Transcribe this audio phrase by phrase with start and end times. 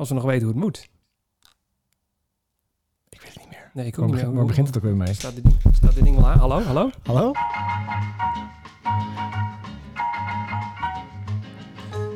[0.00, 0.88] Als we nog weten hoe het moet.
[3.08, 3.70] Ik weet het niet meer.
[3.74, 4.34] Nee, ik ook Waar, niet meer.
[4.36, 5.14] waar begint het ook weer mee?
[5.14, 6.38] Staat dit, ding- staat dit ding wel aan?
[6.38, 6.90] Hallo, hallo?
[7.02, 7.32] Hallo?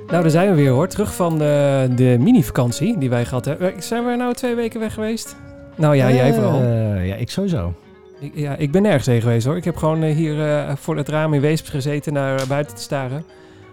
[0.06, 0.88] Nou, daar zijn we weer hoor.
[0.88, 3.74] Terug van de, de mini-vakantie die wij gehad hebben.
[3.74, 5.36] Eh, Zijn we nou twee weken weg geweest?
[5.76, 6.60] Nou ja, jij vooral.
[6.60, 7.74] Eh, ja, ik sowieso.
[8.20, 9.56] Ik, ja, ik ben nergens heen geweest hoor.
[9.56, 13.24] Ik heb gewoon eh, hier voor het raam in Weesp gezeten naar buiten te staren.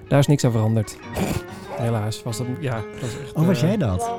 [0.08, 0.98] Daar is niks aan veranderd.
[1.82, 2.74] Helaas was dat, ja.
[3.02, 4.12] Was echt, Oh, was eh, jij dat?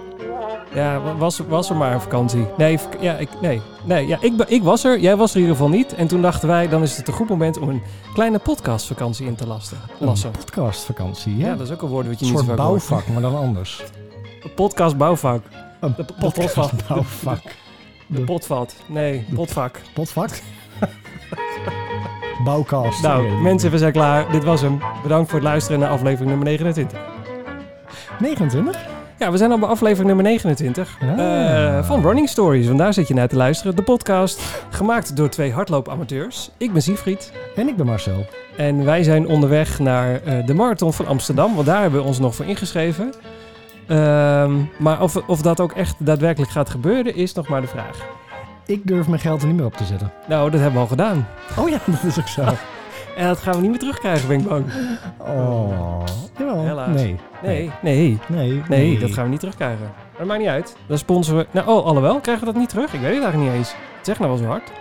[0.74, 2.46] Ja, wa- was, was er maar een vakantie.
[2.56, 4.98] Nee, ja, ik, nee, nee ja, ik, ik was er.
[4.98, 5.94] Jij was er in ieder geval niet.
[5.94, 7.82] En toen dachten wij, dan is het een goed moment om een
[8.14, 9.78] kleine podcastvakantie in te lasten.
[9.98, 10.28] lassen.
[10.32, 11.54] Een podcastvakantie, Ja, ja.
[11.56, 12.68] dat is ook een woord wat je een niet zo vaak hoort.
[12.68, 13.82] bouwvak, maar dan anders.
[14.44, 15.42] Een podcast bouwvak.
[15.80, 16.04] Een De.
[18.06, 18.74] De potvat.
[18.88, 19.80] Nee, potvak.
[19.94, 20.30] Potvak?
[22.44, 23.02] Bouwkast.
[23.02, 24.32] Nou, mensen, we zijn klaar.
[24.32, 24.80] Dit was hem.
[25.02, 26.98] Bedankt voor het luisteren naar aflevering nummer 29.
[28.22, 28.76] 29?
[29.18, 31.18] Ja, we zijn al bij aflevering nummer 29 Ah.
[31.78, 32.66] eh, van Running Stories.
[32.66, 33.76] Want daar zit je naar te luisteren.
[33.76, 36.50] De podcast, gemaakt door twee hardloopamateurs.
[36.56, 37.32] Ik ben Siegfried.
[37.56, 38.26] En ik ben Marcel.
[38.56, 41.54] En wij zijn onderweg naar eh, de Marathon van Amsterdam.
[41.54, 43.12] Want daar hebben we ons nog voor ingeschreven.
[43.86, 47.98] Ehm, maar of, of dat ook echt daadwerkelijk gaat gebeuren, is nog maar de vraag.
[48.66, 50.12] Ik durf mijn geld er niet meer op te zetten.
[50.28, 51.26] Nou, dat hebben we al gedaan.
[51.58, 52.44] Oh ja, dat is ook zo.
[53.16, 54.64] En dat gaan we niet meer terugkrijgen, ben ik bang.
[55.18, 56.02] Oh.
[56.38, 56.64] Jawel.
[56.64, 56.94] Helaas.
[56.94, 57.16] Nee.
[57.42, 58.62] Nee, nee, Nee.
[58.68, 59.80] nee, dat gaan we niet terugkrijgen.
[59.84, 60.76] Maar dat maakt niet uit.
[60.86, 61.46] Dan sponsoren we...
[61.50, 62.94] Nou, oh, alhoewel, krijgen we dat niet terug?
[62.94, 63.74] Ik weet het eigenlijk niet eens.
[64.02, 64.72] Zeg nou wel zo hard.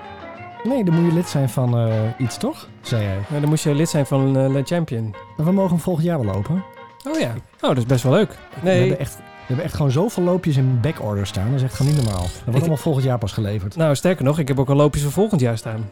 [0.64, 2.68] Nee, dan moet je lid zijn van eh, iets, toch?
[2.82, 3.18] Zei jij.
[3.28, 5.16] Maar dan moest je lid zijn van eh, Le Champion.
[5.38, 6.64] We mogen hem volgend jaar wel lopen.
[7.08, 7.32] Oh ja.
[7.62, 8.30] Oh, dat is best wel leuk.
[8.30, 8.80] We Nee.
[8.80, 11.46] hebben echt, we hebben echt gewoon zoveel loopjes in backorder staan.
[11.46, 12.22] Dat is echt gewoon niet normaal.
[12.24, 13.76] Dat wordt allemaal volgend jaar pas geleverd.
[13.76, 15.90] Nou, sterker nog, ik heb ook al loopjes voor volgend jaar staan.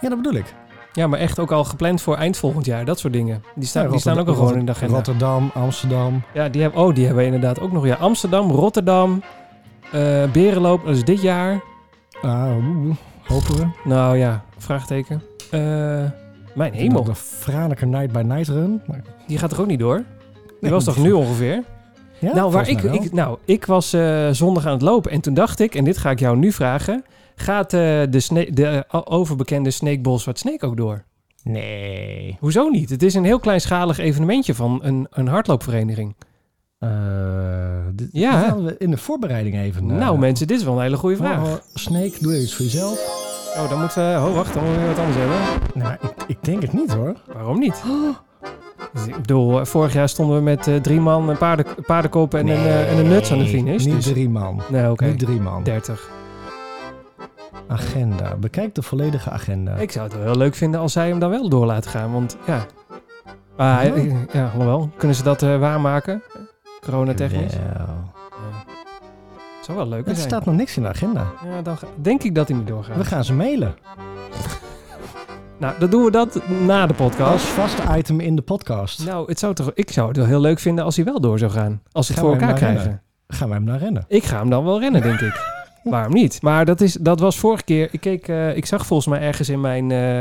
[0.00, 0.54] Ja, dat bedoel ik.
[0.94, 2.84] Ja, maar echt ook al gepland voor eind volgend jaar.
[2.84, 3.42] Dat soort dingen.
[3.54, 4.94] Die staan, Ja, die staan ook al gewoon in de agenda.
[4.94, 6.22] Rotterdam, Amsterdam.
[6.34, 7.86] Ja, die hebben, oh, die hebben we inderdaad ook nog.
[7.86, 9.22] Ja, Amsterdam, Rotterdam,
[9.92, 11.60] eh Berenloop, dat is dit jaar.
[12.22, 12.50] Ah,
[13.26, 13.66] hopen we.
[13.84, 15.22] Nou ja, vraagteken.
[15.50, 15.60] Eh,
[16.54, 18.82] mijn hemel, De Franeker Night by Night Run.
[18.86, 19.96] Maar- die gaat er ook niet door.
[19.96, 20.04] Die
[20.60, 21.62] Nee, was toch nu ongeveer?
[22.18, 25.34] Ja, nou, waar ik, ik, nou, ik was eh, zondag aan het lopen en toen
[25.34, 27.04] dacht ik, en dit ga ik jou nu vragen,
[27.36, 27.80] gaat eh,
[28.10, 31.04] de, sne- de eh, overbekende Snake Ball Zwart Snake ook door?
[31.42, 32.36] Nee.
[32.40, 32.90] Hoezo niet?
[32.90, 36.14] Het is een heel kleinschalig evenementje van een, een hardloopvereniging.
[37.94, 39.86] Dit, Ja, hadden we in de voorbereiding even.
[39.86, 41.42] nou mensen, dit is wel een hele goede vraag.
[41.42, 43.22] oh, Snake, doe even iets voor jezelf.
[43.56, 44.26] Oh, dan moeten we...
[44.28, 45.36] Oh, wacht, dan moeten we wat anders hebben.
[45.74, 47.14] Nou, ik, ik denk het niet hoor.
[47.32, 47.82] Waarom niet?
[48.92, 52.56] Dus ik bedoel, vorig jaar stonden we met drie man, een paarden, paardenkop en, een,
[52.56, 53.84] eh, en een nuts aan de finish.
[53.84, 54.60] Niet Dus, drie man.
[54.70, 55.04] nee, oké.
[55.04, 55.62] Niet drie man.
[55.62, 56.10] 30.
[57.68, 58.36] Agenda.
[58.36, 59.74] Bekijk de volledige agenda.
[59.74, 62.12] Ik zou het wel heel leuk vinden als zij hem dan wel door laten gaan,
[62.12, 62.66] want ja.
[63.56, 63.92] Ah, Ja.
[64.32, 64.90] ja, alhoewel.
[64.96, 66.22] Kunnen ze dat eh, waarmaken?
[66.80, 67.52] Corona-technisch?
[67.54, 67.62] Wel.
[67.74, 67.86] Ja.
[69.62, 70.28] Zou wel leuk Er zijn.
[70.28, 71.26] staat nog niks in de agenda.
[71.44, 72.96] Ja, dan denk ik dat hij niet doorgaat.
[72.96, 73.74] We gaan ze mailen.
[75.58, 77.32] Nou, dan doen we dat na de podcast.
[77.32, 79.06] Als vast item in de podcast.
[79.06, 81.38] Nou, het zou toch, ik zou het wel heel leuk vinden als hij wel door
[81.38, 81.82] zou gaan.
[81.92, 83.02] Als ze het Gaan voor elkaar krijgen.
[83.28, 84.04] Gaan wij hem naar rennen?
[84.08, 85.53] Ik ga hem dan wel rennen, denk ik.
[85.84, 86.42] Waarom niet?
[86.42, 87.88] Maar dat, is, dat was vorige keer.
[87.92, 90.20] Ik, keek, eh, ik zag volgens mij ergens in mijn, eh,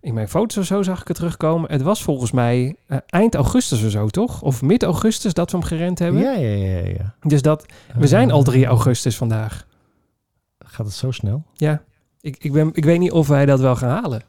[0.00, 1.70] in mijn foto's of zo zag ik het terugkomen.
[1.70, 4.42] Het was volgens mij eh, eind augustus of zo, toch?
[4.42, 6.22] Of mid augustus dat we hem gerend hebben.
[6.22, 7.14] Ja, ja, ja, ja.
[7.20, 7.66] Dus dat,
[7.96, 9.66] we zijn al 3 Eh, augustus vandaag.
[10.58, 11.44] Gaat het zo snel?
[11.54, 11.82] Ja,
[12.20, 14.22] ik, ik, ben, ik weet niet of wij dat wel gaan halen.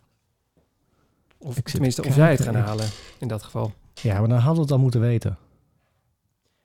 [1.37, 2.85] Of Ik tenminste, te of zij het gaan halen
[3.19, 3.73] in dat geval.
[3.93, 5.37] Ja, maar dan hadden we het al moeten weten.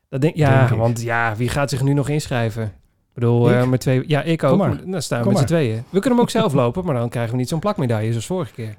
[0.09, 2.73] Dat denk, ja, Denk want ja, wie gaat zich nu nog inschrijven?
[3.15, 3.55] Ik bedoel, Ik?
[3.57, 4.05] eh, met twee...
[4.07, 4.59] Ja, ik ook.
[4.91, 5.77] Dan staan we Kom met z'n tweeën.
[5.77, 8.53] We kunnen hem ook zelf lopen, maar dan krijgen we niet zo'n plakmedaille zoals vorige
[8.53, 8.75] keer.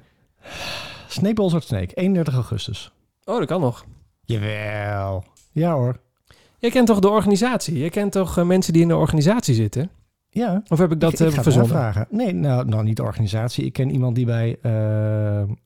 [1.08, 2.92] Snake Balls Snake, 31 augustus.
[3.24, 3.84] Oh, dat kan nog.
[4.24, 5.24] Jawel.
[5.52, 5.96] Ja hoor.
[6.58, 7.78] Jij kent toch de organisatie?
[7.78, 9.90] Jij kent toch eh, mensen die in de organisatie zitten?
[10.30, 10.62] Ja.
[10.68, 11.70] Of heb ik dat ik, ik eh, verzonnen?
[11.70, 12.06] vragen.
[12.10, 13.64] Nee, nou, nou niet de organisatie.
[13.64, 14.56] Ik ken iemand die bij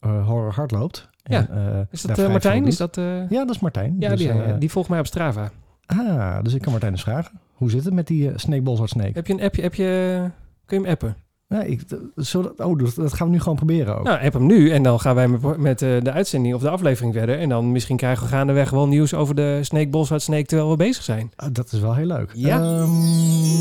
[0.01, 1.09] Horror Hard loopt.
[1.23, 1.49] Ja.
[1.49, 2.67] En, eh, Is dat Martijn?
[2.67, 2.97] Is dat...
[3.29, 3.97] Ja, dat is Martijn.
[3.99, 5.51] ja, Dus, die, die volgt mij op Strava.
[5.87, 7.41] Ah, dus ik kan Martijn eens vragen.
[7.61, 9.11] Hoe zit het met die uh, Snake Balls Hard Snake?
[9.15, 9.63] Heb je een appje?
[9.63, 10.31] Heb je,
[10.67, 11.17] kun je hem appen?
[11.49, 11.81] Ja, ik,
[12.17, 14.05] zo, dat- oh, dat, dat gaan we nu gewoon proberen ook.
[14.05, 16.71] Nou, app hem nu en dan gaan wij met, met eh, de uitzending of de
[16.71, 17.39] aflevering verder.
[17.39, 20.77] En dan misschien krijgen we gaandeweg wel nieuws over de Snake Boswart Snake terwijl we
[20.77, 21.33] bezig zijn.
[21.37, 22.31] Ah, dat is wel heel leuk.
[22.35, 22.57] Ja.
[22.61, 22.97] Ehm,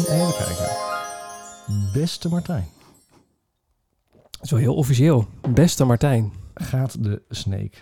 [0.08, 0.76] even kijken.
[1.94, 2.66] Beste Martijn.
[4.50, 5.28] Wel heel officieel.
[5.50, 6.32] Beste Martijn.
[6.54, 7.78] Gaat de Snake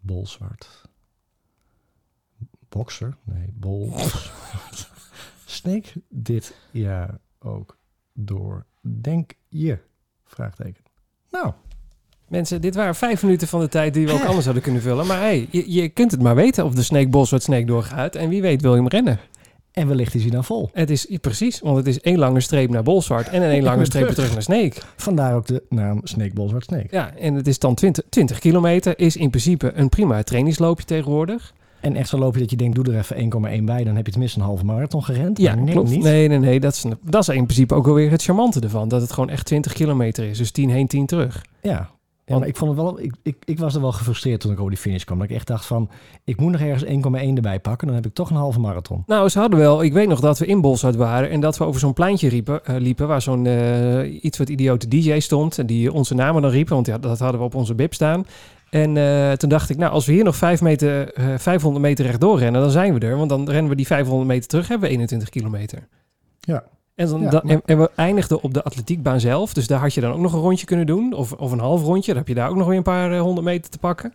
[0.00, 0.85] bolzwart
[2.76, 3.16] boxer?
[3.24, 3.92] Nee, bol.
[5.44, 7.78] Snake dit jaar ook
[8.12, 8.66] door?
[8.80, 9.78] Denk je?
[10.24, 10.84] Vraagteken.
[11.30, 11.52] Nou,
[12.28, 15.06] Mensen, dit waren vijf minuten van de tijd die we ook anders hadden kunnen vullen.
[15.06, 18.14] Maar hey, je, je kunt het maar weten of de Snake Boswart Snake doorgaat.
[18.14, 19.18] En wie weet wil je hem rennen.
[19.76, 20.70] En wellicht is hij dan vol.
[20.72, 23.84] Het is precies, want het is één lange streep naar Bolzwart en een één lange
[23.84, 24.82] streep terug naar Sneek.
[24.96, 26.90] Vandaar ook de naam Sneekbol Zwart Sneek.
[26.90, 31.54] Ja, en het is dan 20, 20 kilometer, is in principe een prima trainingsloopje tegenwoordig.
[31.80, 33.16] En echt zo loop je dat je denkt, doe er even
[33.60, 33.84] 1,1 bij.
[33.84, 35.38] Dan heb je tenminste een halve marathon gerend.
[35.38, 35.90] Ja, nee, klopt.
[35.90, 36.02] niet.
[36.02, 38.88] Nee, nee, nee, dat is, dat is in principe ook alweer het charmante ervan.
[38.88, 41.44] Dat het gewoon echt 20 kilometer is, dus 10 heen, 10 terug.
[41.62, 41.94] Ja.
[42.28, 43.00] Ja, maar ik vond het wel.
[43.00, 45.18] Ik, ik, ik was er wel gefrustreerd toen ik over die finish kwam.
[45.18, 45.90] Dat ik echt dacht van,
[46.24, 47.86] ik moet nog ergens 1,1 erbij pakken.
[47.86, 49.02] Dan heb ik toch een halve marathon.
[49.06, 49.82] Nou, ze hadden wel.
[49.82, 52.64] Ik weet nog dat we in Bolzwart waren en dat we over zo'n pleintje riepen,
[52.64, 56.50] eh, liepen waar zo'n eh, iets wat idiote DJ stond en die onze namen dan
[56.50, 58.26] riepen, want ja, dat hadden we op onze bib staan.
[58.82, 62.04] En eh, toen dacht ik, nou, als we hier nog 5 meter, eh, 500 meter
[62.04, 63.16] rechtdoor rennen, dan zijn we er.
[63.16, 65.88] Want dan rennen we die 500 meter terug, hebben we 21 kilometer.
[66.40, 66.64] Ja.
[66.94, 69.52] En, dan, Ja, dan- en we eindigden op de atletiekbaan zelf.
[69.54, 71.12] Dus daar had je dan ook nog een rondje kunnen doen.
[71.12, 72.06] Of, of een half rondje.
[72.10, 74.12] Dan heb je daar ook nog weer een paar eh, honderd meter te pakken.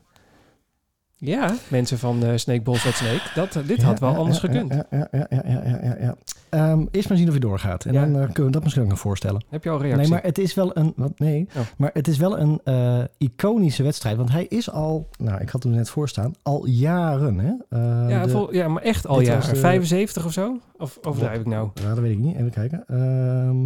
[1.23, 3.21] Ja, mensen van uh, Snake Balls at Snake.
[3.35, 4.73] Dat, eh, dit had wel Ja, anders ja, gekund.
[4.73, 6.15] Ja, ja, ja, ja, ja, ja, ja, ja.
[6.49, 7.85] Ehm, eerst maar zien of hij doorgaat.
[7.85, 8.01] En Ja.
[8.01, 9.43] dan eh, kunnen we dat misschien ook nog voorstellen.
[9.49, 10.01] Heb je al reactie?
[10.01, 10.93] Nee, maar het is wel een.
[10.95, 11.61] Wat, nee, Oh.
[11.77, 14.17] maar het is wel een eh, iconische wedstrijd.
[14.17, 15.07] Want hij is al.
[15.17, 16.33] Nou, ik had hem net voorstaan.
[16.43, 17.39] Al jaren.
[17.39, 17.51] Hè?
[17.69, 19.49] Eh, ja, de- vol- ja, maar echt al jaren.
[19.53, 20.59] de- 75 of zo?
[20.77, 21.69] Of overdrijf ik nou?
[21.73, 22.35] Ja, dat weet ik niet.
[22.35, 22.83] Even kijken.
[22.87, 23.57] Ehm,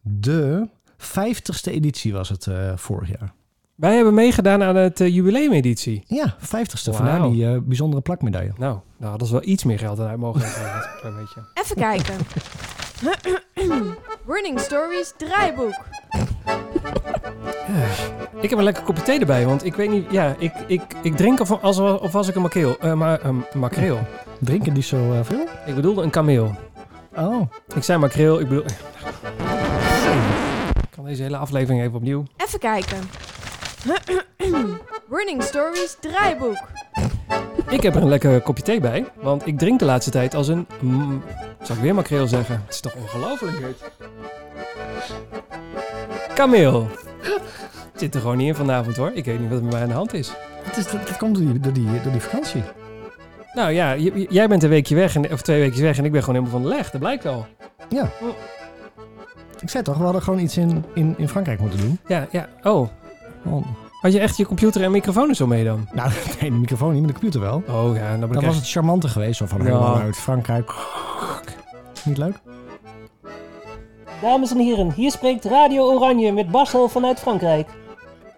[0.00, 3.32] de 50ste editie was het eh, vorig jaar.
[3.80, 6.04] Wij hebben meegedaan aan het eh, jubileumeditie.
[6.06, 6.90] Ja, 50ste.
[6.90, 6.94] Wauw.
[6.94, 8.52] Vandaar die eh, bijzondere plakmedaille.
[8.58, 11.40] Nou, daar hadden ze wel iets meer geld aan uit mogen beetje.
[11.62, 12.14] Even kijken.
[14.34, 15.74] Running Stories draaiboek.
[18.40, 20.06] Ik heb een lekker kopje thee erbij, want ik weet niet...
[20.10, 22.78] Ja, ik, ik, ik drink of, als, of was ik een makreel.
[22.78, 23.98] Eh, maar, een makreel.
[24.40, 25.46] Drinken die zo eh, veel?
[25.66, 26.54] Ik bedoelde een kameel.
[27.16, 27.40] Oh,
[27.74, 28.64] Ik zei makreel, ik bedoel...
[30.82, 32.24] Ik kan deze hele aflevering even opnieuw.
[32.36, 32.98] Even kijken.
[35.10, 36.58] Running Stories draaiboek.
[37.68, 40.48] Ik heb er een lekker kopje thee bij, want ik drink de laatste tijd als
[40.48, 40.66] een...
[40.80, 41.22] Mm,
[41.62, 42.62] zal ik weer makreel zeggen?
[42.64, 43.90] Het is toch ongelooflijk dit.
[46.34, 46.86] Kameel.
[47.94, 49.10] Zit er gewoon niet in vanavond hoor.
[49.14, 50.32] Ik weet niet wat er met mij aan de hand is.
[50.62, 52.62] het, is, dat, dat komt door die, door, die, door die vakantie.
[53.52, 56.12] Nou ja, j- jij bent een weekje weg, en, of twee weken weg en ik
[56.12, 56.90] ben gewoon helemaal van de leg.
[56.90, 57.46] Dat blijkt wel.
[57.88, 58.10] Ja.
[59.60, 61.98] Ik zei toch, we hadden gewoon iets in, in, in Frankrijk moeten doen.
[62.06, 62.48] Ja, ja.
[62.62, 62.88] Oh,
[64.00, 65.88] Had je echt je computer en microfoon er zo mee dan?
[65.92, 66.10] nou,
[66.40, 67.62] nee, de microfoon niet, maar de computer wel.
[67.68, 68.54] Oh ja, dan ben Dan was echt...
[68.54, 69.64] het charmante geweest, zo van Ja.
[69.64, 70.72] helemaal uit Frankrijk.
[72.04, 72.34] Niet leuk?
[74.22, 77.68] Dames en heren, hier spreekt Radio Oranje met Marcel vanuit Frankrijk.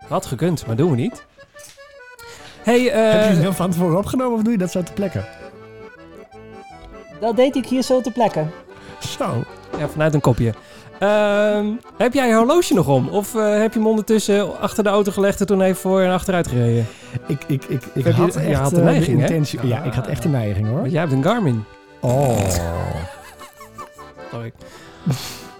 [0.08, 1.26] Had gekund, maar doen we niet.
[2.62, 3.40] Hey, Heb je het eh...
[3.40, 5.24] heel van tevoren opgenomen of doe je dat zo te plekken?
[7.20, 8.50] Dat deed ik hier zo te plekken.
[9.00, 9.44] Zo.
[9.78, 10.54] Ja, vanuit een kopje.
[11.02, 11.66] Ehm,
[11.96, 13.08] heb jij je horloge nog om?
[13.08, 16.10] Of eh, heb je hem ondertussen achter de auto gelegd en toen even voor en
[16.12, 16.86] achteruit gereden?
[17.26, 19.26] Ik, ik, ik, ik je- had je echt had de eh, neiging, hè?
[19.26, 19.66] intentie.
[19.66, 20.80] Ja, ik had echt de neiging hoor.
[20.80, 21.64] Want jij hebt een Garmin.
[22.00, 22.38] Oh.
[24.30, 24.52] Sorry.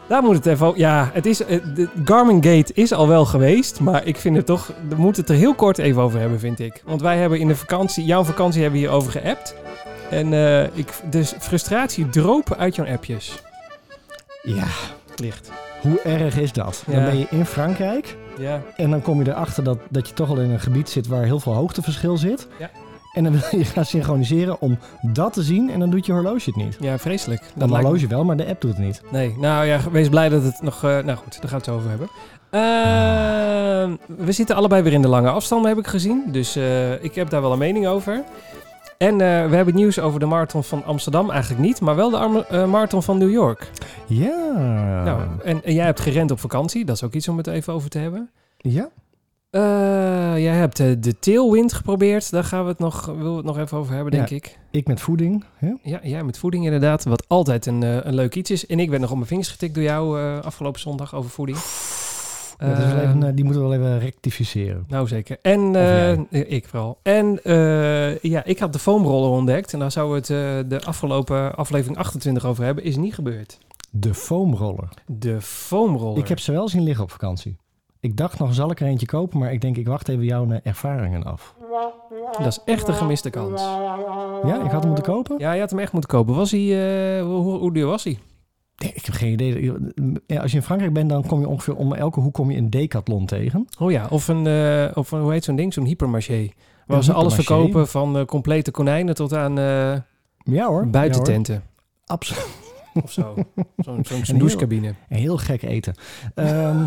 [0.06, 0.78] Daar moet het even over.
[0.78, 3.80] Ja, het is, eh, de Garmin Gate is al wel geweest.
[3.80, 4.70] Maar ik vind het toch.
[4.88, 6.82] We moeten het er heel kort even over hebben, vind ik.
[6.84, 8.04] Want wij hebben in de vakantie.
[8.04, 9.54] Jouw vakantie hebben we hierover geappt.
[10.10, 10.32] En
[10.74, 13.42] ik, dus frustratie dropen uit jouw appjes.
[14.42, 14.64] Ja,
[15.20, 15.50] Licht.
[15.80, 16.82] hoe erg is dat?
[16.86, 18.60] Dan ben je in Frankrijk Ja.
[18.76, 21.22] en dan kom je erachter dat, dat je toch al in een gebied zit waar
[21.24, 22.46] heel veel hoogteverschil zit.
[22.58, 22.70] Ja.
[23.12, 26.42] En dan wil je gaan synchroniseren om dat te zien en dan doet je horloge
[26.50, 26.76] het niet.
[26.80, 27.40] Ja, vreselijk.
[27.40, 29.02] Dat Dat lijkt horloge wel, maar de app doet het niet.
[29.10, 30.84] Nee, nou ja, wees blij dat het nog...
[30.84, 32.08] eh, nou goed, daar gaan we het over hebben.
[32.50, 36.22] Ehm, we zitten allebei weer in de lange afstanden, heb ik gezien.
[36.26, 38.22] Dus eh, ik heb daar wel een mening over.
[39.02, 42.16] En eh, we hebben nieuws over de marathon van Amsterdam eigenlijk niet, maar wel de
[42.16, 43.70] arme- eh, marathon van New York.
[44.06, 44.52] Ja.
[45.04, 47.72] Nou, en, en jij hebt gerend op vakantie, dat is ook iets om het even
[47.72, 48.30] over te hebben.
[48.56, 48.88] ja.
[49.50, 49.60] Eh,
[50.42, 53.78] jij hebt de tailwind geprobeerd, daar gaan we het nog, willen we het nog even
[53.78, 54.36] over hebben, denk Ja.
[54.36, 54.58] ik.
[54.70, 55.44] Ik met voeding.
[55.56, 55.72] Hè?
[55.82, 58.66] Ja, jij met voeding inderdaad, wat altijd een, een leuk iets is.
[58.66, 61.58] En ik werd nog op mijn vingers getikt door jou afgelopen zondag over voeding.
[62.68, 64.84] Dat is wel Ehm, even, eh, die moeten we wel even rectificeren.
[64.88, 65.38] Nou zeker.
[65.42, 66.98] En eh, ik vooral.
[67.02, 69.72] En eh, ja, ik had de foamroller ontdekt.
[69.72, 72.84] En daar zouden we het de afgelopen aflevering 28 over hebben.
[72.84, 73.58] Is niet gebeurd.
[73.90, 74.88] De foamroller.
[75.06, 76.18] De foamroller.
[76.18, 77.56] Ik heb ze wel zien liggen op vakantie.
[78.00, 79.38] Ik dacht nog, zal ik er eentje kopen?
[79.38, 81.54] Maar ik denk, ik wacht even jouw ervaringen af.
[82.38, 83.62] Dat is echt een gemiste kans.
[84.42, 85.38] Ja, ik had hem moeten kopen?
[85.38, 86.34] Ja, je had hem echt moeten kopen.
[86.34, 88.18] Was hij, hoe, hoe duur was hij?
[88.82, 89.72] Nee, ik heb geen idee.
[90.26, 92.58] Ja, Als je in Frankrijk bent, dan kom je ongeveer om elke hoek kom je
[92.58, 93.68] een decathlon tegen.
[93.78, 95.72] Oh ja, of een, eh, of een hoe heet zo'n ding?
[95.72, 96.48] Zo'n hypermarché.
[96.86, 99.96] Waar Een ze alles verkopen van eh, complete konijnen tot aan eh
[100.44, 100.86] Ja hoor.
[100.88, 101.62] buitententen.
[102.06, 102.46] Absoluut.
[103.02, 103.34] of zo.
[104.22, 104.94] Zo'n douchecabine.
[105.08, 105.94] Heel gek eten.
[106.34, 106.84] Ehm,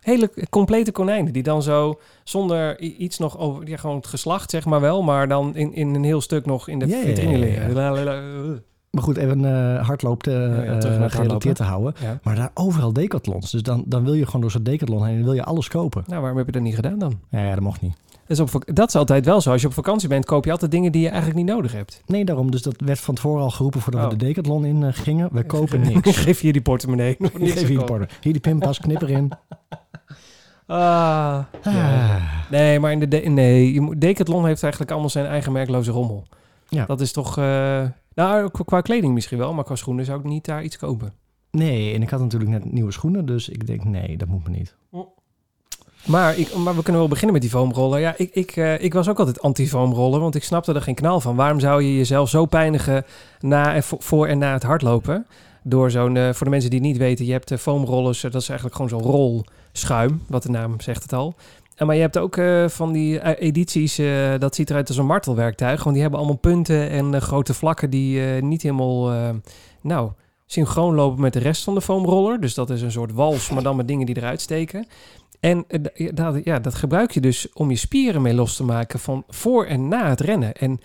[0.00, 4.64] Hele complete konijnen die dan zo zonder iets nog over, ja, gewoon het geslacht zeg
[4.64, 7.38] maar wel, maar dan in, in een heel stuk nog in de Ja, ja, vitrine
[7.38, 7.92] ja, ja.
[7.92, 8.24] liggen.
[8.50, 8.56] Uh.
[8.96, 11.10] Maar goed, even eh hardloop ja, het hardlopen.
[11.10, 11.94] gerelateerd te houden.
[12.02, 12.18] Ja.
[12.22, 13.50] Maar daar overal decathlons.
[13.50, 16.02] Dus dan, dan wil je gewoon door zo'n decathlon heen en wil je alles kopen.
[16.06, 17.20] Nou, waarom heb je dat niet gedaan dan?
[17.30, 17.94] Ja, dat mocht niet.
[18.26, 19.50] Dat is, op, dat is altijd wel zo.
[19.50, 22.02] Als je op vakantie bent, koop je altijd dingen die je eigenlijk niet nodig hebt.
[22.06, 22.50] Nee, daarom.
[22.50, 24.10] Dus dat werd van tevoren al geroepen voordat Oh.
[24.10, 25.28] we de decathlon in eh, gingen.
[25.32, 26.16] We kopen niks.
[26.26, 27.16] Geef je die portemonnee.
[27.18, 27.84] Geef hier, gekocht.
[27.86, 28.08] porter.
[28.20, 29.30] hier die pinpas, knip erin.
[30.66, 32.04] Ah, ja.
[32.14, 32.22] Ah.
[32.50, 35.90] Nee, maar in de de- nee, je moet- Decathlon heeft eigenlijk allemaal zijn eigen merkloze
[35.90, 36.24] rommel.
[36.68, 36.84] Ja.
[36.86, 37.38] Dat is toch...
[37.38, 37.82] eh,
[38.16, 41.12] nou, qua- qua kleding misschien wel, maar qua schoenen zou ik niet daar iets kopen.
[41.50, 43.26] Nee, en ik had natuurlijk net nieuwe schoenen.
[43.26, 44.74] Dus ik denk, nee, dat moet me niet.
[46.06, 48.00] Maar, ik, maar we kunnen wel beginnen met die foamroller.
[48.00, 51.20] Ja, ik, ik, eh, ik was ook altijd anti-foamroller, want ik snapte er geen knal
[51.20, 51.36] van.
[51.36, 53.04] Waarom zou je jezelf zo pijnigen
[53.40, 55.26] na, en vo- voor en na het hardlopen?
[55.62, 58.30] Door zo'n, eh, voor de mensen die het niet weten, je hebt de foamrollers, eh,
[58.30, 61.34] dat is eigenlijk gewoon zo'n rolschuim, wat de naam zegt het al.
[61.84, 65.06] Maar je hebt ook eh, van die eh, edities, eh, dat ziet eruit als een
[65.06, 65.82] martelwerktuig.
[65.82, 69.32] Want die hebben allemaal punten en grote vlakken die niet helemaal,
[69.80, 70.10] nou,
[70.46, 72.40] synchroon lopen met de rest van de foamroller.
[72.40, 74.86] Dus dat is een soort wals, maar dan met dingen die eruit steken.
[75.40, 75.64] En
[76.14, 79.64] dat, ja, dat gebruik je dus om je spieren mee los te maken van voor
[79.64, 80.54] en na het rennen.
[80.54, 80.80] En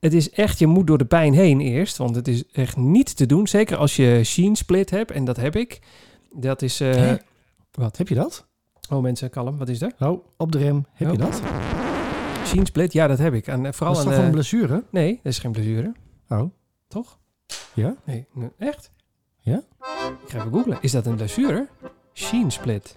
[0.00, 3.16] het is echt, je moet door de pijn heen eerst, want het is echt niet
[3.16, 3.48] te doen.
[3.48, 5.80] Zeker als je sheen split hebt, en dat heb ik.
[6.32, 6.82] Dat is,
[7.70, 7.96] wat?
[7.96, 8.46] Heb je dat?
[8.90, 9.92] Oh mensen, kalm, wat is er?
[9.98, 10.86] Oh, op de rem.
[10.92, 11.24] Heb je Oh.
[11.24, 11.42] dat?
[12.44, 13.46] Sheen split, ja dat heb ik.
[13.46, 14.84] En eh, vooral dat is toch een blessure?
[14.90, 15.92] Nee, dat is geen blessure,
[16.28, 16.50] Oh,
[16.88, 17.18] toch?
[17.74, 17.94] ja?
[18.04, 18.26] Nee,
[18.58, 18.90] echt?
[19.40, 19.56] Ja?
[20.24, 20.78] Ik ga even googlen.
[20.80, 21.68] Is dat een blessure?
[22.14, 22.94] Sheen split.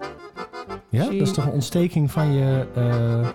[0.90, 2.68] Ja, dat is toch een ontsteking van je...
[2.76, 3.30] eh,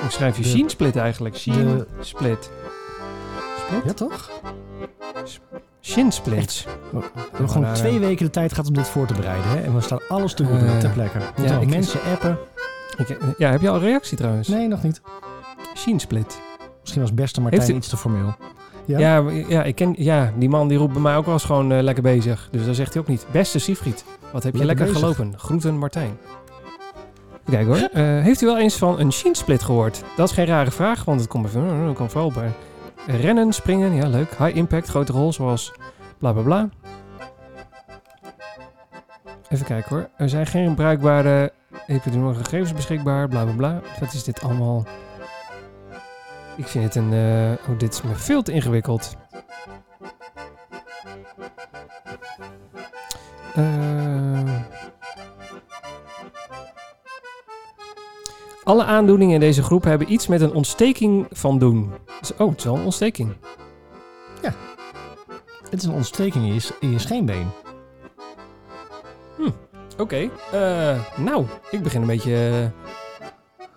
[0.00, 1.36] Hoe schrijf je De- sheen split eigenlijk?
[1.36, 2.50] Sheen de- split.
[3.66, 3.84] Split?
[3.84, 4.30] ja, toch?
[5.80, 6.66] Shin splits.
[7.00, 7.98] We hebben gewoon twee ja.
[8.00, 9.50] weken de tijd gehad om dit voor te bereiden.
[9.50, 9.60] Hè?
[9.60, 11.18] En we staan alles te goede Eh, ter plekke.
[11.42, 12.38] Ja, ik- mensen appen?
[12.96, 14.48] Ik, ja, heb je al een reactie trouwens?
[14.48, 15.00] Nee, nog niet.
[15.76, 16.40] Sheen split.
[16.80, 18.34] Misschien was beste Martijn u- iets te formeel.
[18.84, 18.98] Ja?
[18.98, 21.72] Ja, ja, ik ken, ja, die man die roept bij mij ook wel eens gewoon
[21.72, 22.48] eh, lekker bezig.
[22.50, 23.26] Dus dan zegt hij ook niet.
[23.30, 25.00] Beste Siegfried, wat heb je Lekker bezig.
[25.00, 25.34] gelopen?
[25.38, 26.16] Groeten Martijn.
[27.50, 27.76] Kijk hoor.
[27.76, 30.02] Eh, heeft u wel eens van een Sheen split gehoord?
[30.16, 32.50] Dat is geen rare vraag, want het komt, even, het komt vooral bij
[33.06, 33.94] rennen, springen.
[33.94, 34.36] Ja, leuk.
[34.38, 35.72] High impact, grote rol, zoals
[36.18, 36.68] bla bla bla.
[39.52, 40.08] Even kijken hoor.
[40.16, 41.52] Er zijn geen bruikbare
[41.86, 43.80] epidemiologische gegevens beschikbaar, bla bla bla.
[44.00, 44.86] Wat is dit allemaal?
[46.56, 47.12] Ik vind het een...
[47.12, 49.16] eh, oh, dit is me veel te ingewikkeld.
[53.54, 54.60] Eh,
[58.64, 61.92] alle aandoeningen in deze groep hebben iets met een ontsteking van doen.
[62.20, 63.36] Dus- oh, het is wel een ontsteking.
[65.70, 67.46] Het is een ontsteking in je, in je scheenbeen.
[70.02, 70.28] Oké.
[70.52, 72.34] eh, nou, ik begin een beetje...
[72.34, 73.26] eh,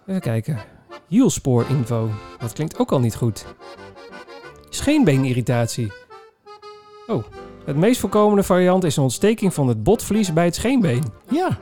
[0.07, 0.59] even kijken.
[1.07, 2.09] Hielspoorinfo.
[2.39, 3.45] Dat klinkt ook al niet goed.
[4.69, 5.91] Scheenbeenirritatie.
[7.07, 7.23] Oh.
[7.65, 11.03] Het meest voorkomende variant is een ontsteking van het botvlies bij het scheenbeen.
[11.29, 11.57] Ja,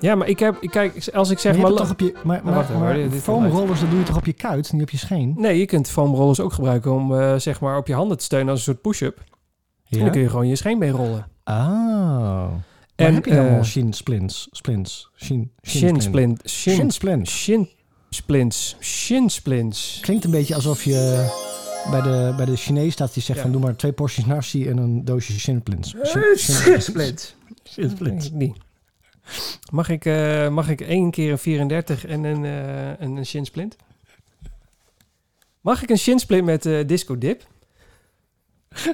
[0.00, 0.56] Ja, maar ik heb...
[0.60, 1.80] Ik kijk, als ik zeg maar, maar...
[1.80, 2.14] toch op je...
[3.10, 5.34] Foamrollers, dat doe je toch op je kuit, niet op je scheen?
[5.36, 8.48] Nee, je kunt foamrollers ook gebruiken om eh, zeg maar op je handen te steunen
[8.50, 9.20] als een soort push-up.
[9.88, 11.26] En dan kun je gewoon je scheenbeen rollen.
[11.44, 12.44] Ah.
[13.06, 14.48] En heb je dan eh, al shin splints?
[14.50, 15.10] Splints?
[15.16, 16.48] Shin, shin splint.
[16.48, 17.42] Shin splints.
[17.42, 17.68] shin
[18.10, 18.76] splints.
[18.80, 19.98] Shin splints.
[20.00, 21.28] Klinkt een beetje alsof je
[21.90, 24.76] bij de, bij de Chinees staat die zegt van doe maar twee porties nasi en
[24.76, 25.94] een doosje shin splints.
[25.94, 26.04] Eh,
[26.36, 27.34] Shin- splints.
[27.70, 28.30] Shin splints.
[29.70, 33.44] Mag ik, eh, mag ik één keer een 34 en een, eh, een, een shin
[33.44, 33.76] splint?
[35.60, 37.46] Mag ik een shin splint met eh, disco dip?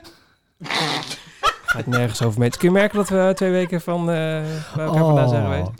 [1.69, 2.51] Gaat nergens over mee.
[2.51, 4.07] Kun je merken dat we twee weken van eh
[4.75, 5.71] bij elkaar vandaan zijn geweest?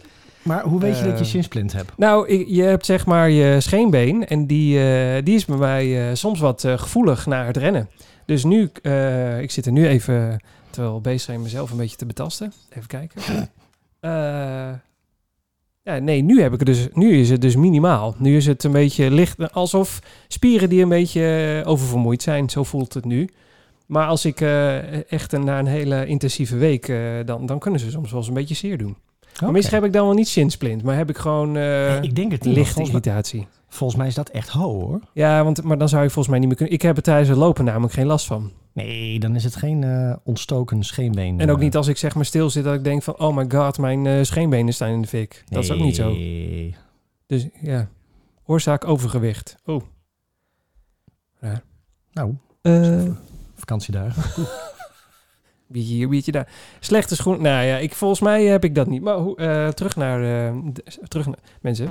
[0.43, 1.93] Maar hoe weet je dat je Eh, shin splint hebt?
[1.97, 6.15] Nou, je hebt zeg maar je scheenbeen en die, eh, die is bij mij eh,
[6.15, 7.89] soms wat eh, gevoelig naar het rennen.
[8.27, 12.07] Dus nu, eh, ik zit er nu even, terwijl bezig zijn mezelf een beetje te
[12.07, 12.53] betasten.
[12.71, 13.21] Even kijken.
[14.01, 14.11] Eh,
[15.83, 18.15] ja, nee, nu heb ik dus, nu is het dus minimaal.
[18.19, 22.51] Nu is het een beetje licht, alsof spieren die een beetje eh, oververmoeid zijn.
[22.51, 23.29] Zo voelt het nu.
[23.89, 27.81] Maar als ik eh, echt een, na een hele intensieve week, eh, dan, dan kunnen
[27.81, 28.97] ze soms wel eens een beetje zeer doen.
[29.41, 32.17] Maar Misschien heb ik dan wel niet shinsplint, maar heb ik gewoon eh, Nee, ik
[32.17, 32.55] denk het niet.
[32.55, 33.47] lichte Volgens mij, irritatie.
[33.69, 35.01] volgens mij is dat echt ho hoor.
[35.13, 36.75] Ja, want, maar dan zou ik volgens mij niet meer kunnen.
[36.75, 38.53] Ik heb er tijdens het lopen namelijk geen last van.
[38.73, 39.85] Nee, dan is het geen
[40.25, 41.41] ontstoken scheenbeen.
[41.41, 43.19] En ook niet als ik zeg maar stil zit dat ik denk van...
[43.19, 45.45] oh my god, mijn scheenbenen staan in de fik.
[45.49, 46.11] Dat is ook niet zo.
[46.11, 46.77] Nee.
[47.27, 47.89] Dus ja,
[48.45, 49.57] oorzaak overgewicht.
[49.65, 49.83] Oh.
[52.13, 53.03] Nou, Eh
[53.59, 54.23] vakantiedagen.
[55.69, 56.49] biertje hier, biertje daar.
[56.81, 57.43] Slechte schoen.
[57.43, 59.03] Nou ja, ik, volgens mij heb ik dat niet.
[59.03, 60.23] Maar hoe, eh, terug naar...
[60.23, 61.39] eh, de- terug naar...
[61.61, 61.89] Mensen.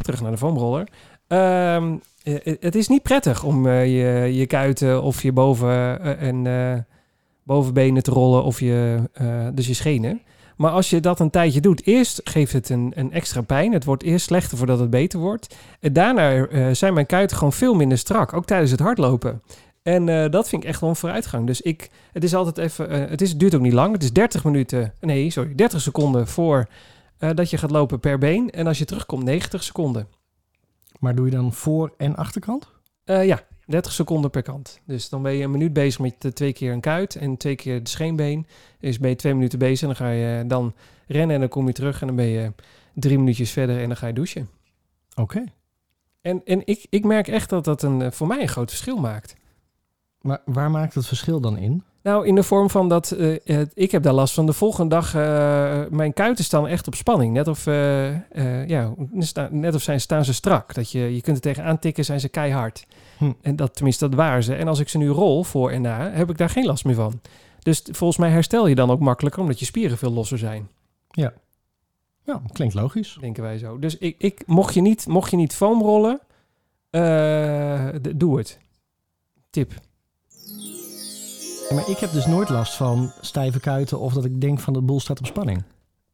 [0.00, 0.88] Terug naar de foamroller.
[1.26, 6.86] Ehm, eh, het is niet prettig om je, je kuiten of je boven, en,
[7.42, 9.02] bovenbenen te rollen of je,
[9.54, 10.22] dus je schenen.
[10.56, 13.72] Maar als je dat een tijdje doet, eerst geeft het een, een extra pijn.
[13.72, 15.56] Het wordt eerst slechter voordat het beter wordt.
[15.80, 19.42] En daarna zijn mijn kuiten gewoon veel minder strak, ook tijdens het hardlopen.
[19.88, 21.46] En eh, dat vind ik echt wel een vooruitgang.
[21.46, 23.92] Dus ik, het is altijd even, eh, het, is, het duurt ook niet lang.
[23.92, 26.68] Het is 30 minuten, nee, sorry, 30 seconden voor
[27.18, 28.50] eh, dat je gaat lopen per been.
[28.50, 30.08] En als je terugkomt, 90 seconden.
[31.00, 32.68] Maar doe je dan voor- en achterkant?
[33.04, 34.80] Ja, 30 seconden per kant.
[34.84, 37.56] Dus dan ben je een minuut bezig met de twee keer een kuit en twee
[37.56, 38.46] keer de scheenbeen.
[38.80, 40.74] Dus ben je twee minuten bezig en dan ga je dan
[41.06, 42.52] rennen en dan kom je terug en dan ben je
[42.94, 44.48] drie minuutjes verder en dan ga je douchen.
[45.14, 45.44] Oké.
[46.20, 49.36] En, en ik, ik merk echt dat dat een, voor mij een groot verschil maakt.
[50.20, 51.82] Maar waar maakt het verschil dan in?
[52.02, 54.46] Nou, in de vorm van dat eh, ik heb daar last van.
[54.46, 57.32] De volgende dag, eh, mijn kuiten staan echt op spanning.
[57.32, 58.94] Net of, eh, ja,
[59.50, 60.74] net of zijn, staan ze strak.
[60.74, 62.86] Dat je, je kunt er tegenaan tikken, zijn ze keihard.
[63.18, 63.32] Hm.
[63.40, 64.54] En dat, tenminste, dat waren ze.
[64.54, 66.94] En als ik ze nu rol voor en na, heb ik daar geen last meer
[66.94, 67.20] van.
[67.58, 70.68] Dus volgens mij herstel je dan ook makkelijker, omdat je spieren veel losser zijn.
[72.24, 73.16] Ja, klinkt logisch.
[73.20, 73.78] Denken wij zo.
[73.78, 76.20] Dus ik, ik, mocht, je niet, mocht je niet foam rollen,
[78.16, 78.58] doe het.
[79.50, 79.74] Tip.
[81.74, 84.80] Maar ik heb dus nooit last van stijve kuiten of dat ik denk van de
[84.80, 85.62] boel staat op spanning.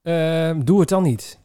[0.02, 1.38] Ehm, doe het dan niet.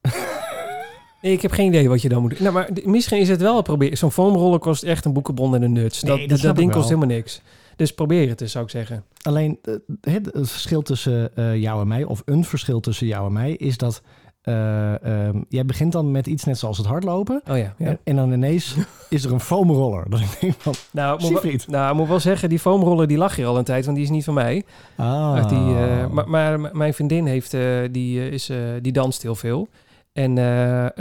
[1.20, 2.42] ik heb geen idee wat je dan moet doen.
[2.42, 3.96] Nou, maar misschien is het wel een probeer.
[3.96, 6.02] Zo'n foamroller kost echt een boekenbon en een nuts.
[6.02, 7.40] Nee, dat, dat ding kost helemaal niks.
[7.76, 9.04] Dus probeer het eens, zou ik zeggen.
[9.22, 9.58] Alleen
[10.00, 13.52] het, het verschil tussen eh, jou en mij, of een verschil tussen jou en mij,
[13.52, 14.02] is dat
[14.44, 17.42] eh, ehm, jij begint dan met iets net zoals het hardlopen.
[17.50, 17.74] Oh ja.
[17.78, 17.96] ja.
[18.04, 18.76] En, dan ineens
[19.08, 20.10] is er een foamroller.
[20.10, 23.06] Dat ik denk van, Nou, ik moet wel, nou, ik moet wel zeggen, die foamroller
[23.06, 24.64] die lag hier al een tijd, want die is niet van mij.
[24.96, 25.48] ah.
[25.48, 28.50] Die, eh, maar, mijn vriendin heeft, eh, die, is,
[28.82, 29.68] die danst heel veel.
[30.12, 30.34] En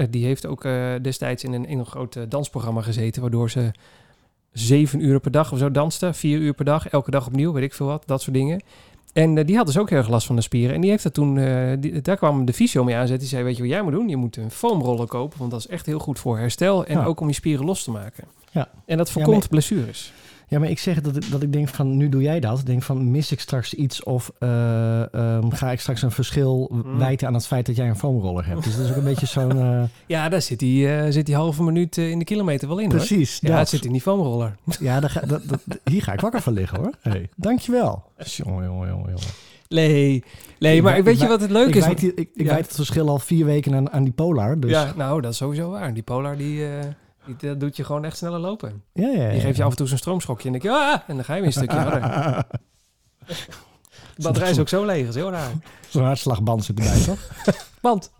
[0.09, 0.67] die heeft ook
[1.01, 3.71] destijds in een, in een groot dansprogramma gezeten, waardoor ze
[4.51, 6.13] zeven uur per dag of zo danste.
[6.13, 8.61] Vier uur per dag, elke dag opnieuw, weet ik veel wat, dat soort dingen.
[9.13, 10.75] En eh, die had dus ook heel erg last van de spieren.
[10.75, 13.19] En die heeft dat toen, eh, die, daar kwam de fysio mee aanzetten.
[13.19, 14.09] Die zei, weet je wat jij moet doen?
[14.09, 16.85] Je moet een foamroller kopen, want dat is echt heel goed voor herstel.
[16.85, 17.05] En Ja.
[17.05, 18.23] ook om je spieren los te maken.
[18.51, 18.69] Ja.
[18.85, 20.13] En dat Ja, voorkomt maar- blessures.
[20.47, 22.59] Ja, maar ik zeg dat, ik- dat ik denk van, nu doe jij dat.
[22.59, 26.67] Ik denk van, mis ik straks iets of eh, ehm, ga ik straks een verschil
[26.71, 26.97] Hmm.
[26.97, 28.63] wijten aan het feit dat jij een foamroller hebt.
[28.63, 29.59] Dus dat is ook een beetje zo'n...
[29.59, 32.89] eh, Ja, daar zit die, eh, zit die halve minuut in de kilometer wel in
[32.89, 32.95] hoor.
[32.97, 33.37] precies.
[33.41, 33.69] Ja, dat.
[33.69, 34.55] zit in die foamroller.
[34.79, 36.91] Ja, daar ga, dat, dat- hier ga ik wakker van liggen hoor.
[37.01, 38.03] Hey, dankjewel.
[38.37, 39.27] Jongen, jongen, jongen, jongen.
[39.69, 40.23] Nee,
[40.59, 41.85] nee Ik maar wij- weet ik je wat het leuk ik is?
[41.87, 42.43] Ik, ik Ja.
[42.43, 44.59] wijd het verschil al vier weken aan, aan die Polar.
[44.59, 45.93] Dus Ja, nou, dat is sowieso waar.
[45.93, 46.65] Die Polar, die, die,
[47.37, 48.83] dat doet je gewoon echt sneller lopen.
[48.93, 49.29] ja, ja, ja.
[49.29, 51.33] Die geeft je af en toe zo'n stroomschokje en denk je, ah, en dan ga
[51.33, 52.01] je weer een stukje harder.
[54.15, 55.51] De batterij is ook zo leeg, is heel raar.
[55.89, 57.29] Zo'n hartslagband zit erbij, toch?
[57.81, 58.11] Want,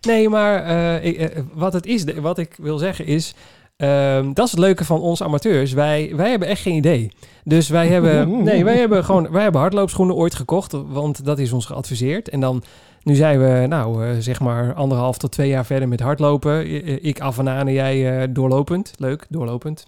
[0.00, 3.34] nee, maar eh, ik, eh, wat het is, wat ik wil zeggen is,
[3.82, 5.72] ehm, dat is het leuke van ons amateurs.
[5.72, 7.10] Wij, wij hebben echt geen idee.
[7.44, 11.52] Dus wij hebben, nee, wij hebben gewoon, wij hebben hardloopschoenen ooit gekocht, want dat is
[11.52, 12.28] ons geadviseerd.
[12.28, 12.62] En dan,
[13.02, 16.66] nu zijn we, nou, eh, zeg maar anderhalf tot twee jaar verder met hardlopen.
[16.66, 18.92] I- Ik af en aan en jij eh, doorlopend.
[18.96, 19.86] Leuk, doorlopend.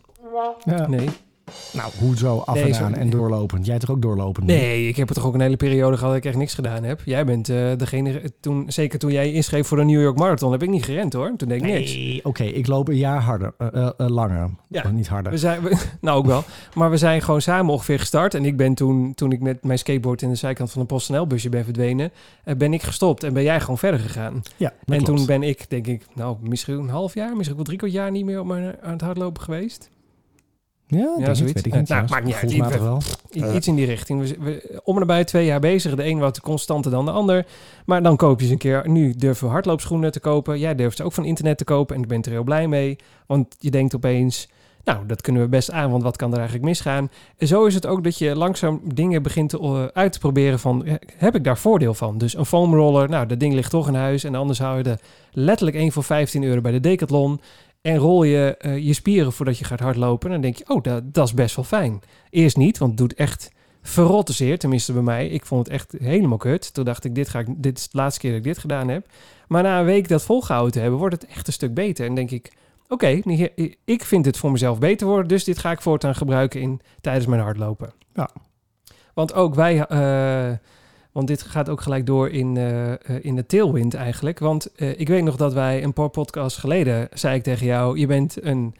[0.65, 0.87] Ja.
[0.89, 1.09] Nee.
[1.73, 3.67] Nou, hoezo af Nee, en aan en doorlopend?
[3.67, 4.47] Jij toch ook doorlopend?
[4.47, 6.83] Nee, ik heb er toch ook een hele periode gehad dat ik echt niks gedaan
[6.85, 7.01] heb.
[7.05, 10.63] Jij bent eh, degene, toen, zeker toen jij inschreef voor de New York Marathon, heb
[10.63, 11.33] ik niet gerend hoor.
[11.37, 11.95] Toen deed ik niks.
[11.95, 14.51] Nee, oké, ik loop een jaar harder, eh, eh, langer.
[14.69, 14.89] Ja.
[14.91, 15.33] Niet harder.
[15.33, 16.45] We zijn, we- nou ook wel.
[16.75, 18.35] Maar we zijn gewoon samen ongeveer gestart.
[18.35, 21.49] En ik ben toen, toen ik met mijn skateboard in de zijkant van een PostNL-busje
[21.49, 22.11] ben verdwenen,
[22.57, 24.43] ben ik gestopt en ben jij gewoon verder gegaan.
[24.57, 25.05] ja, en klopt.
[25.05, 28.11] toen ben ik, denk ik, nou misschien een half jaar, misschien wel drie kwart jaar
[28.11, 29.91] niet meer op mijn, aan het hardlopen geweest.
[30.91, 31.41] Ja, zoiets.
[31.41, 31.89] weet ik Eh, niet.
[31.89, 32.51] nou, maakt niet uit.
[32.51, 33.55] Gevoelsmatig wel.
[33.55, 34.21] Iets in die richting.
[34.29, 35.95] We, we, om en nabij twee jaar bezig.
[35.95, 37.47] De een wat constanter dan de ander.
[37.87, 38.89] Maar dan koop je eens een keer.
[38.89, 40.59] Nu durven we hardloopschoenen te kopen.
[40.59, 41.97] Jij durft ze ook van internet te kopen.
[41.97, 42.99] En ik ben er heel blij mee.
[43.27, 44.49] Want je denkt opeens...
[44.85, 47.11] Nou, dat kunnen we best aan, want wat kan er eigenlijk misgaan?
[47.39, 50.59] En zo is het ook dat je langzaam dingen begint te, eh, uit te proberen
[50.59, 50.87] van...
[51.17, 52.19] Heb ik daar voordeel van?
[52.19, 54.25] Dus een foamroller, nou, dat ding ligt toch in huis.
[54.25, 55.01] En anders hou je er
[55.33, 57.41] letterlijk één voor 15 euro bij de Decathlon.
[57.83, 60.27] En rol je eh, je spieren voordat je gaat hardlopen.
[60.27, 62.01] En dan denk je, oh, dat, dat is best wel fijn.
[62.31, 63.51] Eerst niet, want het doet echt
[63.83, 64.59] verrotte zeer.
[64.59, 65.29] Tenminste bij mij.
[65.29, 66.75] Ik vond het echt helemaal kut.
[66.75, 68.89] Toen dacht ik, dit, ga ik, dit is de laatste keer dat ik dit gedaan
[68.89, 69.07] heb.
[69.49, 72.07] Maar na een week dat volgehouden te hebben, wordt het echt een stuk beter.
[72.07, 72.53] En denk ik,
[72.89, 73.21] oké,
[73.85, 75.29] ik vind het voor mezelf beter worden.
[75.29, 77.93] Dus dit ga ik voortaan gebruiken in, tijdens mijn hardlopen.
[78.15, 78.31] Ja.
[79.15, 79.87] Want ook wij...
[79.87, 80.57] eh,
[81.13, 84.39] want dit gaat ook gelijk door in, eh, eh, in de tailwind eigenlijk.
[84.39, 87.09] Want eh, ik weet nog dat wij een paar podcasts geleden...
[87.13, 88.75] zei ik tegen jou, je bent een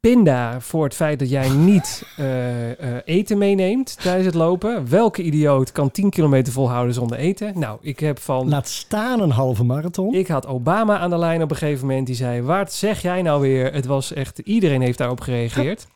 [0.00, 2.02] pinda voor het feit dat jij niet
[3.04, 4.90] eten meeneemt tijdens het lopen.
[4.90, 7.58] Welke idioot kan 10 kilometer volhouden zonder eten?
[7.58, 8.48] Nou, ik heb van...
[8.48, 10.14] Laat staan een halve marathon.
[10.14, 12.06] Ik had Obama aan de lijn op een gegeven moment.
[12.06, 13.72] Die zei, wat zeg jij nou weer?
[13.72, 14.38] Het was echt...
[14.38, 15.86] Iedereen heeft daarop gereageerd.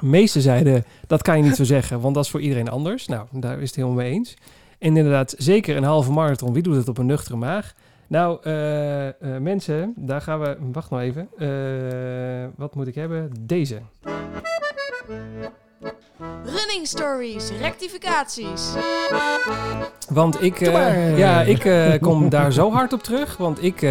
[0.00, 3.06] De meesten zeiden, dat kan je niet zo zeggen, want dat is voor iedereen anders.
[3.06, 4.36] Nou, daar is het helemaal mee eens.
[4.78, 6.52] En inderdaad, zeker een halve marathon.
[6.52, 7.74] Wie doet het op een nuchtere maag?
[8.06, 10.56] Nou, eh, eh, mensen, daar gaan we...
[10.72, 11.28] Wacht nou even.
[11.38, 13.30] Eh, wat moet ik hebben?
[13.40, 13.80] Deze.
[16.44, 18.72] Running stories, rectificaties.
[20.08, 23.36] Want ik, eh, ja, ik eh, kom daar zo hard op terug.
[23.36, 23.86] Want ik,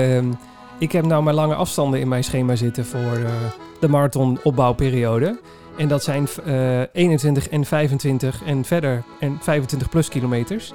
[0.79, 3.31] ik heb nou mijn lange afstanden in mijn schema zitten voor eh,
[3.79, 5.39] de marathon opbouwperiode.
[5.77, 10.73] En dat zijn eh 21 en 25 en verder en 25 plus kilometers.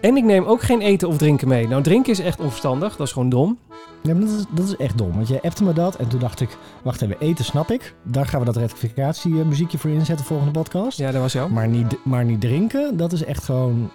[0.00, 1.68] En ik neem ook geen eten of drinken mee.
[1.68, 2.96] Nou, drinken is echt onverstandig.
[2.96, 3.58] Dat is gewoon dom.
[4.02, 5.12] Nee, maar dat, is, dat is echt dom.
[5.12, 6.56] Want jij appte me dat en toen dacht ik...
[6.82, 7.94] Wacht even, eten snap ik.
[8.02, 10.98] Daar gaan we dat rectificatiemuziekje voor inzetten volgende podcast.
[10.98, 11.50] Ja, dat was jou.
[11.52, 13.90] Maar, niet, maar niet drinken, dat is echt gewoon...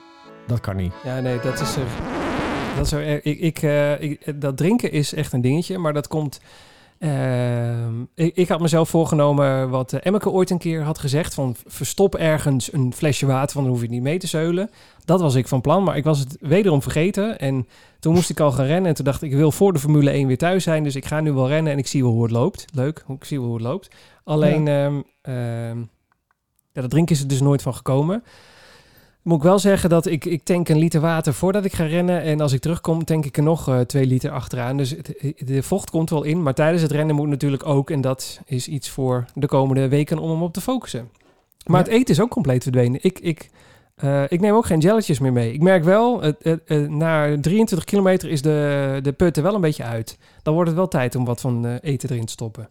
[0.48, 0.94] Dat kan niet.
[1.04, 1.76] Ja, nee, dat is...
[1.76, 1.84] eh,
[2.78, 6.40] dat, is ik, ik, eh, ik, dat drinken is echt een dingetje, maar dat komt...
[7.00, 11.56] ehm, ik, ik had mezelf voorgenomen wat eh, Emmeke ooit een keer had gezegd: van
[11.66, 14.70] verstop ergens een flesje water, van dan hoef je het niet mee te zeulen.
[15.06, 17.40] Dat was ik van plan, maar ik was het wederom vergeten.
[17.40, 17.68] En
[18.00, 18.90] toen moest ik al gaan rennen.
[18.90, 20.84] En toen dacht ik, ik wil voor de Formule 1 weer thuis zijn.
[20.84, 22.66] Dus ik ga nu wel rennen en ik zie wel hoe het loopt.
[22.74, 23.96] Leuk, ik zie wel hoe het loopt.
[24.24, 25.80] Alleen, ehm, ehm,
[26.72, 28.24] ja, dat drinken is er dus nooit van gekomen.
[29.24, 32.22] Moet ik wel zeggen dat ik, ik tank een liter water voordat ik ga rennen.
[32.22, 34.78] En als ik terugkom, tank ik er nog eh, twee liter achteraan.
[34.78, 36.44] Dus het, de vocht komt wel in.
[36.44, 37.90] Maar tijdens het rennen moet natuurlijk ook.
[37.90, 41.10] En dat is iets voor de komende weken om hem op te focussen.
[41.66, 41.84] Maar Ja.
[41.86, 43.00] het eten is ook compleet verdwenen.
[43.04, 43.50] Ik, ik,
[43.96, 45.54] eh, ik neem ook geen jelletjes meer mee.
[45.54, 49.84] Ik merk wel, het- na 23 kilometer is de, de put er wel een beetje
[49.84, 50.18] uit.
[50.44, 52.70] Dan wordt het wel tijd om wat van eh, eten erin te stoppen.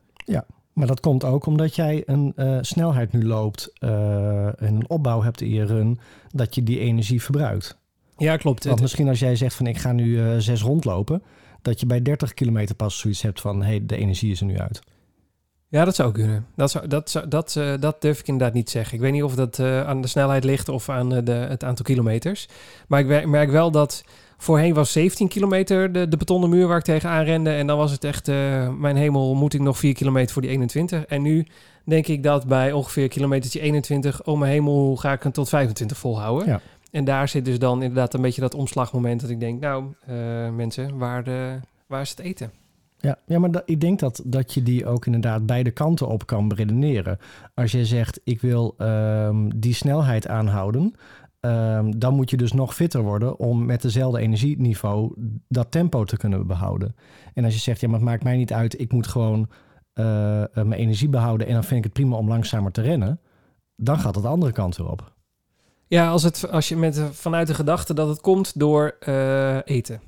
[0.78, 3.70] Maar dat komt ook omdat jij een eh, snelheid nu loopt...
[3.78, 5.98] eh, en een opbouw hebt in je run...
[6.30, 7.78] dat je die energie verbruikt.
[8.16, 8.64] Ja, klopt.
[8.64, 11.22] Want misschien als jij zegt van ik ga nu eh, zes rondlopen...
[11.62, 13.60] dat je bij 30 kilometer pas zoiets hebt van...
[13.62, 14.80] hé, hey, de energie is er nu uit.
[15.68, 16.46] Ja, dat zou kunnen.
[16.56, 18.94] Dat, zou, dat, zou, dat, dat durf ik inderdaad niet zeggen.
[18.94, 22.48] Ik weet niet of dat aan de snelheid ligt of aan de, het aantal kilometers.
[22.88, 24.04] Maar ik merk wel dat
[24.38, 27.51] voorheen was 17 kilometer de, de betonnen muur waar ik tegenaan rende.
[27.51, 30.51] En dan was het echt, eh, mijn hemel, moet ik nog 4 kilometer voor die
[30.51, 31.05] 21.
[31.05, 31.46] En nu
[31.85, 35.48] denk ik dat bij ongeveer kilometertje 21, oh mijn hemel, hoe ga ik het tot
[35.48, 36.48] 25 volhouden?
[36.48, 36.61] Ja.
[36.90, 40.14] En daar zit dus dan inderdaad een beetje dat omslagmoment dat ik denk, nou eh,
[40.51, 42.51] mensen, waar, de, waar is het eten?
[43.01, 46.48] Ja, ja maar ik denk dat, dat je die ook inderdaad beide kanten op kan
[46.48, 47.18] beredeneren.
[47.55, 50.94] Als je zegt, ik wil ehm, die snelheid aanhouden...
[51.48, 55.12] ehm, dan moet je dus nog fitter worden om met dezelfde energieniveau
[55.48, 56.94] dat tempo te kunnen behouden.
[57.34, 59.48] En als je zegt, ja, maar het maakt mij niet uit, ik moet gewoon
[59.92, 63.20] eh, eh, mijn energie behouden en dan vind ik het prima om langzamer te rennen,
[63.76, 65.12] dan gaat het de andere kant weer op.
[65.87, 70.00] Ja, als, het, als je met, vanuit de gedachte dat het komt door eh, eten.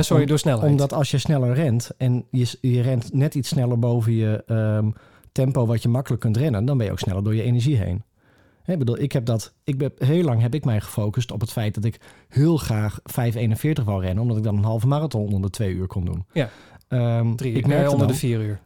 [0.00, 0.70] Sorry, om- door snelheid.
[0.70, 4.90] Omdat als je sneller rent en je, je rent net iets sneller boven je ehm,
[5.32, 8.02] tempo wat je makkelijk kunt rennen, dan ben je ook sneller door je energie heen.
[8.72, 11.52] Ik bedoel, ik heb dat, ik ben, heel lang heb ik mij gefocust op het
[11.52, 15.40] feit dat ik heel graag 5,41 wou rennen, omdat ik dan een halve marathon onder
[15.40, 16.24] de twee uur kon doen.
[16.32, 16.48] Ja.
[16.88, 18.60] Ehm, Drie, ik nee, merkte onder dan, de vier uur.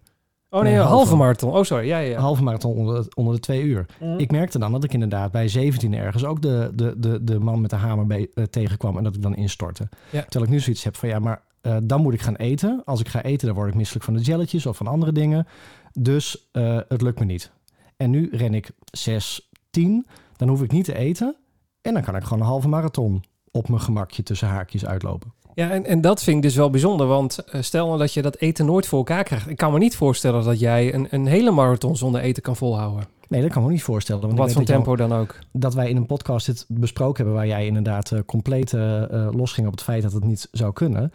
[0.51, 0.95] Oh nee, een halve.
[0.95, 1.53] halve marathon.
[1.53, 1.87] Oh, sorry.
[1.87, 3.87] Ja, ja, halve marathon onder de, onder de twee uur.
[4.01, 4.19] Mhm.
[4.19, 7.61] Ik merkte dan dat ik inderdaad bij 17 ergens ook de, de, de, de man
[7.61, 9.88] met de hamer bij, eh, tegenkwam en dat ik dan instortte.
[10.11, 10.21] Ja.
[10.23, 12.83] Terwijl ik nu zoiets heb van ja, maar eh, dan moet ik gaan eten.
[12.85, 15.47] Als ik ga eten, dan word ik misselijk van de jelletjes of van andere dingen.
[15.93, 17.51] Dus eh, het lukt me niet.
[17.97, 20.07] En nu ren ik 6, 10.
[20.37, 21.37] Dan hoef ik niet te eten.
[21.81, 25.33] En dan kan ik gewoon een halve marathon op mijn gemakje tussen haakjes uitlopen.
[25.55, 27.07] Ja, en, en dat vind ik dus wel bijzonder.
[27.07, 29.49] Want eh, stel nou dat je dat eten nooit voor elkaar krijgt.
[29.49, 33.05] Ik kan me niet voorstellen dat jij een, een hele marathon zonder eten kan volhouden.
[33.29, 34.23] Nee, dat kan ik me niet voorstellen.
[34.23, 35.39] Want Wat voor jou- tempo dan ook.
[35.53, 37.35] dat wij in een podcast dit besproken hebben...
[37.35, 41.13] waar jij inderdaad eh, compleet eh, losging op het feit dat het niet zou kunnen.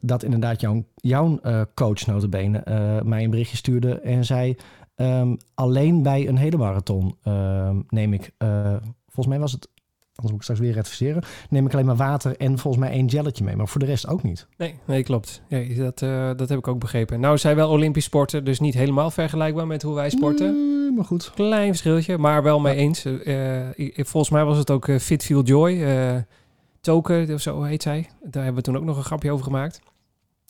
[0.00, 1.40] Dat inderdaad jouw, jouw
[1.74, 2.62] coach notabene
[3.04, 4.56] mij een berichtje stuurde en zei...
[4.96, 8.30] ehm, alleen bij een hele marathon ehm, neem ik...
[8.38, 9.68] eh, volgens mij was het...
[10.08, 11.22] Anders moet ik straks weer rectificeren.
[11.50, 13.56] Neem ik alleen maar water en volgens mij één jelletje mee.
[13.56, 14.46] Maar voor de rest ook niet.
[14.56, 15.42] Nee, nee klopt.
[15.48, 17.20] Ja, dat, eh, dat heb ik ook begrepen.
[17.20, 20.52] Nou, zij wel Olympisch sporten, dus niet helemaal vergelijkbaar met hoe wij sporten.
[20.80, 21.30] Nee, maar goed.
[21.34, 22.80] Klein verschiltje, maar wel mee Ja.
[22.80, 23.04] eens.
[23.04, 25.84] Eh, volgens mij was het ook Fit Feel Joy.
[26.80, 28.06] Token, of zo heet zij.
[28.22, 29.80] Daar hebben we toen ook nog een grapje over gemaakt.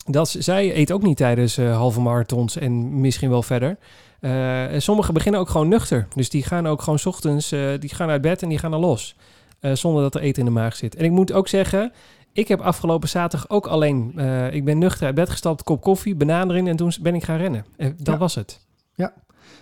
[0.04, 3.78] Dat, zij eet ook niet tijdens halve marathons en misschien wel verder.
[4.20, 6.08] Eh, en sommigen beginnen ook gewoon nuchter.
[6.14, 8.72] Dus die gaan ook gewoon 's ochtends, eh, die gaan uit bed en die gaan
[8.72, 9.16] er los.
[9.60, 10.96] Eh, zonder dat er eten in de maag zit.
[10.96, 11.92] En ik moet ook zeggen,
[12.32, 14.18] ik heb afgelopen zaterdag ook alleen...
[14.52, 17.36] ik ben nuchter uit bed gestapt, kop koffie, banaan erin en toen ben ik gaan
[17.38, 17.64] rennen.
[17.76, 18.16] Eh, dat Ja.
[18.18, 18.64] was het.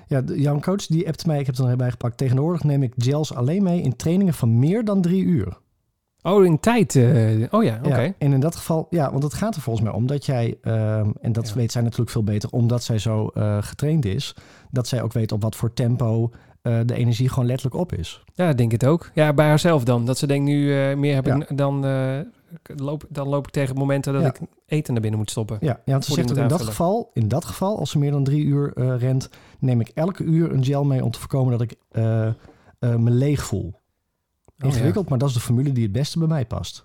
[0.09, 2.17] Ja, de- jouw coach die appt mij, ik heb het er nog bij gepakt.
[2.17, 5.57] Tegenwoordig neem ik gels alleen mee in trainingen van meer dan drie uur.
[6.27, 6.97] Oh, in tijd.
[6.97, 8.01] eh, oh ja, oké.
[8.01, 10.57] Ja, en in dat geval, ja, want het gaat er volgens mij om dat jij,
[10.63, 11.55] ehm, en dat Ja.
[11.55, 14.35] weet zij natuurlijk veel beter, omdat zij zo eh, getraind is,
[14.71, 16.31] dat zij ook weet op wat voor tempo
[16.63, 18.25] eh, de energie gewoon letterlijk op is.
[18.35, 19.11] Ja, ik denk het ook.
[19.15, 20.07] Ja, bij haarzelf dan.
[20.07, 21.35] Dat ze denkt nu meer heb Ja.
[21.37, 21.81] ik, dan,
[22.77, 25.57] loop, dan loop ik tegen momenten dat ik eten naar binnen moet stoppen.
[25.61, 28.11] Ja, ja want ze zegt ook in dat, geval, in dat geval, als ze meer
[28.11, 31.61] dan drie uur rent, neem ik elke uur een gel mee om te voorkomen dat
[31.63, 31.77] ik
[32.99, 33.75] me leeg voel.
[34.64, 36.85] Oh, Ingewikkeld, maar dat is de formule die het beste bij mij past.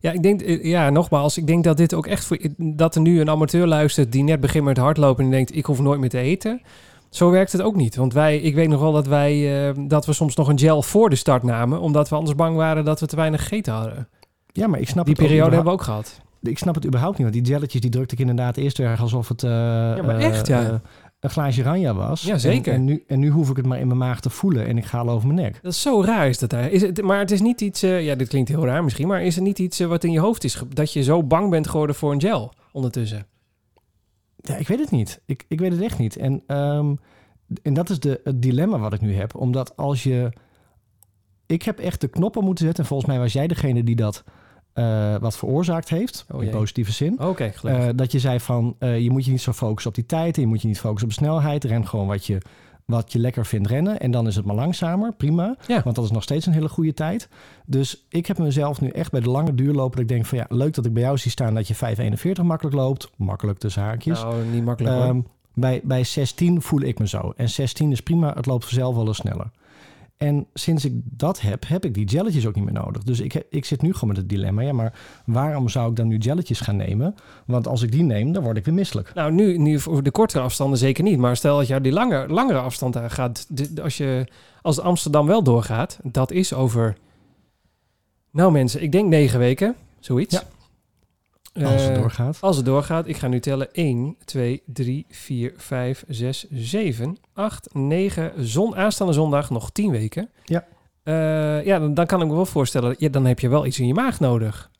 [0.00, 3.00] Ja, ik denk, eh, ja, nogmaals, ik denk dat dit ook echt voor dat er
[3.00, 6.08] nu een amateur luistert die net begint met hardlopen en denkt, ik hoef nooit meer
[6.08, 6.62] te eten.
[7.10, 7.96] Zo werkt het ook niet.
[7.96, 10.82] Want wij, ik weet nog wel dat wij, eh, dat we soms nog een gel
[10.82, 14.08] voor de start namen, omdat we anders bang waren dat we te weinig gegeten hadden.
[14.46, 16.20] Ja, maar ik snap Die het periode hebben we ook gehad.
[16.42, 19.28] Ik snap het überhaupt niet, want die jelletjes die drukte ik inderdaad eerst erg alsof
[19.28, 20.80] het eh, maar eh, echt, ja.
[21.22, 22.22] Een glaasje ranja was.
[22.22, 22.72] Ja, zeker.
[22.72, 24.78] En, en, nu, en nu hoef ik het maar in mijn maag te voelen en
[24.78, 25.58] ik ga al over mijn nek.
[25.62, 26.52] Dat is zo raar is dat.
[26.52, 29.22] Is het, maar het is niet iets, eh, ja, dit klinkt heel raar misschien, maar
[29.22, 31.68] is het niet iets eh, wat in je hoofd is, dat je zo bang bent
[31.68, 33.26] geworden voor een gel ondertussen?
[34.36, 35.20] Ja, ik weet het niet.
[35.26, 36.16] Ik, ik weet het echt niet.
[36.16, 36.94] En, ehm,
[37.62, 39.34] en dat is de, het dilemma wat ik nu heb.
[39.34, 40.32] Omdat als je...
[41.46, 42.82] Ik heb echt de knoppen moeten zetten.
[42.82, 44.24] En volgens mij was jij degene die dat
[44.72, 46.26] eh, wat veroorzaakt heeft.
[46.30, 47.18] Oh, in positieve zin.
[47.62, 50.36] Eh, dat je zei van, eh, je moet je niet zo focussen op die tijd.
[50.36, 51.64] En je moet je niet focussen op snelheid.
[51.64, 52.38] Ren gewoon wat je,
[52.84, 54.00] wat je lekker vindt rennen.
[54.00, 55.12] En dan is het maar langzamer.
[55.12, 55.56] Prima.
[55.66, 55.82] Ja.
[55.82, 57.28] Want dat is nog steeds een hele goede tijd.
[57.66, 59.90] Dus ik heb mezelf nu echt bij de lange duurlopen.
[59.90, 62.42] Dat ik denk van ja, leuk dat ik bij jou zie staan dat je 5.41
[62.42, 63.10] makkelijk loopt.
[63.16, 64.22] Makkelijk tussen haakjes.
[64.22, 64.96] nou, niet makkelijk.
[64.96, 65.20] Ehm,
[65.54, 67.32] bij, bij 16 voel ik me zo.
[67.36, 69.50] En 16 is prima, het loopt vanzelf wel eens sneller.
[70.22, 73.02] En sinds ik dat heb, heb ik die jelletjes ook niet meer nodig.
[73.02, 74.62] Dus ik, ik zit nu gewoon met het dilemma.
[74.62, 77.14] Ja, maar waarom zou ik dan nu jelletjes gaan nemen?
[77.46, 79.14] Want als ik die neem, dan word ik weer misselijk.
[79.14, 81.18] Nou, nu, nu voor de kortere afstanden zeker niet.
[81.18, 83.46] Maar stel dat je die lange, langere afstand gaat.
[83.82, 84.26] Als, je,
[84.62, 86.96] als Amsterdam wel doorgaat, dat is over...
[88.30, 89.74] Nou mensen, ik denk negen weken.
[90.00, 90.34] Zoiets.
[90.34, 90.42] Ja.
[91.54, 92.38] Als het Eh, doorgaat.
[92.40, 97.68] Als het doorgaat, ik ga nu tellen 1, 2, 3, 4, 5, 6, 7, 8,
[97.74, 98.32] 9.
[98.38, 100.28] Zon, aanstaande zondag nog 10 weken.
[100.44, 100.64] Ja.
[101.02, 103.78] Eh, ja, dan, dan kan ik me wel voorstellen, ja, dan heb je wel iets
[103.78, 104.70] in je maag nodig.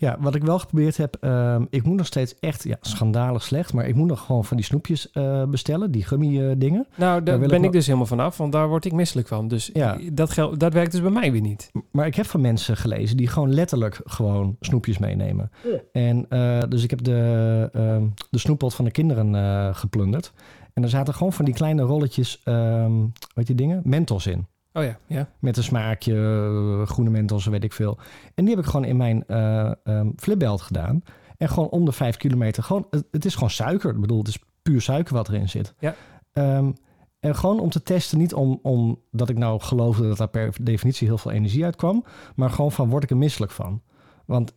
[0.00, 3.72] Ja, wat ik wel geprobeerd heb, ehm, ik moet nog steeds echt, ja, schandalig slecht,
[3.72, 6.86] maar ik moet nog gewoon van die snoepjes eh, bestellen, die gummy eh, dingen.
[6.96, 9.48] Nou, daar ben ik nog- dus helemaal vanaf, want daar word ik misselijk van.
[9.48, 9.98] Dus Ja.
[10.12, 11.70] dat, gel- dat werkt dus bij mij weer niet.
[11.92, 15.50] Maar ik heb van mensen gelezen die gewoon letterlijk gewoon snoepjes meenemen.
[15.92, 20.32] En eh, dus ik heb de, ehm de snoeppot van de kinderen eh, geplunderd.
[20.74, 22.92] En er zaten gewoon van die kleine rolletjes, ehm
[23.34, 24.46] wat die dingen, mentos in.
[24.78, 25.28] Oh ja, ja.
[25.38, 27.98] Met een smaakje, eh, groene mentos, weet ik veel.
[28.34, 31.02] En die heb ik gewoon in mijn eh ehm, flipbelt gedaan.
[31.36, 33.94] En gewoon om de vijf kilometer, gewoon, het, het is gewoon suiker.
[33.94, 35.74] Ik bedoel, het is puur suiker wat erin zit.
[35.78, 35.94] Ja.
[36.32, 36.72] Ehm,
[37.20, 40.56] en gewoon om te testen, niet om, om dat ik nou geloofde dat daar per
[40.60, 42.04] definitie heel veel energie uitkwam.
[42.34, 43.82] Maar gewoon van, word ik er misselijk van?
[44.24, 44.54] Want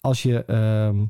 [0.00, 1.04] als je ehm,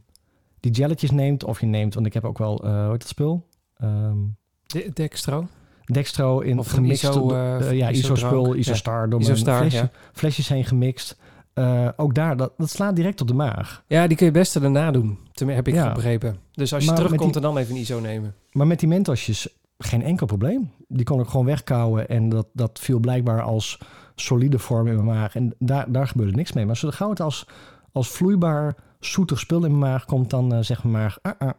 [0.61, 3.09] die jelletjes neemt, of je neemt, want ik heb ook wel, eh hoe heet dat
[3.09, 3.49] spul?
[3.77, 4.19] Ehm
[4.67, 5.47] De, Dextro.
[5.93, 8.59] Dextro in Of gemixte, iso, eh, eh, ja, iso-spul, Ja.
[8.59, 9.99] isostar, door Isostar, mijn flesje, ja.
[10.13, 11.17] flesjes heen gemixt.
[11.55, 13.83] Eh, ook daar, dat, dat slaat direct op de maag.
[13.87, 15.93] Ja, die kun je best daarna doen, heb ik Ja.
[15.93, 16.37] begrepen.
[16.53, 18.35] Dus als je Maar terugkomt, die- dan dan even een ISO nemen.
[18.53, 20.71] Maar met die mentosjes geen enkel probleem.
[20.89, 23.79] Die kon ik gewoon wegkouwen en dat, dat viel blijkbaar als
[24.15, 25.35] solide vorm in mijn maag.
[25.37, 26.67] En daar, daar gebeurde niks mee.
[26.67, 27.47] Maar zodra het als,
[27.93, 31.51] als vloeibaar, zoetig spul in mijn maag komt, dan zeg maar, ah, ah.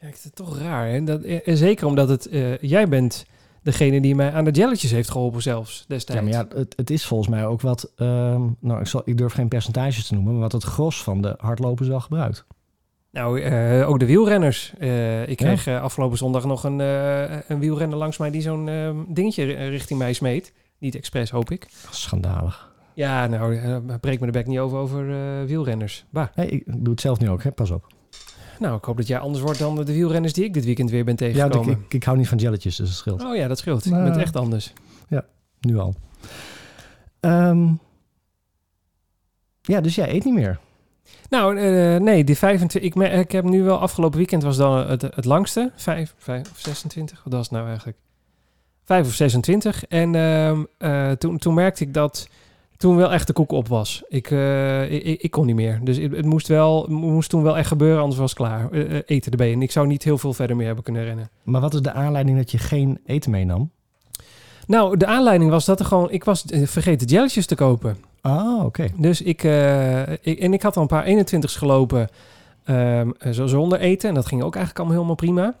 [0.00, 0.88] Ja, ik vind het toch raar.
[0.88, 1.04] Hè?
[1.04, 3.26] Dat, eh, zeker omdat het, eh, jij bent
[3.62, 6.22] degene die mij aan de jelletjes heeft geholpen zelfs Ja, destijds.
[6.22, 9.32] maar ja, het, het is volgens mij ook wat, ehm, nou, ik, zal, ik durf
[9.32, 12.44] geen percentages te noemen, maar wat het gros van de hardlopers wel gebruikt.
[13.12, 14.72] Nou, eh, ook de wielrenners.
[14.78, 18.68] Eh, ik kreeg eh, afgelopen zondag nog een, eh, een wielrenner langs mij die zo'n
[18.68, 20.52] eh, dingetje ri- richting mij smeet.
[20.78, 21.66] Niet expres, hoop ik.
[21.90, 22.72] Schandalig.
[22.94, 26.04] Ja, nou, eh, breek me de bek niet over over eh, wielrenners.
[26.10, 26.26] Bah.
[26.34, 27.52] Hey, ik doe het zelf nu ook, hè?
[27.52, 27.86] pas op.
[28.60, 31.04] Nou, ik hoop dat jij anders wordt dan de wielrenners die ik dit weekend weer
[31.04, 31.72] ben Ja, ik, tegengekomen.
[31.84, 33.22] ik, ik hou niet van jelletjes, dus het scheelt.
[33.24, 33.84] Oh ja, dat scheelt.
[33.84, 34.04] Je Nou.
[34.04, 34.72] bent echt anders.
[35.60, 35.94] Nu al.
[37.20, 37.72] Ehm,
[39.62, 40.58] ja, dus jij eet niet meer.
[41.30, 42.90] Nou, eh, nee, die 25.
[42.90, 45.72] Ik, me- ik heb nu wel afgelopen weekend was dan het, het langste.
[45.76, 47.20] 5, 5 of 26.
[47.24, 47.98] Wat was het nou eigenlijk?
[48.84, 49.84] 5 of 26.
[49.86, 52.28] En ehm, eh, toen, toen merkte ik dat
[52.78, 54.02] toen wel echt de koek op was.
[54.08, 55.80] Ik, eh, ik, ik- kon niet meer.
[55.82, 58.70] Dus het, het moest, wel, moest toen wel echt gebeuren, anders was het klaar.
[58.70, 59.52] Eh, eten erbij.
[59.52, 61.30] En ik zou niet heel veel verder meer hebben kunnen rennen.
[61.42, 63.70] Maar wat is de aanleiding dat je geen eten meenam?
[64.66, 66.10] Nou, de aanleiding was dat er gewoon...
[66.10, 67.96] Ik was vergeten jelletjes te kopen.
[68.20, 68.86] Ah, oké.
[68.96, 69.42] Dus ik,
[70.20, 70.38] ik...
[70.38, 72.08] En ik had al een paar 21's gelopen
[72.64, 74.08] ehm, eh, zo zonder eten.
[74.08, 75.54] En dat ging ook eigenlijk allemaal helemaal prima.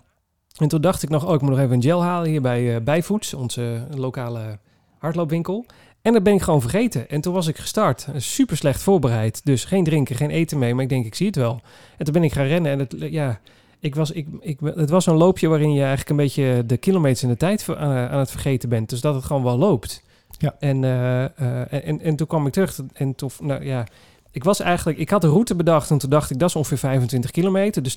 [0.56, 2.82] En toen dacht ik nog, oh, ik moet nog even een gel halen hier bij
[2.82, 4.58] Bijvoets, onze lokale
[4.98, 5.66] hardloopwinkel.
[6.02, 7.08] En dat ben ik gewoon vergeten.
[7.08, 8.06] En toen was ik gestart.
[8.16, 9.44] Super slecht voorbereid.
[9.44, 10.74] Dus geen drinken, geen eten mee.
[10.74, 11.60] Maar ik denk, ik zie het wel.
[11.96, 12.72] En toen ben ik gaan rennen.
[12.72, 13.40] En het, ja,
[13.80, 17.22] ik was, ik, ik, het was een loopje waarin je eigenlijk een beetje de kilometers
[17.22, 18.88] in de tijd aan, aan het vergeten bent.
[18.88, 20.02] Dus dat het gewoon wel loopt.
[20.38, 20.56] Ja.
[20.58, 22.80] En, eh, eh, en, en, en toen kwam ik terug.
[22.92, 23.86] En toen, nou ja,
[24.30, 25.90] ik was eigenlijk, ik had een route bedacht.
[25.90, 27.82] En toen dacht ik, dat is ongeveer 25 kilometer.
[27.82, 27.96] Dus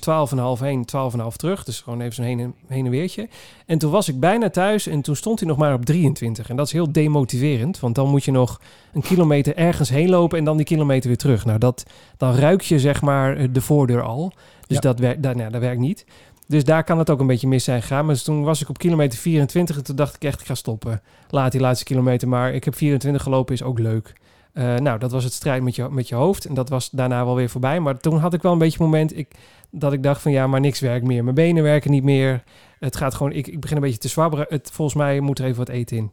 [0.58, 0.84] 12,5 heen,
[1.20, 1.64] 12,5 terug.
[1.64, 3.28] Dus gewoon even zo'n heen en, heen en weertje.
[3.66, 6.48] En toen was ik bijna thuis en toen stond hij nog maar op 23.
[6.48, 8.60] En dat is heel demotiverend, want dan moet je nog
[8.92, 11.44] een kilometer ergens heen lopen en dan die kilometer weer terug.
[11.44, 11.84] Nou, dat,
[12.16, 14.32] dan ruik je zeg maar de voordeur al.
[14.66, 14.80] Dus Ja.
[14.80, 16.04] dat, werkt, dat, nou, dat werkt niet.
[16.46, 18.04] Dus daar kan het ook een beetje mis zijn gegaan.
[18.04, 20.54] Maar dus toen was ik op kilometer 24 en toen dacht ik echt, ik ga
[20.54, 21.02] stoppen.
[21.30, 22.54] Laat die laatste kilometer maar.
[22.54, 24.12] Ik heb 24 gelopen, is ook leuk.
[24.52, 26.44] Eh, nou, dat was het strijd met je, met je hoofd.
[26.44, 27.80] En dat was daarna wel weer voorbij.
[27.80, 29.34] Maar toen had ik wel een beetje een moment ik,
[29.70, 31.22] dat ik dacht van ja, maar niks werkt meer.
[31.24, 32.42] Mijn benen werken niet meer.
[32.78, 34.46] Het gaat gewoon, ik, ik begin een beetje te zwabberen.
[34.48, 36.12] Het, volgens mij moet er even wat eten in.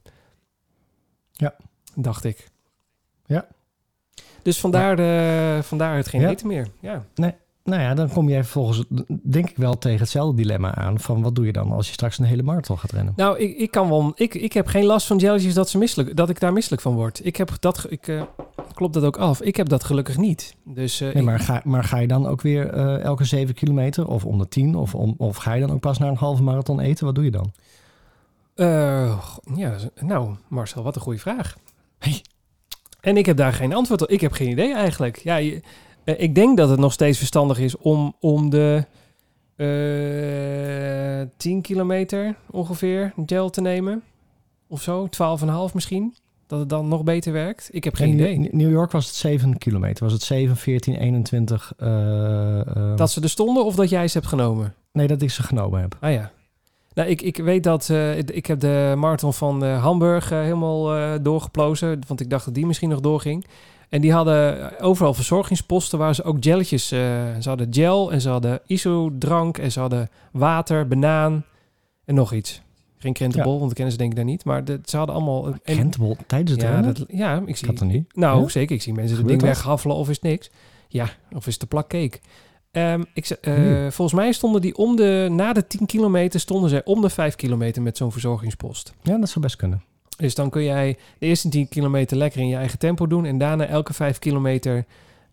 [1.31, 1.55] Ja.
[1.95, 2.47] Dacht ik.
[3.25, 3.47] Ja.
[4.41, 6.29] Dus vandaar, eh, vandaar het geen Ja.
[6.29, 6.67] eten meer.
[6.79, 7.05] Ja.
[7.69, 8.83] Nou ja, dan kom jij vervolgens,
[9.23, 10.99] denk ik wel, tegen hetzelfde dilemma aan.
[10.99, 13.13] Van wat doe je dan als je straks een hele marathon gaat rennen?
[13.15, 14.11] Nou, ik, ik kan wel.
[14.15, 16.93] Ik, ik heb geen last van jelletjes dat, ze misselijk, dat ik daar misselijk van
[16.93, 17.25] word.
[17.25, 17.85] Ik heb dat.
[17.89, 18.21] Ik, eh,
[18.73, 19.41] klopt dat ook af?
[19.41, 20.55] Ik heb dat gelukkig niet.
[20.63, 24.07] Dus, eh, Nee, maar, ga, maar ga je dan ook weer eh, elke zeven kilometer
[24.07, 24.75] of om de tien?
[24.75, 27.05] Of, om, of ga je dan ook pas naar een halve marathon eten?
[27.05, 27.51] Wat doe je dan?
[29.55, 31.55] Ja, nou, Marcel, wat een goede vraag.
[31.99, 32.21] Hey.
[33.01, 34.09] En ik heb daar geen antwoord op.
[34.09, 35.17] Ik heb geen idee eigenlijk.
[35.17, 35.61] Ja, je-
[36.03, 38.85] eh, ik denk dat het nog steeds verstandig is om, om de
[39.55, 44.01] eh 10 kilometer ongeveer gel te nemen.
[44.67, 45.07] Of zo,
[45.69, 46.15] 12,5 misschien.
[46.47, 47.69] Dat het dan nog beter werkt.
[47.71, 48.39] Ik heb geen In idee.
[48.39, 50.03] New- New York was het 7 kilometer.
[50.03, 51.73] Was het 7, 14, 21?
[51.77, 54.73] eh, eh, Dat ze er stonden of dat jij ze hebt genomen?
[54.91, 55.97] Nee, dat ik ze genomen heb.
[55.99, 56.31] Ah ja.
[56.93, 61.99] Nou, ik, ik weet dat eh, ik heb de marathon van Hamburg helemaal doorgeplozen.
[62.07, 63.45] Want ik dacht dat die misschien nog doorging.
[63.89, 66.91] En die hadden overal verzorgingsposten waar ze ook gelletjes...
[66.91, 66.99] eh,
[67.39, 71.43] ze hadden gel en ze hadden ISO-drank en ze hadden water, banaan
[72.05, 72.61] en nog iets.
[72.97, 74.45] Geen krentenbol, want dat kennen ze denk ik daar niet.
[74.45, 75.45] Maar de, ze hadden allemaal...
[75.47, 76.93] en- Krentenbol tijdens het ja, rennen?
[76.93, 77.67] dat, ja, ik zie...
[77.67, 78.15] Dat dan niet.
[78.15, 78.47] Nou, Ja?
[78.49, 78.75] zeker.
[78.75, 80.49] Ik zie mensen het ding weghaffelen of is niks.
[80.87, 82.19] Ja, of is het de plak cake.
[82.71, 83.91] Ehm, ik, eh, Hmm.
[83.91, 85.27] Volgens mij stonden die om de...
[85.31, 88.93] Na de 10 kilometer stonden zij om de 5 kilometer met zo'n verzorgingspost.
[89.01, 89.83] Ja, dat zou best kunnen.
[90.19, 93.25] Dus dan kun jij de eerste 10 kilometer lekker in je eigen tempo doen.
[93.25, 94.85] En daarna elke 5 kilometer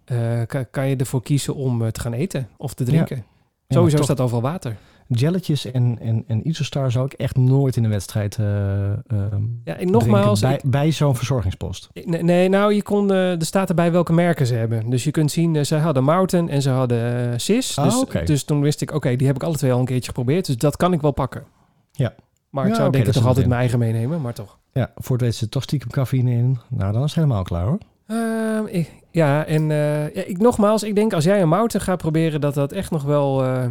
[0.05, 3.17] eh, kan, kan je ervoor kiezen om eh, te gaan eten of te drinken.
[3.17, 3.23] Ja,
[3.69, 4.77] Sowieso maar staat overal water.
[5.09, 9.91] Jelletjes en, en, en Isostar zou ik echt nooit in de wedstrijd ehm, Ja, en
[9.91, 11.89] nogmaals, bij, bij zo'n verzorgingspost.
[12.05, 14.91] Nee, nee, nou, je kon, er staat erbij welke merken ze hebben.
[14.91, 17.79] Dus je kunt zien, ze hadden Mountain en ze hadden Sis.
[17.79, 20.07] Ah, dus, dus toen wist ik, oké, die heb ik alle twee al een keertje
[20.09, 20.47] geprobeerd.
[20.47, 21.45] Dus dat kan ik wel pakken.
[21.93, 22.15] Ja.
[22.51, 24.59] Maar ik Ja, zou denk ik dat toch altijd mijn eigen meenemen, maar toch.
[24.77, 26.59] Ja, voor het weten zit toch stiekem cafeïne in.
[26.69, 27.79] Nou, dan is het helemaal klaar hoor.
[28.07, 31.99] Ehm, ik- ja, en eh, ja, ik, nogmaals, ik denk als jij een Mountain gaat
[31.99, 33.65] proberen, dat dat echt nog wel eh,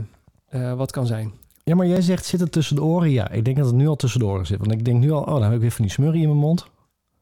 [0.50, 1.32] eh, wat kan zijn.
[1.64, 3.10] Ja, maar jij zegt zit het tussen de oren?
[3.12, 4.58] Ja, ik denk dat het nu al tussen de oren zit.
[4.60, 6.40] Want ik denk nu al, oh, dan heb ik weer van die smurrie in mijn
[6.40, 6.66] mond.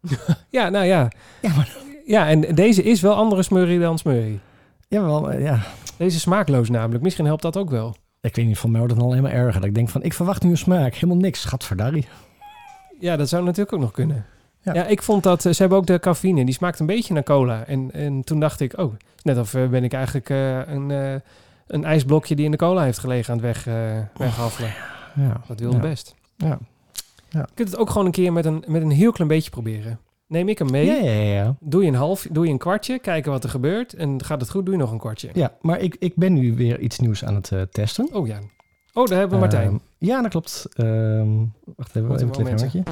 [0.50, 1.08] Ja, nou ja.
[1.42, 4.40] Ja, maar- Ja, en deze is wel andere smurrie dan smurrie.
[4.88, 5.60] Jawel, maar ja.
[5.98, 7.04] Deze is smaakloos namelijk.
[7.04, 7.96] Misschien helpt dat ook wel.
[8.22, 9.60] Ik weet niet, van mij wordt het dan alleen maar erger.
[9.60, 10.94] Dat ik denk van, ik verwacht nu een smaak.
[10.94, 11.46] Helemaal niks.
[11.46, 12.08] Gadverdarrie.
[13.04, 14.26] Ja, dat zou natuurlijk ook nog kunnen.
[14.62, 14.74] Ja.
[14.74, 15.46] Ja, ik vond dat...
[15.46, 16.46] eh, Ze hebben ook de cafeïne.
[16.46, 17.66] Die smaakt een beetje naar cola.
[17.66, 18.78] En, en toen dacht ik...
[18.78, 20.90] Oh, net of eh, ben ik eigenlijk eh, een,
[21.68, 24.74] een ijsblokje die in de cola heeft gelegen aan het weg, eh weghaffelen.
[25.16, 25.42] Ja.
[25.48, 25.80] Dat ja.
[25.80, 26.16] best.
[26.38, 26.60] Ja.
[27.30, 30.00] Je kunt het ook gewoon een keer met een, met een heel klein beetje proberen.
[30.28, 30.86] Neem ik hem mee.
[30.86, 31.56] Ja, ja, ja, ja.
[31.60, 33.94] Doe je een half, doe je een kwartje, kijken wat er gebeurt.
[33.94, 35.30] En gaat het goed, doe je nog een kwartje.
[35.34, 38.10] Ja, maar ik, ik ben nu weer iets nieuws aan het testen.
[38.14, 38.40] Oh ja.
[38.94, 39.68] Oh, daar hebben we Martijn.
[39.68, 40.68] Ehm, ja, dat klopt.
[40.74, 41.30] Ehm,
[41.76, 42.84] wacht even, even een cliffhangertje.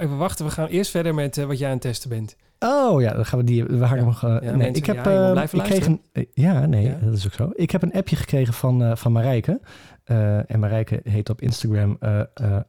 [0.00, 2.36] Even wachten, we gaan eerst verder met eh, wat jij aan het testen bent.
[2.58, 3.64] Oh ja, dan gaan we die.
[3.64, 4.04] We hangen Ja.
[4.04, 4.24] nog.
[4.24, 4.96] eh, Ja, nee, ik heb.
[4.96, 6.00] ja, je moet eh, blijven ik kreeg een.
[6.12, 6.98] eh, ja, nee, Ja.
[7.02, 7.50] dat is ook zo.
[7.54, 9.60] Ik heb een appje gekregen van, van Marijke.
[10.46, 11.98] En Marijke heet op Instagram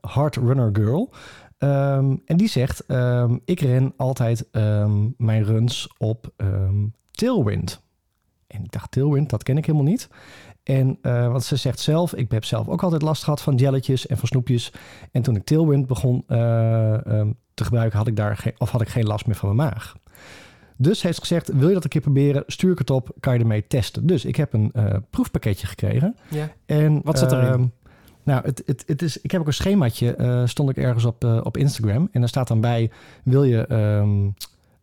[0.02, 1.14] Hard Runner Girl.
[1.58, 7.82] Ehm, en die zegt: ehm, Ik ren altijd ehm, mijn runs op ehm, Tailwind.
[8.48, 10.10] En ik dacht: Tailwind, dat ken ik helemaal niet.
[10.66, 14.08] En eh, wat ze zegt zelf, ik heb zelf ook altijd last gehad van jelletjes
[14.08, 14.72] en van snoepjes.
[15.12, 18.82] En toen ik Tailwind begon eh, ehm, te gebruiken, had ik, daar geen, of had
[18.82, 19.96] ik geen last meer van mijn maag.
[20.78, 22.44] Dus heeft ze gezegd, wil je dat een keer proberen?
[22.48, 24.08] Stuur ik het op, kan je ermee testen.
[24.08, 26.16] Dus ik heb een eh, proefpakketje gekregen.
[26.30, 26.50] Ja.
[26.66, 27.46] En, Wat zat erin?
[27.46, 27.66] ehm,
[28.24, 31.58] nou, het, het, het is, ik heb ook een schemaatje, stond ik ergens op, op
[31.58, 32.10] Instagram.
[32.12, 32.92] En daar staat dan bij,
[33.24, 34.30] wil je, ehm,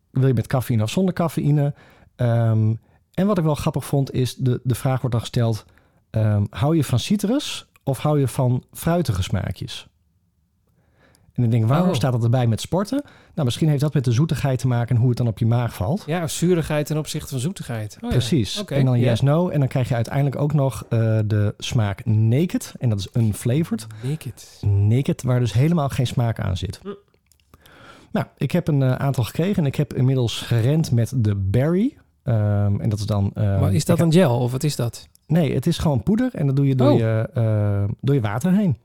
[0.09, 1.73] wil je met cafeïne of zonder cafeïne?
[2.15, 2.73] Ehm,
[3.13, 5.65] en wat ik wel grappig vond, is de, de vraag wordt dan gesteld,
[6.09, 9.87] ehm, hou je van citrus Of hou je van fruitige smaakjes?
[11.33, 11.95] En dan denk ik, waarom Oh.
[11.95, 13.03] staat dat erbij met sporten?
[13.33, 15.45] Nou, misschien heeft dat met de zoetigheid te maken en hoe het dan op je
[15.45, 16.03] maag valt.
[16.05, 17.95] Ja, zuurigheid ten opzichte van zoetigheid.
[17.95, 18.07] Oh, ja.
[18.09, 18.59] Precies.
[18.59, 19.09] Oké, En dan ja.
[19.09, 19.49] yes, no.
[19.49, 22.73] En dan krijg je uiteindelijk ook nog eh, de smaak naked.
[22.79, 23.87] En dat is unflavored.
[24.03, 24.57] Naked.
[24.61, 26.79] Naked, waar dus helemaal geen smaak aan zit.
[26.81, 26.89] Hm.
[28.11, 31.97] Nou, ik heb een eh, aantal gekregen en ik heb inmiddels gerend met de berry.
[32.23, 33.31] Ehm, en dat is dan...
[33.33, 35.07] ehm, maar is dat een gel of wat is dat?
[35.27, 36.97] Nee, het is gewoon poeder en dat doe je door, Oh.
[36.97, 38.77] je, eh, door je water heen.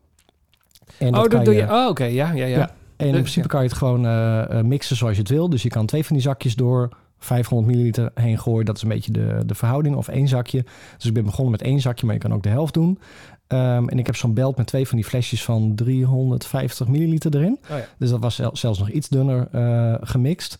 [0.99, 1.63] En oh, dat doe je.
[1.63, 2.05] Oh, oké.
[2.05, 2.59] Ja, ja, ja.
[2.59, 2.71] Ja.
[2.97, 3.47] En in principe ja.
[3.49, 5.49] kan je het gewoon eh, mixen zoals je het wil.
[5.51, 8.65] Dus je kan twee van die zakjes door 500 milliliter heen gooien.
[8.65, 9.97] Dat is een beetje de, de verhouding.
[9.97, 10.65] Of één zakje.
[10.97, 12.99] Dus ik ben begonnen met één zakje, maar je kan ook de helft doen.
[13.47, 17.59] Ehm, en ik heb zo'n belt met twee van die flesjes van 350 milliliter erin.
[17.71, 17.85] Oh ja.
[17.99, 20.59] Dus dat was zel- zelfs nog iets dunner eh, gemixt.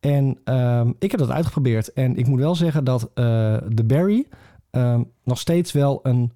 [0.00, 1.92] En ehm, ik heb dat uitgeprobeerd.
[1.92, 4.26] En ik moet wel zeggen dat eh, de berry
[4.70, 6.32] ehm, nog steeds wel een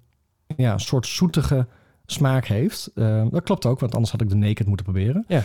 [0.57, 1.67] ja, soort zoetige
[2.05, 2.91] smaak heeft.
[2.95, 5.25] Ehm, dat klopt ook, want anders had ik de naked moeten proberen.
[5.27, 5.43] Ja.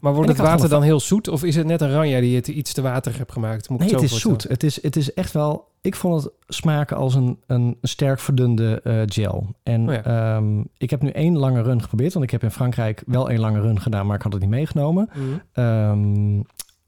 [0.00, 1.28] Maar wordt het water dan heel zoet?
[1.28, 3.68] Of is het net een ranja die het iets te waterig hebt gemaakt?
[3.68, 4.42] Moet ik nee, het zo is zoet.
[4.42, 5.68] Het is, het is echt wel...
[5.80, 9.46] Ik vond het smaken als een, een sterk verdunde eh, gel.
[9.62, 10.42] En Oh ja.
[10.76, 12.12] ik heb nu één lange run geprobeerd.
[12.12, 14.50] Want ik heb in Frankrijk wel één lange run gedaan, maar ik had het niet
[14.50, 15.10] meegenomen.
[15.14, 16.40] Mhm.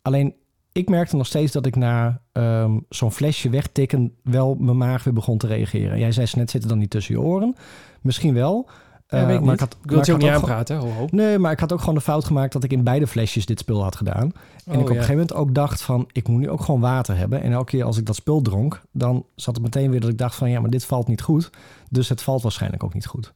[0.02, 0.34] Alleen,
[0.72, 4.14] ik merkte nog steeds dat ik na ehm, zo'n flesje wegtikken...
[4.22, 5.98] wel mijn maag weer begon te reageren.
[5.98, 7.54] Jij zei net, zit er dan niet tussen je oren?
[8.00, 8.68] Misschien wel.
[9.08, 9.60] Ja, Eh, weet ik maar niet.
[9.60, 10.76] had, Ik wil je ook niet aanpraten.
[10.76, 11.06] Ho, ho.
[11.10, 13.58] Nee, maar ik had ook gewoon de fout gemaakt dat ik in beide flesjes dit
[13.58, 14.22] spul had gedaan.
[14.22, 14.32] En
[14.64, 17.16] ik Oh, op een gegeven moment ook dacht van, ik moet nu ook gewoon water
[17.16, 17.42] hebben.
[17.42, 20.18] En elke keer als ik dat spul dronk, dan zat het meteen weer dat ik
[20.18, 21.50] dacht van, ja, maar dit valt niet goed.
[21.90, 23.32] Dus het valt waarschijnlijk ook niet goed.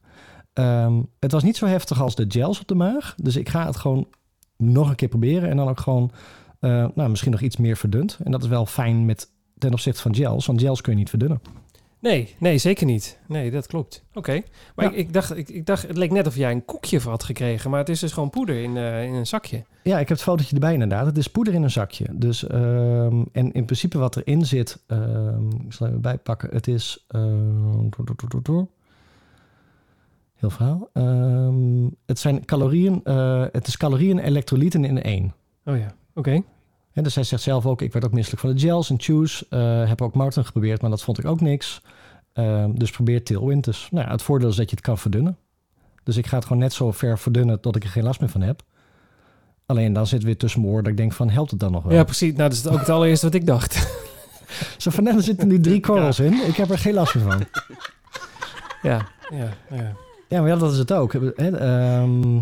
[0.53, 3.15] Ehm, het was niet zo heftig als de gels op de maag.
[3.21, 4.07] Dus ik ga het gewoon
[4.57, 5.49] nog een keer proberen.
[5.49, 6.11] En dan ook gewoon,
[6.65, 8.19] eh, nou, misschien nog iets meer verdund.
[8.23, 10.45] En dat is wel fijn met, ten opzichte van gels.
[10.45, 11.41] Want gels kun je niet verdunnen.
[11.99, 13.19] Nee, nee, zeker niet.
[13.27, 14.03] Nee, dat klopt.
[14.13, 14.41] Oké.
[14.75, 14.91] Maar Ja.
[14.91, 17.69] ik, ik, dacht, ik, ik dacht, het leek net of jij een koekje had gekregen.
[17.69, 19.63] Maar het is dus gewoon poeder in, eh, in een zakje.
[19.83, 21.05] Ja, ik heb het fotootje erbij inderdaad.
[21.05, 22.05] Het is poeder in een zakje.
[22.11, 26.49] Dus, ehm, en in principe wat erin zit, ehm, ik zal even bijpakken.
[26.51, 28.67] Het is, ehm, door, door, door, door, door.
[30.35, 30.89] heel verhaal.
[32.05, 35.33] Het zijn calorieën, eh, het is calorieën en elektrolyten in één.
[35.65, 36.41] Oh ja, oké.
[37.03, 39.47] Dus hij zegt zelf ook, ik werd ook misselijk van de gels en chews.
[39.49, 41.81] Eh, heb ook Martin geprobeerd, maar dat vond ik ook niks.
[42.33, 43.87] Ehm, dus probeer Tailwinters.
[43.91, 45.37] Nou ja, het voordeel is dat je het kan verdunnen.
[46.03, 48.29] Dus ik ga het gewoon net zo ver verdunnen tot ik er geen last meer
[48.29, 48.61] van heb.
[49.65, 51.83] Alleen dan zit weer tussen mijn oren dat ik denk van, helpt het dan nog
[51.83, 51.93] wel?
[51.93, 52.33] Ja, precies.
[52.33, 53.73] Nou, dat is ook het allereerste wat ik dacht.
[54.77, 56.33] Zo van, nou, er zitten nu drie korrels in.
[56.33, 57.45] Ik heb er geen last meer van.
[58.81, 59.93] ja, ja, ja.
[60.29, 61.13] Ja, maar ja, dat is het ook.
[61.13, 62.39] Ehm,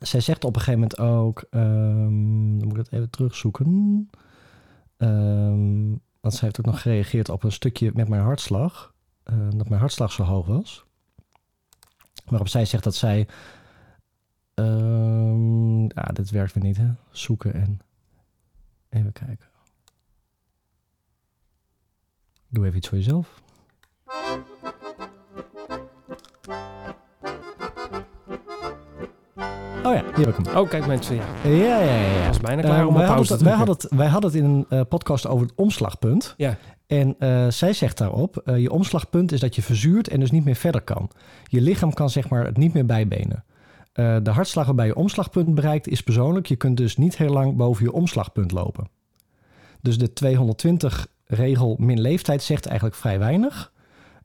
[0.00, 1.44] zij zegt op een gegeven moment ook...
[1.50, 4.10] ehm, dan moet ik het even terugzoeken.
[4.96, 5.88] Ehm,
[6.20, 8.94] want zij heeft ook nog gereageerd op een stukje met mijn hartslag.
[9.22, 10.84] eh, dat mijn hartslag zo hoog was.
[12.24, 13.28] Waarop zij zegt dat zij...
[15.94, 16.90] ja, dit werkt weer niet, hè?
[17.10, 17.80] Zoeken en...
[18.88, 19.48] Even kijken.
[22.48, 23.42] Doe even iets voor jezelf.
[30.18, 30.56] Hier heb ik hem.
[30.56, 31.22] Oh, kijk mensen, ja.
[31.44, 32.26] Ja, ja, ja.
[32.26, 34.44] was bijna klaar om wij, pauze hadden, te wij, hadden het, wij hadden het in
[34.44, 36.34] een eh, podcast over het omslagpunt.
[36.36, 36.56] Ja.
[36.86, 40.44] En eh, zij zegt daarop, eh, je omslagpunt is dat je verzuurt en dus niet
[40.44, 41.10] meer verder kan.
[41.44, 43.44] Je lichaam kan zeg maar het niet meer bijbenen.
[44.22, 46.46] De hartslag waarbij je omslagpunt bereikt is persoonlijk.
[46.46, 48.88] Je kunt dus niet heel lang boven je omslagpunt lopen.
[49.80, 53.72] Dus de 220 regel min leeftijd zegt eigenlijk vrij weinig.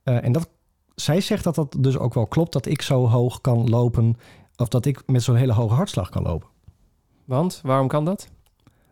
[0.03, 0.49] En dat,
[0.95, 4.17] zij zegt dat dat dus ook wel klopt dat ik zo hoog kan lopen...
[4.55, 6.47] of dat ik met zo'n hele hoge hartslag kan lopen.
[7.25, 8.31] Want, waarom kan dat?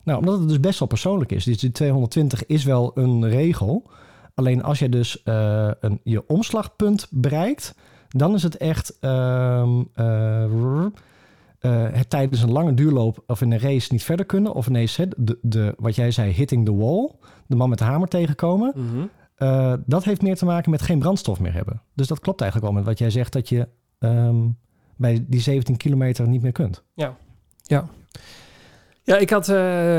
[0.03, 1.43] Nou, omdat het dus best wel persoonlijk is.
[1.43, 3.89] Dus die 220 is wel een regel.
[4.33, 7.75] Alleen als je dus eh, een, je omslagpunt bereikt,
[8.09, 10.89] dan is het echt ehm, eh, eh,
[11.91, 14.53] het tijdens een lange duurloop of in een race niet verder kunnen.
[14.53, 17.11] Of ineens de, de, wat jij zei, hitting the wall,
[17.47, 18.73] de man met de hamer tegenkomen.
[18.75, 19.07] Mhm.
[19.85, 21.81] Dat heeft meer te maken met geen brandstof meer hebben.
[21.93, 23.67] Dus dat klopt eigenlijk wel met wat jij zegt dat je
[23.99, 24.47] ehm,
[25.01, 26.83] bij die 17 kilometer niet meer kunt.
[29.03, 29.55] Ja, ik had eh,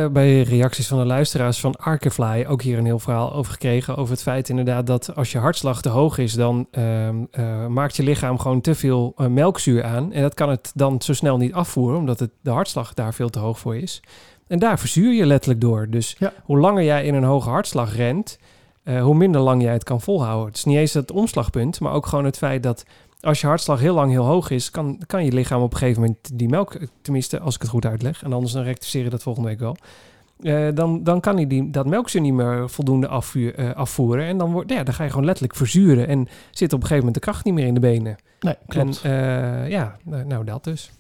[0.07, 3.97] bij reacties van de luisteraars van Arkefly ook hier een heel verhaal over gekregen.
[3.97, 7.97] Over het feit inderdaad dat als je hartslag te hoog is, dan ehm, eh, maakt
[7.97, 10.13] je lichaam gewoon te veel eh, melkzuur aan.
[10.13, 13.29] En dat kan het dan zo snel niet afvoeren, omdat het, de hartslag daar veel
[13.31, 14.03] te hoog voor is.
[14.47, 15.87] En daar verzuur je letterlijk door.
[15.91, 16.33] Dus Ja.
[16.45, 18.39] hoe langer jij in een hoge hartslag rent,
[18.85, 20.47] hoe minder lang jij het kan volhouden.
[20.47, 22.85] Het is niet eens het omslagpunt, maar ook gewoon het feit dat
[23.23, 26.01] als je hartslag heel lang heel hoog is, kan, kan je lichaam op een gegeven
[26.01, 29.49] moment die melk, tenminste als ik het goed uitleg, en anders dan rectificeren dat volgende
[29.49, 29.77] week wel,
[30.41, 34.25] eh, dan, dan kan hij die, dat melkzuur niet meer voldoende afvuur, eh, afvoeren.
[34.25, 36.09] En dan, wordt, ja, dan ga je gewoon letterlijk verzuren.
[36.09, 38.17] En zit op een gegeven moment de kracht niet meer in de benen.
[38.41, 39.03] Nee, klopt.
[39.03, 39.13] En
[39.63, 40.93] eh, ja, nou, nou, dat dus.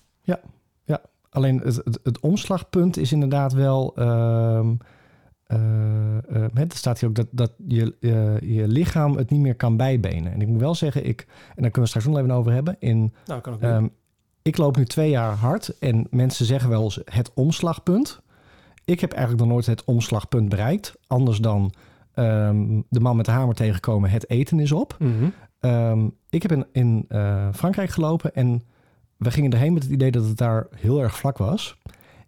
[1.32, 3.92] Alleen het, het, het omslagpunt is inderdaad wel.
[3.96, 4.70] ehm eh, eh,
[6.54, 10.32] er staat hier ook dat, dat je, eh, je lichaam het niet meer kan bijbenen.
[10.32, 12.76] En ik moet wel zeggen, ik, en daar kunnen we straks nog even over hebben.
[12.78, 13.86] In, Nou, kan ook ehm,
[14.42, 18.20] ik loop nu twee jaar hard en mensen zeggen wel eens het omslagpunt.
[18.84, 20.94] Ik heb eigenlijk nog nooit het omslagpunt bereikt.
[21.06, 21.72] Anders dan
[22.14, 24.96] ehm, de man met de hamer tegenkomen, het eten is op.
[24.98, 25.28] Mhm.
[25.60, 28.62] Ehm, ik heb in, in eh, Frankrijk gelopen en
[29.16, 31.76] we gingen erheen met het idee dat het daar heel erg vlak was.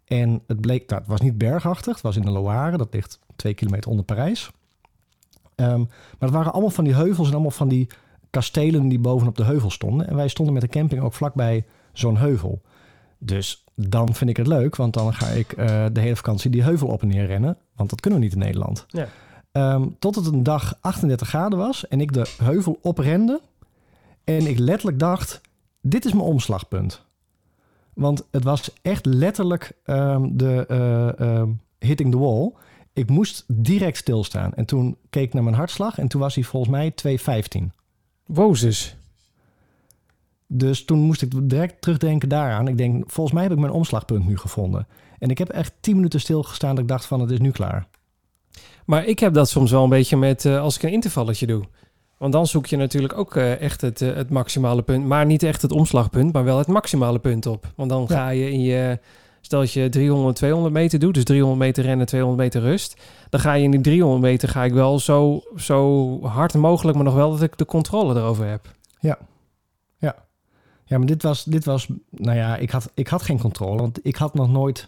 [0.05, 3.19] En het bleek, nou, het was niet bergachtig, het was in de Loire, dat ligt
[3.35, 4.51] twee kilometer onder Parijs.
[5.55, 5.89] Ehm, maar
[6.19, 7.87] het waren allemaal van die heuvels en allemaal van die
[8.29, 10.07] kastelen die bovenop de heuvel stonden.
[10.07, 12.61] En wij stonden met de camping ook vlakbij zo'n heuvel.
[13.17, 16.63] Dus dan vind ik het leuk, want dan ga ik eh, de hele vakantie die
[16.63, 17.57] heuvel op en neer rennen.
[17.75, 18.85] Want dat kunnen we niet in Nederland.
[18.87, 19.07] Ja.
[19.51, 23.41] Ehm, tot het een dag 38 graden was en ik de heuvel oprende.
[24.23, 25.41] En ik letterlijk dacht,
[25.81, 27.04] dit is mijn omslagpunt.
[27.95, 32.53] Want het was echt letterlijk ehm, de eh, ehm, hitting the wall.
[32.93, 34.53] Ik moest direct stilstaan.
[34.53, 37.71] En toen keek ik naar mijn hartslag en toen was hij volgens mij 215.
[38.25, 38.97] Wozes.
[40.47, 42.67] Dus toen moest ik direct terugdenken daaraan.
[42.67, 44.87] Ik denk, volgens mij heb ik mijn omslagpunt nu gevonden.
[45.19, 47.87] En ik heb echt 10 minuten stilgestaan dat ik dacht van het is nu klaar.
[48.85, 51.63] Maar ik heb dat soms wel een beetje met eh, als ik een intervalletje doe.
[52.17, 55.05] Want dan zoek je natuurlijk ook eh, echt het, eh, het maximale punt.
[55.05, 57.67] Maar niet echt het omslagpunt, maar wel het maximale punt op.
[57.75, 58.15] Want dan Ja.
[58.15, 58.99] ga je in je...
[59.41, 63.01] Stel dat je 300, 200 meter doet, dus 300 meter rennen, 200 meter rust.
[63.29, 67.05] Dan ga je in die 300 meter ga ik wel zo, zo hard mogelijk, maar
[67.05, 68.73] nog wel dat ik de controle erover heb.
[70.87, 73.77] Ja, maar dit was, dit was nou ja, ik had, ik had geen controle.
[73.81, 74.87] Want ik had nog nooit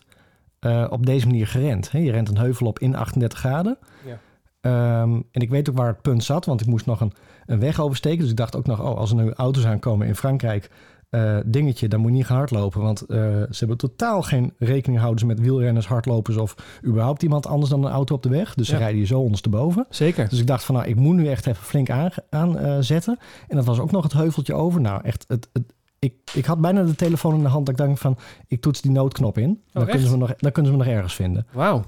[0.59, 1.89] eh, op deze manier gerend.
[1.91, 3.77] Je rent een heuvel op in 38 graden.
[4.05, 4.19] Ja.
[4.67, 7.13] Ehm, en ik weet ook waar het punt zat, want ik moest nog een,
[7.45, 8.19] een weg oversteken.
[8.19, 10.69] Dus ik dacht ook nog, oh, als er nu auto's aankomen in Frankrijk,
[11.09, 12.81] eh, dingetje, dan moet je niet gaan hardlopen.
[12.81, 16.55] Want eh, ze hebben totaal geen rekening houden met wielrenners, hardlopers of
[16.85, 18.53] überhaupt iemand anders dan een auto op de weg.
[18.53, 19.85] Dus ze rijden je zo ondersteboven.
[19.89, 20.29] Zeker.
[20.29, 22.23] Dus ik dacht van, nou, ik moet nu echt even flink aanzetten.
[22.29, 23.17] Aan, zetten.
[23.47, 24.81] en dat was ook nog het heuveltje over.
[24.81, 27.65] Nou, echt, het, het, ik, ik had bijna de telefoon in de hand.
[27.65, 29.61] Dat ik dacht van, ik toets die noodknop in.
[29.71, 29.91] dan, echt?
[29.91, 31.47] kunnen ze me nog, dan kunnen ze me nog ergens vinden.
[31.51, 31.83] Wauw.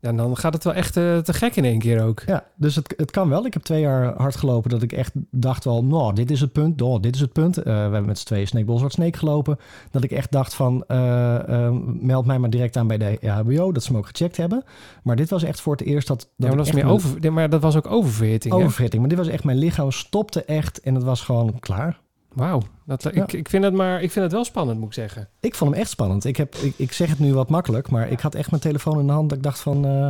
[0.00, 2.22] Ja, dan gaat het wel echt eh, te gek in één keer ook.
[2.26, 3.46] Ja, dus het, het kan wel.
[3.46, 6.52] Ik heb twee jaar hard gelopen dat ik echt dacht wel, nou, dit is het
[6.52, 6.82] punt.
[6.82, 7.56] Oh, dit is het punt.
[7.56, 9.58] Eh, we hebben met z'n tweeën Sneekbol Zwart Sneek gelopen.
[9.90, 13.72] Dat ik echt dacht van, eh, eh, meld mij maar direct aan bij de EHBO.
[13.72, 14.64] Dat ze me ook gecheckt hebben.
[15.02, 16.20] Maar dit was echt voor het eerst dat...
[16.20, 18.54] Ja, dat maar, dat echt meer over, maar dat was ook oververhitting.
[18.54, 18.60] hè?
[18.60, 19.00] Overfitting.
[19.00, 22.00] Maar dit was echt, mijn lichaam stopte echt en het was gewoon klaar.
[22.32, 22.62] Wauw.
[22.86, 23.10] Dat, Ja.
[23.10, 25.28] ik, ik, vind het maar, ik vind het wel spannend, moet ik zeggen.
[25.40, 26.24] Ik vond hem echt spannend.
[26.24, 28.98] Ik, heb, ik, ik zeg het nu wat makkelijk, maar ik had echt mijn telefoon
[29.00, 29.28] in de hand.
[29.28, 30.08] Dat ik dacht van, eh,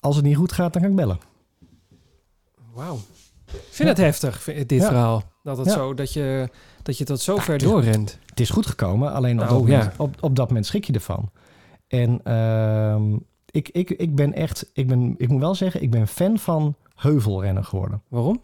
[0.00, 1.18] als het niet goed gaat, dan kan ik bellen.
[2.74, 2.98] Wauw.
[3.46, 4.86] Ik vind het heftig, dit Ja.
[4.86, 5.22] verhaal.
[5.42, 5.72] Dat, het Ja.
[5.72, 6.48] zo, dat, je,
[6.82, 8.18] dat je tot zo ver het is- doorrent.
[8.26, 11.30] Het is goed gekomen, alleen op, Nou, dat, moment, op dat moment schrik je ervan.
[11.86, 13.16] En ehm,
[13.50, 16.74] ik, ik, ik ben echt, ik, ben, ik moet wel zeggen, ik ben fan van
[16.94, 18.02] heuvelrennen geworden.
[18.08, 18.40] Waarom?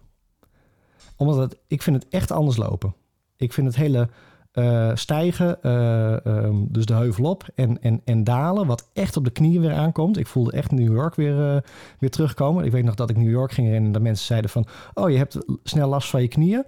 [1.17, 2.95] Omdat ik vind het echt anders lopen.
[3.37, 4.09] Ik vind het hele
[4.53, 9.25] eh, stijgen, eh, ehm, dus de heuvel op en, en, en dalen, wat echt op
[9.25, 10.19] de knieën weer aankomt.
[10.19, 11.61] Ik voelde echt New York weer, eh,
[11.99, 12.65] weer terugkomen.
[12.65, 14.67] Ik weet nog dat ik New York ging rennen en dat mensen zeiden van...
[14.95, 16.65] oh, je hebt snel last van je knieën.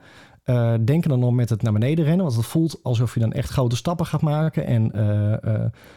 [0.84, 3.32] Denk er dan om met het naar beneden rennen, want het voelt alsof je dan
[3.32, 4.90] echt grote stappen gaat maken en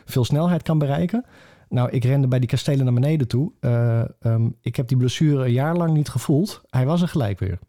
[0.05, 1.25] veel snelheid kan bereiken.
[1.69, 3.51] Nou, ik rende bij die kastelen naar beneden toe.
[3.59, 6.61] Eh, ehm, ik heb die blessure een jaar lang niet gevoeld.
[6.69, 7.59] Hij was er gelijk weer.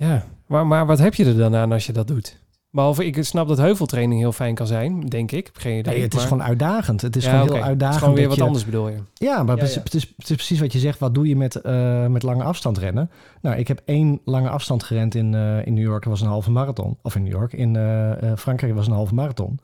[0.00, 2.38] Ja, maar, maar wat heb je er dan aan als je dat doet?
[2.70, 5.38] Behalve, ik snap dat heuveltraining heel fijn kan zijn, denk ik.
[5.38, 5.94] Ik heb geen idee.
[5.94, 7.00] Nee, het is gewoon uitdagend.
[7.00, 7.80] Het is Ja, gewoon heel uitdagend.
[7.82, 8.96] Het is gewoon weer wat je- anders, bedoel je?
[9.14, 9.82] Ja, maar Ja, het, is, ja.
[9.82, 10.98] Het, is, het is precies wat je zegt.
[10.98, 13.10] Wat doe je met, eh, met lange afstand rennen?
[13.42, 16.02] Nou, ik heb één lange afstand gerend in, eh, in New York.
[16.02, 16.98] Dat was een halve marathon.
[17.02, 17.52] Of in New York.
[17.52, 19.58] In eh, eh, Frankrijk was een halve marathon.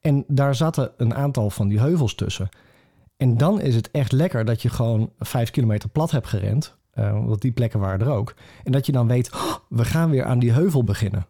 [0.00, 2.48] En daar zaten een aantal van die heuvels tussen.
[3.16, 6.75] En dan is het echt lekker dat je gewoon vijf kilometer plat hebt gerend.
[6.96, 8.34] Eh, want die plekken waren er ook.
[8.64, 11.26] En dat je dan weet, "Oh, we gaan weer aan die heuvel beginnen.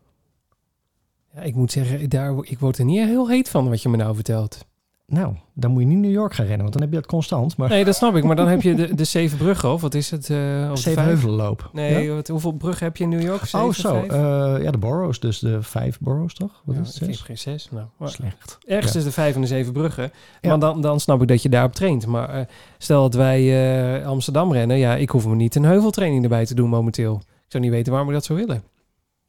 [1.34, 3.96] Ja, ik moet zeggen, daar, ik word er niet heel heet van wat je me
[3.96, 4.66] nou vertelt.
[5.08, 7.56] Nou, dan moet je niet New York gaan rennen, want dan heb je dat constant.
[7.56, 8.24] Maar Nee, dat snap ik.
[8.24, 10.30] Maar dan heb je de, de zeven bruggen, of wat is het?
[10.30, 11.70] eh of zeven heuvelenloop.
[11.72, 12.14] Nee, Ja?
[12.14, 13.44] wat, hoeveel bruggen heb je in New York?
[13.44, 13.94] Zeven, Oh, zo.
[13.94, 15.20] eh, ja, de boroughs.
[15.20, 16.62] Dus de vijf boroughs, toch?
[16.64, 17.02] Wat Ja, is het?
[17.02, 17.20] ik Zes?
[17.20, 17.68] geen zes.
[17.70, 18.58] Nou, maar Slecht.
[18.66, 18.98] ergens Ja.
[18.98, 20.10] is de vijf en de zeven bruggen.
[20.40, 20.48] Ja.
[20.48, 22.06] Maar dan, dan snap ik dat je daarop traint.
[22.06, 22.40] Maar eh,
[22.78, 24.76] stel dat wij Amsterdam rennen.
[24.78, 27.14] Ja, ik hoef me niet een heuveltraining erbij te doen momenteel.
[27.24, 28.62] Ik zou niet weten waarom ik dat zou willen.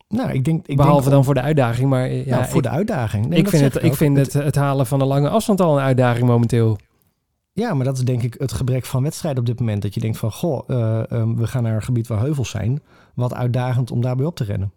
[0.07, 0.67] Nou, ik denk...
[0.67, 1.89] Ik Behalve denk dan voor de uitdaging.
[1.89, 3.25] Maar ja, nou, voor ik, de uitdaging.
[3.25, 5.83] Nee, ik vind, het, ik vind het, het halen van een lange afstand al een
[5.83, 6.77] uitdaging momenteel.
[7.51, 9.81] Ja, maar dat is denk ik het gebrek van wedstrijden op dit moment.
[9.81, 12.81] Dat je denkt van, goh, eh, ehm, we gaan naar een gebied waar heuvels zijn.
[13.13, 14.71] Wat uitdagend om daarbij op te rennen.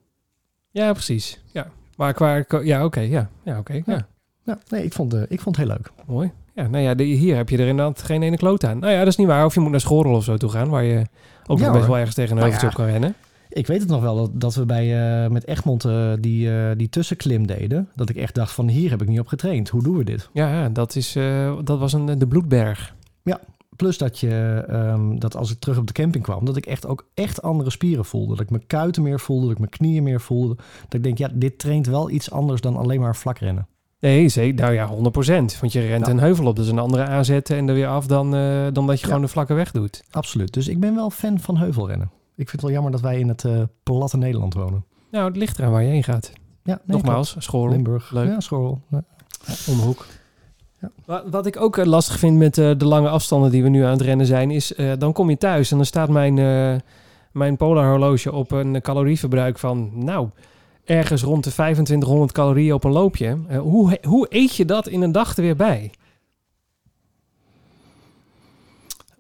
[0.71, 1.43] Ja, precies.
[1.53, 1.67] Ja,
[1.97, 2.45] maar qua...
[2.63, 3.01] Ja, oké.
[3.01, 3.73] ja, ja oké.
[3.73, 3.83] ja.
[3.87, 4.07] Ja.
[4.45, 5.91] Ja, nee, ik vond, eh, ik vond het heel leuk.
[6.07, 6.31] Mooi.
[6.55, 8.79] Ja, nou ja, de- hier heb je er inderdaad geen ene kloot aan.
[8.79, 9.45] Nou ja, dat is niet waar.
[9.45, 11.05] Of je moet naar Schorrel of zo toe gaan, waar je
[11.47, 13.15] ook Ja, nog best wel ergens tegen een Nou heuveltje op kan rennen.
[13.53, 16.77] Ik weet het nog wel dat, dat we bij, eh, met Egmond eh, die, eh,
[16.77, 17.89] die tussenklim deden.
[17.95, 19.69] Dat ik echt dacht van hier heb ik niet op getraind.
[19.69, 20.29] Hoe doen we dit?
[20.33, 21.13] Ja, ja dat, is,
[21.65, 22.95] dat was een, de Bloedberg.
[23.77, 26.87] Plus dat, je, ehm, dat als ik terug op de camping kwam, dat ik echt
[26.87, 28.33] ook echt andere spieren voelde.
[28.33, 30.55] Dat ik mijn kuiten meer voelde, dat ik mijn knieën meer voelde.
[30.83, 33.67] Dat ik denk, ja, dit traint wel iets anders dan alleen maar vlak rennen.
[34.01, 34.63] Nee, zeker.
[34.63, 35.61] Nou ja, 100%.
[35.61, 36.13] Want je rent Ja.
[36.13, 36.57] een heuvel op.
[36.57, 38.31] Dat is een andere aanzetten en er weer af dan,
[38.73, 39.07] dan dat je Ja.
[39.07, 40.03] gewoon de vlakke weg doet.
[40.11, 40.53] Absoluut.
[40.53, 42.11] Dus ik ben wel fan van heuvelrennen.
[42.41, 44.85] Ik vind het wel jammer dat wij in het eh, platte Nederland wonen.
[45.11, 46.33] Nou, het ligt eraan waar je heen gaat.
[46.63, 47.35] Ja, nee, Nogmaals.
[47.39, 48.11] Schorrel, Limburg.
[48.11, 48.29] Leuk.
[48.29, 48.81] Ja, Schorrel.
[48.91, 49.03] Ja.
[49.67, 50.07] om de hoek.
[50.81, 50.91] Ja.
[51.05, 53.83] Wat, wat ik ook eh, lastig vind met eh, de lange afstanden die we nu
[53.83, 56.75] aan het rennen zijn, is dan kom je thuis en dan staat mijn, eh
[57.33, 60.29] mijn Polar horloge op een calorieverbruik van, nou,
[60.85, 63.39] ergens rond de 2500 calorieën op een loopje.
[63.59, 65.91] Hoe, hoe eet je dat in een dag er weer bij?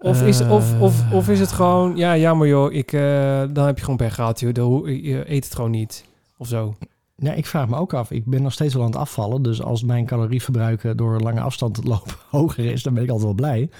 [0.02, 3.76] Of is, of, of, of is het gewoon, ja, jammer joh, ik, eh, dan heb
[3.76, 4.52] je gewoon pech gehad, joh.
[4.54, 6.04] Dan hoe- je eet het gewoon niet.
[6.36, 6.74] Of zo.
[7.16, 8.10] Ja, ik vraag me ook af.
[8.10, 9.42] Ik ben nog steeds wel aan het afvallen.
[9.42, 13.08] Dus als mijn calorieverbruik eh, door lange afstand te lopen hoger is, dan ben ik
[13.08, 13.70] altijd wel blij.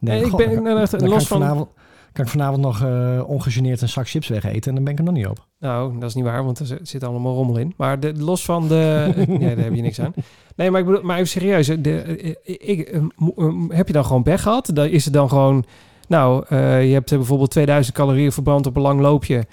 [0.00, 1.38] Nee, ik ben dan, dan kan, los van...
[1.40, 1.68] vanavond,
[2.12, 5.04] kan ik vanavond nog eh, ongegeneerd een zak chips wegeten en dan ben ik er
[5.04, 5.46] nog niet op.
[5.58, 7.74] Nou, dat is niet waar, want er zit- allemaal rommel in.
[7.76, 9.12] Maar de, los van de...
[9.28, 10.14] nee, daar heb je niks aan.
[10.56, 11.66] Nee, maar ik bedoel, maar even serieus.
[11.66, 12.96] De, eh, ik, eh,
[13.36, 14.70] eh, heb je dan gewoon pech gehad?
[14.74, 15.64] Dan is het dan gewoon...
[16.08, 16.54] Nou,
[16.84, 19.46] je hebt bijvoorbeeld 2000 calorieën verbrand op een lang loopje.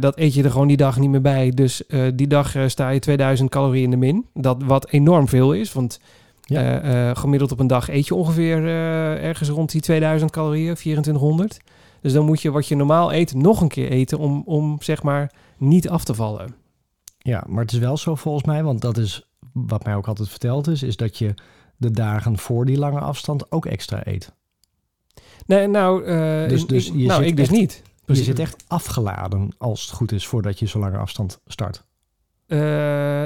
[0.00, 1.50] Dat eet je er gewoon die dag niet meer bij.
[1.50, 1.82] Dus
[2.14, 4.26] die dag sta je 2000 calorieën in de min.
[4.34, 6.00] Dat wat enorm veel is, want...
[6.48, 6.80] Ja.
[6.80, 10.74] eh, eh, gemiddeld op een dag eet je ongeveer eh, ergens rond die 2000 calorieën,
[10.74, 11.60] 2400.
[12.00, 15.02] Dus dan moet je wat je normaal eet nog een keer eten om, om zeg
[15.02, 16.54] maar niet af te vallen.
[17.18, 20.28] Ja, maar het is wel zo volgens mij, want dat is wat mij ook altijd
[20.28, 21.34] verteld is, is dat je
[21.76, 24.32] de dagen voor die lange afstand ook extra eet.
[25.46, 26.04] Nee, nou,
[26.48, 27.82] Dus- dus ik- je nou zit ik dus echt- niet.
[28.06, 31.84] Je zit echt afgeladen als het goed is voordat je zo'n lange afstand start.
[32.46, 32.58] Eh,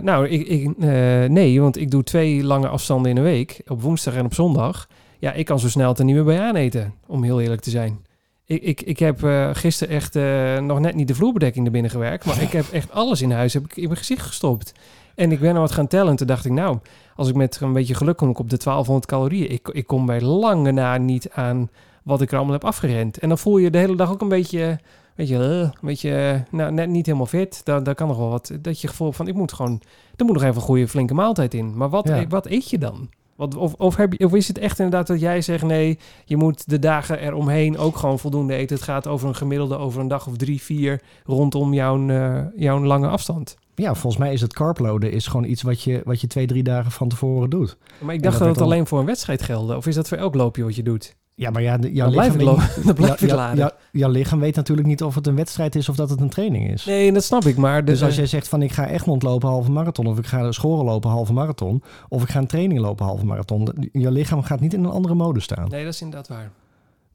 [0.02, 3.60] nou, ik, ik, eh, nee, want ik doe twee lange afstanden in een week.
[3.66, 4.88] Op woensdag en op zondag.
[5.18, 7.70] Ja, ik kan zo snel het er niet meer bij aaneten, om heel eerlijk te
[7.70, 8.04] zijn.
[8.44, 10.14] Ik, ik, ik heb eh, gisteren echt
[10.62, 12.24] nog net niet de vloerbedekking er binnen gewerkt.
[12.24, 14.72] Maar ik heb echt alles in huis heb ik in mijn gezicht gestopt.
[15.14, 16.10] En ik ben er wat gaan tellen.
[16.10, 16.78] En toen dacht ik, nou,
[17.16, 19.50] als ik met een beetje geluk kom ik op de 1200 calorieën.
[19.50, 21.70] Ik, ik kom bij lange na niet aan
[22.02, 23.18] wat ik er allemaal heb afgerend.
[23.18, 24.78] En dan voel je de hele dag ook een beetje,
[25.20, 27.60] weet je, een beetje, eh, nou, net niet helemaal fit.
[27.64, 29.80] Daar, daar kan nog wel wat, dat je gevoel van, ik moet gewoon,
[30.16, 31.76] er moet nog even een goede flinke maaltijd in.
[31.76, 32.16] Maar wat, Ja.
[32.20, 33.08] e- wat eet je dan?
[33.36, 36.36] Wat, of, of, heb je, of is het echt inderdaad dat jij zegt, nee, je
[36.36, 38.76] moet de dagen eromheen ook gewoon voldoende eten.
[38.76, 42.84] Het gaat over een gemiddelde, over een dag of drie, vier rondom jouw, eh, jouw
[42.84, 43.56] lange afstand.
[43.74, 46.62] Ja, volgens mij is het carploaden is gewoon iets wat je, wat je twee, drie
[46.62, 47.76] dagen van tevoren doet.
[47.98, 49.76] Maar ik dat dacht dat, werd het al- alleen voor een wedstrijd gelde.
[49.76, 51.16] Of is dat voor elk loopje wat je doet?
[51.40, 53.58] Ja, maar ja, jouw lichaam, weet, lo- dan blijf ja, ik ja, laden.
[53.58, 56.28] ja, jouw lichaam weet natuurlijk niet of het een wedstrijd is of dat het een
[56.28, 56.84] training is.
[56.84, 57.56] Nee, dat snap ik.
[57.56, 60.26] Maar de, Dus als jij zegt van ik ga Egmond lopen halve marathon of ik
[60.26, 64.10] ga schoren lopen halve marathon of ik ga een training lopen halve marathon, dat- je
[64.10, 65.68] lichaam gaat niet in een andere mode staan.
[65.68, 66.50] Nee, dat is inderdaad waar.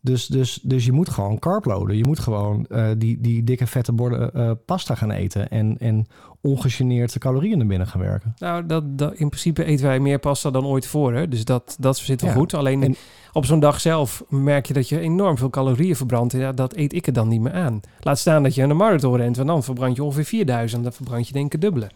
[0.06, 1.98] Dus, dus, dus je moet gewoon carploaden.
[1.98, 6.08] Je moet gewoon eh, die, die dikke vette borden eh, pasta gaan eten en, en
[6.42, 8.34] ongegeneerd de calorieën naar binnen gaan werken.
[8.38, 11.30] Nou, dat, dat, in principe eten wij meer pasta dan ooit tevoren.
[11.30, 12.54] Dus dat, dat zit wel Ja, goed.
[12.54, 12.96] Alleen en-
[13.34, 16.34] op zo'n dag zelf merk je dat je enorm veel calorieën verbrandt.
[16.34, 17.82] En ja, dat eet ik er dan niet meer aan.
[18.00, 19.36] Laat staan dat je een marathon rent.
[19.36, 20.84] Want dan verbrand je ongeveer 4000.
[20.84, 21.90] Dan verbrand je denk ik het dubbele.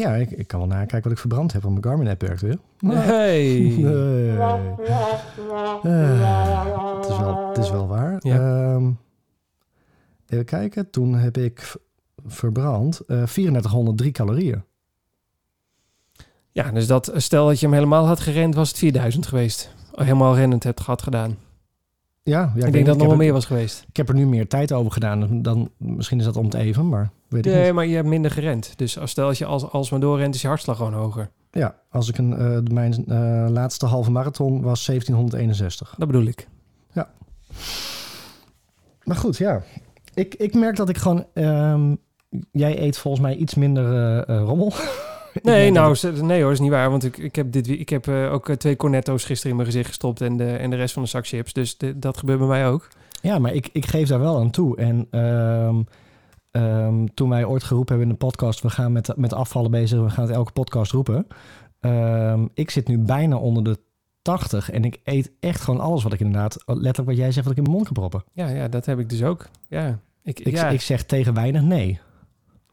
[0.00, 2.58] Ja, ik, ik kan wel nakijken wat ik verbrand heb, want mijn Garmin-app werkt weer.
[2.78, 3.48] Hey.
[3.78, 4.36] Nee.
[5.82, 8.16] Eh, het, is wel, het is wel waar.
[8.20, 8.36] Ja.
[8.74, 8.90] Ehm,
[10.28, 10.90] even kijken.
[10.90, 11.76] Toen heb ik
[12.26, 14.62] verbrand eh 3403 calorieën.
[16.50, 19.74] Ja, dus dat, stel dat je hem helemaal had gerend, was het 4000 geweest.
[19.94, 21.36] Helemaal rennend hebt gehad gedaan.
[22.22, 22.84] Ja, ja ik denk niet.
[22.84, 23.84] dat het nog wel er- meer was geweest.
[23.88, 25.42] Ik heb er nu meer tijd over gedaan.
[25.42, 27.72] Dan, misschien is dat om het even, maar weet Nee, niet.
[27.72, 28.72] maar je hebt minder gerend.
[28.78, 31.30] Dus als, stel dat je als, als maar doorrent, is je hartslag gewoon hoger.
[31.50, 35.94] Ja, als ik een, eh, mijn eh, laatste halve marathon was 1761.
[35.98, 36.48] Dat bedoel ik.
[39.04, 39.62] Maar goed, ja.
[40.14, 41.26] Ik, ik merk dat ik gewoon...
[41.34, 41.94] ehm,
[42.52, 44.72] jij eet volgens mij iets minder eh, rommel.
[45.42, 46.90] Nee, nou, dat nee hoor, is niet waar.
[46.90, 50.20] Want ik, ik heb, dit, ik heb ook twee cornetto's gisteren in mijn gezicht gestopt
[50.20, 51.52] en de, en de rest van de zak chips.
[51.52, 52.88] Dus de- dat gebeurt bij mij ook.
[53.22, 54.76] ja, maar ik, ik geef daar wel aan toe.
[54.76, 55.82] En ehm,
[56.56, 58.60] ehm, toen wij ooit geroepen hebben in de podcast...
[58.60, 61.26] we gaan met, met afvallen bezig, we gaan het elke podcast roepen.
[61.80, 63.78] Ehm, ik zit nu bijna onder de
[64.22, 67.50] 80 en ik eet echt gewoon alles wat ik inderdaad, letterlijk wat jij zegt, wat
[67.52, 68.24] ik in mijn mond kan proppen.
[68.32, 69.46] Ja, ja, dat heb ik dus ook.
[69.68, 69.98] Ja.
[70.22, 70.68] Ik, Ik, ja.
[70.68, 72.00] ik zeg tegen weinig nee.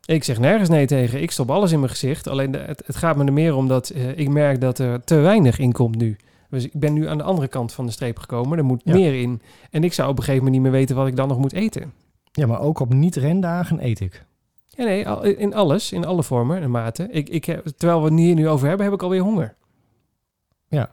[0.06, 1.22] Ik zeg nergens nee tegen.
[1.22, 2.28] Ik stop alles in mijn gezicht.
[2.28, 5.04] Alleen de- het, het gaat me er meer om dat eh, ik merk dat er
[5.04, 6.18] te weinig in komt nu.
[6.50, 8.58] Dus ik ben nu aan de andere kant van de streep gekomen.
[8.58, 8.94] Er moet Ja.
[8.94, 9.42] meer in.
[9.72, 11.54] En ik zou op een gegeven moment niet meer weten wat ik dan nog moet
[11.54, 11.94] eten.
[12.36, 14.26] Ja, maar ook op niet-rendagen eet ik.
[14.70, 15.04] Ja, nee,
[15.38, 17.14] in alles, in alle vormen en maten.
[17.14, 19.56] Ik, ik heb, terwijl we het hier nu over hebben, heb ik alweer honger.
[20.68, 20.90] Ja.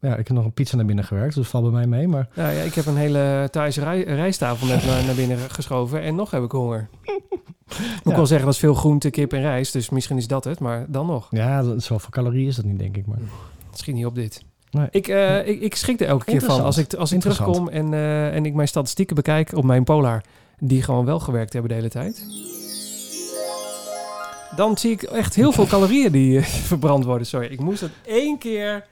[0.00, 2.08] Ja, ik heb nog een pizza naar binnen gewerkt, dus dat valt bij mij mee.
[2.08, 6.00] Maar Nou ja, ik heb een hele Thaise rij, rijsttafel net naar, naar binnen geschoven
[6.02, 6.88] en nog heb ik honger.
[7.72, 8.16] Ik moet Ja.
[8.16, 9.72] wel zeggen, dat is veel groente, kip en rijst.
[9.72, 11.26] Dus misschien is dat het, maar dan nog.
[11.30, 13.06] ja, dat- zoveel calorieën is dat niet, denk ik.
[13.06, 13.18] Maar
[13.72, 14.44] Schiet niet op dit.
[14.70, 14.86] Nee.
[14.90, 16.62] Ik, eh, ik, ik schrik er elke keer van.
[16.62, 20.22] Als ik, als ik terugkom en, eh, en ik mijn statistieken bekijk op mijn Polar,
[20.64, 22.24] die gewoon wel gewerkt hebben de hele tijd.
[24.56, 27.26] Dan zie ik echt heel veel calorieën die eh, verbrand worden.
[27.26, 28.86] Sorry, ik moest dat één keer,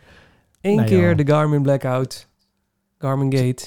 [0.61, 1.17] één Nee, keer joh.
[1.17, 2.27] de Garmin Blackout,
[2.99, 3.65] Garmin Gate.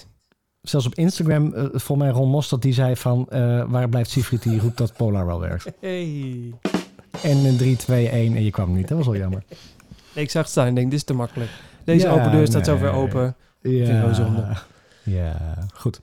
[0.61, 3.25] zelfs op Instagram, eh volgens mij Ron Mostert, die zei van...
[3.29, 5.65] eh, waar blijft Siegfried, die roept dat Polar wel werkt.
[5.79, 6.53] Hey.
[7.23, 8.87] En een 3, 2, 1 en je kwam niet.
[8.87, 9.43] Dat was wel jammer.
[10.13, 11.49] Nee, ik zag het staan en denk, dit is te makkelijk.
[11.83, 12.81] Deze Ja, open deur staat zo nee.
[12.81, 13.35] ver open.
[13.61, 14.65] Ja, vind het.
[15.03, 15.37] Ja,
[15.73, 16.01] goed.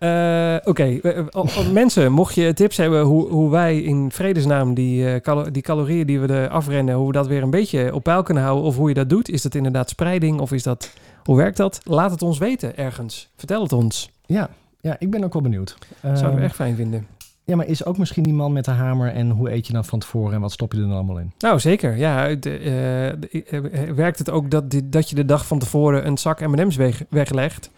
[0.00, 4.10] Eh, Oké, eh, eh, oh, oh, mensen, mocht je tips hebben hoe, hoe wij in
[4.12, 7.94] vredesnaam die, calo- die calorieën die we er afrennen, hoe we dat weer een beetje
[7.94, 9.28] op peil kunnen houden, of hoe je dat doet.
[9.30, 10.90] Is dat inderdaad spreiding of is dat,
[11.24, 11.80] hoe werkt dat?
[11.84, 13.30] Laat het ons weten ergens.
[13.36, 14.10] Vertel het ons.
[14.26, 14.48] Ja,
[14.80, 15.76] ja ik ben ook wel benieuwd.
[16.02, 17.06] Zouden we Ehm, echt fijn vinden.
[17.44, 19.84] Ja, maar is ook misschien die man met de hamer en hoe eet je dan
[19.84, 21.32] van tevoren en wat stop je er dan allemaal in?
[21.38, 21.96] Nou, zeker.
[21.96, 26.40] Ja, de, werkt het ook dat, die- dat je de dag van tevoren een zak
[26.46, 27.70] M&M's weg, weglegt?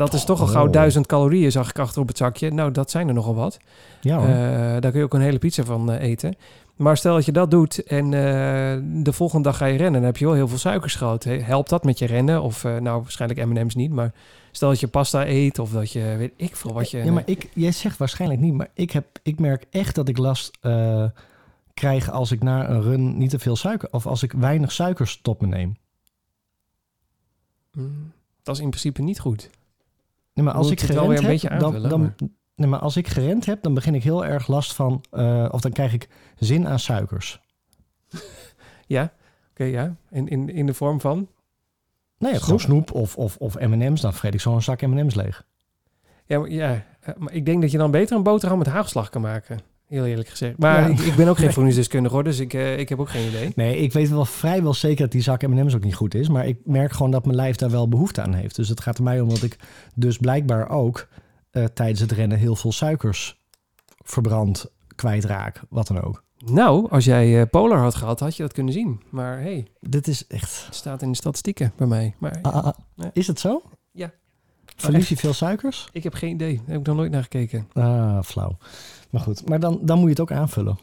[0.00, 0.72] Dat is toch al gauw Oh.
[0.72, 2.50] duizend calorieën, zag ik achter op het zakje.
[2.50, 3.58] Nou, dat zijn er nogal wat.
[4.00, 4.26] Ja hoor.
[4.26, 4.34] Eh,
[4.80, 6.36] daar kun je ook een hele pizza van eh, eten.
[6.76, 10.02] Maar stel dat je dat doet en eh, de volgende dag ga je rennen, dan
[10.02, 11.24] heb je wel heel veel suikers gehad.
[11.24, 12.42] Helpt dat met je rennen?
[12.42, 14.12] Of nou, waarschijnlijk M&M's niet, maar
[14.50, 17.04] stel dat je pasta eet of dat je, weet ik veel wat je...
[17.04, 20.18] ja, maar ik, jij zegt waarschijnlijk niet, maar ik, heb, ik merk echt dat ik
[20.18, 20.58] last
[21.74, 25.18] krijg als ik na een run niet te veel suiker, of als ik weinig suikers
[25.22, 25.76] tot me neem.
[27.72, 29.50] Mm, dat is in principe niet goed.
[30.34, 32.14] Nee, maar als ik gerend weer een heb, beetje dan, aanvullen, dan, maar-
[32.54, 35.60] nee, maar als ik gerend heb, dan begin ik heel erg last van, eh, of
[35.60, 36.08] dan krijg ik
[36.38, 37.40] zin aan suikers.
[38.86, 39.12] Ja,
[39.50, 39.96] oké, ja.
[40.10, 41.28] In, in, in de vorm van?
[42.18, 45.46] Nee, gewoon snoep of, of, of M&M's, dan vreet ik zo'n zak M&M's leeg.
[46.24, 49.08] Ja, maar, ja, eh, maar ik denk dat je dan beter een boterham met haagslag
[49.08, 49.60] kan maken.
[49.90, 50.58] Heel eerlijk gezegd.
[50.58, 50.86] Maar Ja.
[50.86, 53.52] ik, ik ben ook geen voedingsdeskundige hoor, dus ik, eh, ik heb ook geen idee.
[53.54, 56.28] Nee, ik weet wel vrijwel zeker dat die zak M&M's ook niet goed is.
[56.28, 58.56] Maar ik merk gewoon dat mijn lijf daar wel behoefte aan heeft.
[58.56, 59.56] Dus het gaat er mij om dat ik
[59.94, 61.08] dus blijkbaar ook
[61.50, 63.38] eh, tijdens het rennen heel veel suikers
[64.04, 66.24] verbrand, kwijtraak, wat dan ook.
[66.44, 69.00] Nou, als jij eh, Polar had gehad, had je dat kunnen zien.
[69.10, 70.62] Maar hey, Dit is echt...
[70.66, 72.14] het staat in de statistieken bij mij.
[72.18, 73.06] Maar Ah, ah, ah.
[73.12, 73.62] Is het zo?
[73.92, 74.12] Ja.
[74.76, 75.88] Verlies je veel suikers?
[75.92, 76.54] ik heb geen idee.
[76.56, 77.68] Daar heb ik nog nooit naar gekeken.
[77.72, 78.56] Ah, flauw.
[79.10, 80.78] Maar goed, maar dan, dan moet je het ook aanvullen.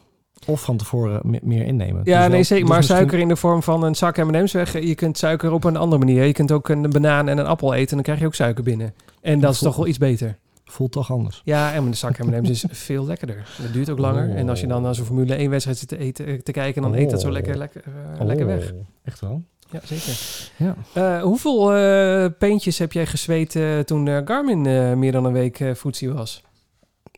[0.48, 2.02] Of van tevoren me- meer innemen.
[2.04, 2.60] Ja, Dus nee, zeker.
[2.60, 4.80] dus maar misschien- suiker in de vorm van een zak M&M's weg.
[4.80, 6.24] Je kunt suiker op een andere manier.
[6.26, 8.64] Je kunt ook een banaan en een appel eten en dan krijg je ook suiker
[8.64, 8.94] binnen.
[9.22, 10.38] En dat is toch wel iets beter.
[10.66, 11.42] Voelt toch anders.
[11.46, 13.50] Ja, en een zak M&M's is veel lekkerder.
[13.62, 14.36] Dat duurt ook langer.
[14.36, 16.82] En als je dan naar zo'n Formule 1 wedstrijd zit te, eten, eh, te kijken,
[16.82, 17.34] dan eet dat zo Oh.
[17.34, 17.84] lekker, lekker,
[18.20, 18.72] eh, lekker weg.
[18.72, 19.42] Oh, Echt wel?
[19.70, 20.14] Ja, zeker.
[20.58, 20.76] Ja.
[20.94, 25.34] Eh, hoeveel eh peentjes heb jij gezweet eh, toen eh, Garmin eh, meer dan een
[25.34, 26.44] week eh voetzie was?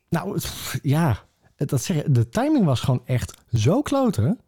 [0.09, 0.39] Nou,
[0.81, 1.23] ja,
[1.55, 4.39] dat zeg, de timing was gewoon echt zo kloten.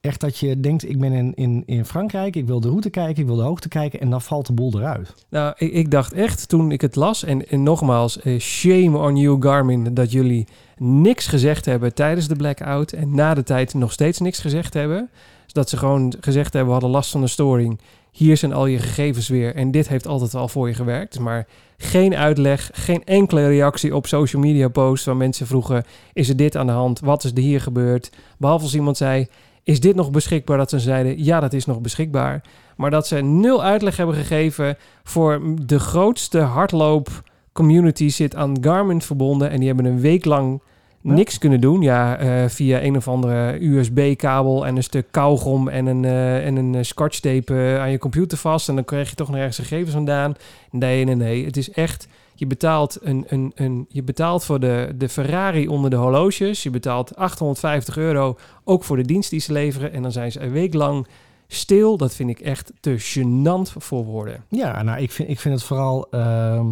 [0.00, 3.20] Echt dat je denkt, ik ben in, in, in Frankrijk, ik wil de route kijken,
[3.22, 5.14] ik wil de hoogte kijken en dan valt de boel eruit.
[5.28, 9.16] Nou, ik, ik dacht echt toen ik het las, en, en nogmaals, eh, shame on
[9.16, 10.46] you Garmin, dat jullie
[10.76, 15.10] niks gezegd hebben tijdens de blackout en na de tijd nog steeds niks gezegd hebben.
[15.44, 17.80] Dus dat ze gewoon gezegd hebben, we hadden last van een storing.
[18.16, 21.18] Hier zijn al je gegevens weer en dit heeft altijd al voor je gewerkt.
[21.18, 21.46] Maar
[21.76, 26.56] geen uitleg, geen enkele reactie op social media posts waar mensen vroegen, is er dit
[26.56, 27.00] aan de hand?
[27.00, 28.10] Wat is er hier gebeurd?
[28.38, 29.26] Behalve als iemand zei,
[29.62, 30.56] is dit nog beschikbaar?
[30.56, 32.42] Dat ze zeiden, ja, dat is nog beschikbaar.
[32.76, 39.02] Maar dat ze nul uitleg hebben gegeven voor de grootste hardloop community zit aan Garmin
[39.02, 39.50] verbonden.
[39.50, 40.62] En die hebben een week lang
[41.04, 41.82] niks kunnen doen.
[41.82, 46.56] Ja, eh, via een of andere USB-kabel en een stuk kauwgom en een, eh, en
[46.56, 48.68] een eh, scotchtape aan je computer vast.
[48.68, 50.34] En dan krijg je toch nog ergens gegevens vandaan.
[50.70, 51.44] Nee, nee, nee.
[51.44, 52.08] Het is echt...
[52.36, 56.62] Je betaalt, een, een, een, je betaalt voor de, de Ferrari onder de horloges.
[56.62, 59.92] Je betaalt 850 euro ook voor de dienst die ze leveren.
[59.92, 61.06] En dan zijn ze een week lang
[61.46, 61.96] stil.
[61.96, 64.44] Dat vind ik echt te gênant voor woorden.
[64.48, 66.06] Ja, nou, ik vind, ik vind het vooral...
[66.10, 66.66] ehm,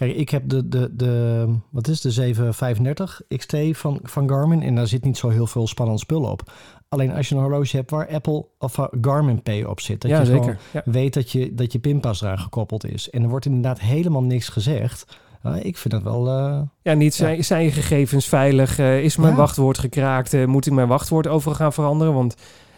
[0.00, 4.74] Kijk, ik heb de, de, de, wat is de 735 XT van, van Garmin en
[4.74, 6.52] daar zit niet zo heel veel spannend spul op.
[6.88, 10.10] Alleen als je een horloge hebt waar Apple of waar Garmin Pay op zit, dat
[10.10, 10.58] ja, je zeker.
[10.72, 10.82] Ja.
[10.84, 13.10] weet dat je, dat je pinpas eraan gekoppeld is.
[13.10, 15.04] En er wordt inderdaad helemaal niks gezegd.
[15.62, 16.28] Ik vind het wel...
[16.28, 18.78] eh, Ja, niet zijn, zijn je gegevens veilig?
[18.78, 20.34] Eh, is mijn wachtwoord gekraakt?
[20.34, 22.14] Eh, moet ik mijn wachtwoord overal gaan veranderen?
[22.14, 22.34] Want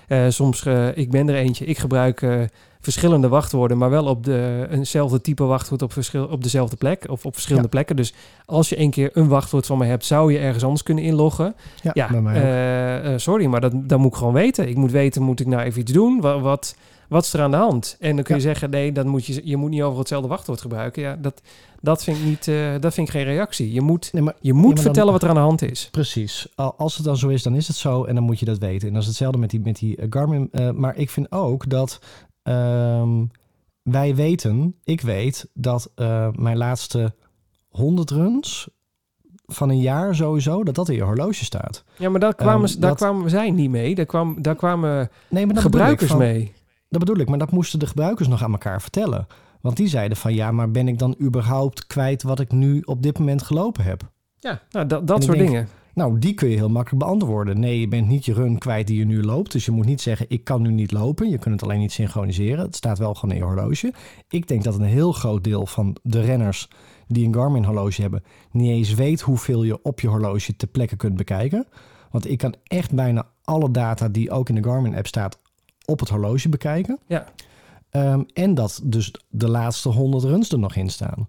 [0.09, 2.41] eh, soms, eh, ik ben er eentje, ik gebruik eh,
[2.83, 7.25] verschillende wachtwoorden, maar wel op de, eenzelfde type wachtwoord op, verschil, op dezelfde plek of
[7.27, 7.75] op verschillende Ja.
[7.75, 7.97] plekken.
[7.97, 8.15] Dus
[8.45, 11.55] als je een keer een wachtwoord van me hebt, zou je ergens anders kunnen inloggen.
[11.93, 14.69] ja, mij eh, eh, sorry, maar dat, dat moet ik gewoon weten.
[14.69, 16.21] Ik moet weten, moet ik nou even iets doen?
[16.21, 16.77] Wat, wat,
[17.09, 17.97] wat is er aan de hand?
[18.01, 20.61] En dan kun je zeggen, nee, dan moet je, je moet niet overal hetzelfde wachtwoord
[20.61, 21.03] gebruiken.
[21.03, 21.43] Ja, dat,
[21.81, 23.73] dat, vind ik niet, eh, dat vind ik geen reactie.
[23.73, 25.89] Je moet, Nee, maar je moet dan- vertellen wat er aan de hand is.
[25.91, 26.47] Precies.
[26.55, 28.59] Al- Als het dan zo is, dan is het zo en dan moet je dat
[28.59, 28.89] weten.
[28.89, 30.51] En dat is hetzelfde met die, met die Garmin.
[30.75, 31.99] maar ik vind ook dat
[32.43, 33.25] ehm,
[33.83, 37.15] wij weten, ik weet dat eh, mijn laatste
[37.69, 38.69] 100 runs
[39.47, 41.85] van een jaar sowieso, dat dat in je horloge staat.
[41.99, 43.95] Ja, maar daar kwamen, Ehm, daar dat- kwamen zij niet mee.
[43.95, 46.53] Daar, kwam, daar kwamen Nee, maar dat gebruikers van- mee.
[46.89, 49.27] Dat bedoel ik, maar dat moesten de gebruikers nog aan elkaar vertellen.
[49.61, 53.03] Want die zeiden van ja, maar ben ik dan überhaupt kwijt wat ik nu op
[53.03, 54.11] dit moment gelopen heb?
[54.39, 55.69] Ja, nou, dat, dat soort denk- dingen.
[55.95, 57.61] Nou, die kun je heel makkelijk beantwoorden.
[57.61, 59.53] Nee, je bent niet je run kwijt die je nu loopt.
[59.53, 61.29] Dus je moet niet zeggen, ik kan nu niet lopen.
[61.29, 62.65] Je kunt het alleen niet synchroniseren.
[62.65, 63.93] Het staat wel gewoon in je horloge.
[64.29, 66.69] Ik denk dat een heel groot deel van de renners
[67.07, 68.23] die een Garmin horloge hebben...
[68.51, 71.67] niet eens weet hoeveel je op je horloge te plekken kunt bekijken.
[72.11, 75.39] Want ik kan echt bijna alle data die ook in de Garmin app staat...
[75.85, 76.99] op het horloge bekijken.
[77.07, 77.33] Ja.
[77.91, 81.29] Ehm, en dat dus de laatste 100 runs er nog in staan.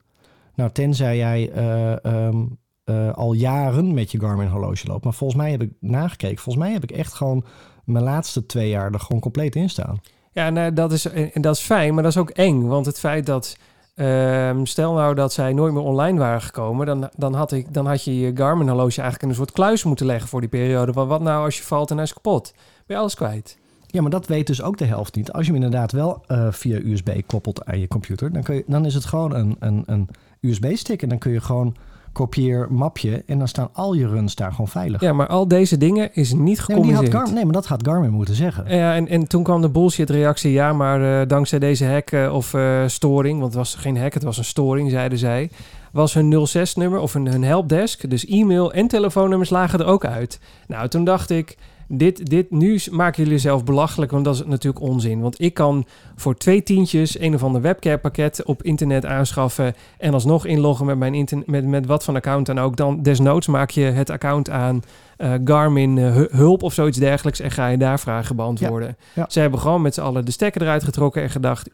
[0.55, 2.45] Nou, tenzij jij eh, ehm,
[2.83, 5.03] eh, al jaren met je Garmin horloge loopt.
[5.03, 6.37] Maar volgens mij heb ik nagekeken.
[6.37, 7.45] Volgens mij heb ik echt gewoon
[7.85, 10.01] mijn laatste twee jaar er gewoon compleet in staan.
[10.31, 12.67] Ja, nou, dat is, en dat is fijn, maar dat is ook eng.
[12.67, 13.57] Want het feit dat,
[13.95, 17.85] ehm, stel nou dat zij nooit meer online waren gekomen, dan, dan, had, ik, dan
[17.85, 20.91] had je je Garmin horloge eigenlijk in een soort kluis moeten leggen voor die periode.
[20.91, 22.53] Want wat nou als je valt en hij is kapot?
[22.85, 23.57] Ben je alles kwijt?
[23.87, 25.31] Ja, maar dat weet dus ook de helft niet.
[25.31, 28.63] Als je hem inderdaad wel eh, via USB koppelt aan je computer, dan, kun je,
[28.67, 30.09] dan is het gewoon een, een, een
[30.39, 31.01] USB-stick.
[31.01, 31.75] En dan kun je gewoon
[32.13, 35.01] kopieer mapje en dan staan al je runs daar gewoon veilig.
[35.01, 37.13] Ja, maar al deze dingen is niet nee, maar die had gecommuniceerd.
[37.13, 38.75] Gar- nee, maar dat had Garmin moeten zeggen.
[38.75, 40.51] Ja, en, en toen kwam de bullshit reactie.
[40.51, 44.13] Ja, maar eh, dankzij deze hack eh, of eh, storing, want het was geen hack,
[44.13, 45.49] het was een storing, zeiden zij,
[45.91, 50.39] was hun 06-nummer of hun, hun helpdesk, dus e-mail en telefoonnummers lagen er ook uit.
[50.67, 51.57] Nou, toen dacht ik,
[51.97, 55.21] dit, dit, nu maken jullie zelf belachelijk, want dat is natuurlijk onzin.
[55.21, 55.85] Want ik kan
[56.15, 60.97] voor twee tientjes een of ander webcam pakket op internet aanschaffen en alsnog inloggen met
[60.97, 62.75] mijn internet, met, met wat van account dan ook.
[62.77, 64.81] Dan desnoods maak je het account aan
[65.17, 68.97] eh, Garmin eh, hu- hulp of zoiets dergelijks en ga je daar vragen beantwoorden.
[69.13, 69.25] ja.
[69.29, 71.69] Ze hebben gewoon met z'n allen de stekker eruit getrokken en gedacht,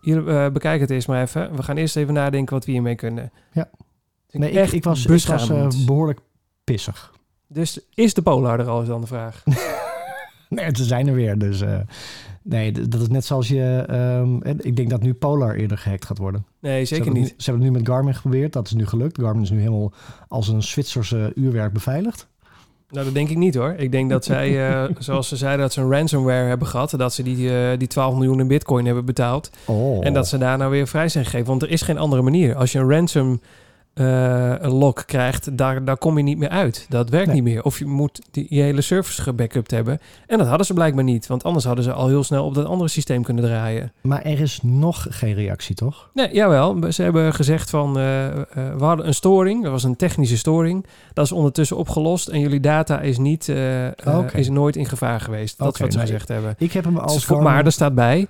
[0.00, 1.56] hier, eh, bekijk het eerst maar even.
[1.56, 3.32] We gaan eerst even nadenken wat we hiermee kunnen.
[3.52, 3.68] Ja.
[4.30, 6.18] Nee, ik, ik was, ik was eh, behoorlijk
[6.64, 7.12] pissig.
[7.52, 9.42] Dus is de Polar er al, is dan de vraag.
[10.48, 11.38] Nee, ze zijn er weer.
[11.38, 11.78] Dus eh,
[12.42, 13.84] nee, dat is net zoals je.
[13.88, 16.44] ehm, en ik denk dat nu Polar eerder gehackt gaat worden.
[16.60, 17.22] Nee, Ze zeker niet.
[17.22, 18.52] nu- ze hebben het nu met Garmin geprobeerd.
[18.52, 19.20] Dat is nu gelukt.
[19.20, 19.92] Garmin is nu helemaal
[20.28, 22.26] als een Zwitserse uurwerk beveiligd.
[22.88, 23.74] Nou, dat denk ik niet hoor.
[23.76, 26.90] Ik denk dat zij, eh, zoals ze zeiden, dat ze een ransomware hebben gehad.
[26.96, 29.50] Dat ze die, eh, die 12 miljoen in bitcoin hebben betaald.
[29.66, 30.06] Oh.
[30.06, 31.46] En dat ze daar nou weer vrij zijn gegeven.
[31.46, 32.54] Want er is geen andere manier.
[32.56, 33.40] Als je een ransom
[33.94, 36.86] eh, een lock krijgt, daar, daar kom je niet meer uit.
[36.88, 37.34] Dat werkt Nee.
[37.34, 37.62] niet meer.
[37.64, 39.98] Of je moet die, je hele service gebackupt hebben.
[40.26, 41.26] En dat hadden ze blijkbaar niet.
[41.26, 43.92] Want anders hadden ze al heel snel op dat andere systeem kunnen draaien.
[44.00, 46.10] Maar er is nog geen reactie, toch?
[46.14, 46.92] Nee, jawel.
[46.92, 49.62] Ze hebben gezegd van, eh, eh, we hadden een storing.
[49.62, 50.86] Dat was een technische storing.
[51.12, 52.28] Dat is ondertussen opgelost.
[52.28, 53.48] En jullie data is, niet,
[54.32, 55.58] is nooit in gevaar geweest.
[55.58, 56.54] Dat is wat ze gezegd hebben.
[56.58, 57.44] Ik heb hem als Dus, Garmin...
[57.46, 58.26] maar er staat bij,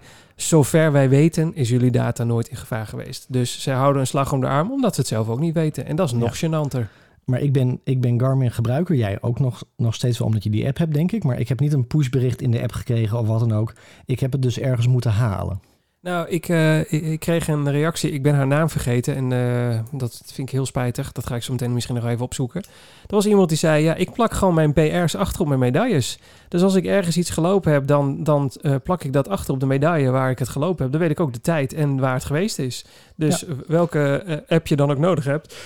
[0.49, 3.27] zover wij weten is jullie data nooit in gevaar geweest.
[3.29, 5.87] Dus zij houden een slag om de arm, omdat ze het zelf ook niet weten.
[5.87, 6.87] En dat is nog gênanter.
[7.25, 8.95] Maar ik ben, ik ben Garmin gebruiker.
[8.95, 11.25] Jij ook nog, nog steeds wel omdat je die app hebt, denk ik.
[11.25, 13.73] Maar ik heb niet een pushbericht in de app gekregen of wat dan ook.
[14.05, 15.61] Ik heb het dus ergens moeten halen.
[16.03, 18.11] Nou, ik, eh, ik, ik kreeg een reactie.
[18.11, 19.15] Ik ben haar naam vergeten.
[19.17, 21.13] En eh, dat vind ik heel spijtig.
[21.13, 22.63] Dat ga ik zo meteen misschien nog even opzoeken.
[23.07, 26.19] Er was iemand die zei: Ja, ik plak gewoon mijn PR's achter op mijn medailles.
[26.49, 29.61] Dus als ik ergens iets gelopen heb, dan, dan eh, plak ik dat achter op
[29.61, 30.93] de medaille waar ik het gelopen heb.
[30.93, 32.85] Dan weet ik ook de tijd en waar het geweest is.
[33.17, 35.57] Dus welke app je dan ook nodig hebt,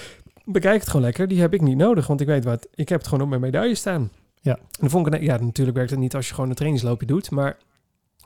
[0.45, 1.29] bekijk het gewoon lekker.
[1.29, 2.67] Die heb ik niet nodig, want ik weet wat.
[2.75, 4.11] Ik heb het gewoon op mijn medaille staan.
[4.41, 4.55] Ja.
[4.57, 7.31] En dan vond ik, ja, natuurlijk werkt het niet als je gewoon een trainingsloopje doet,
[7.31, 7.57] maar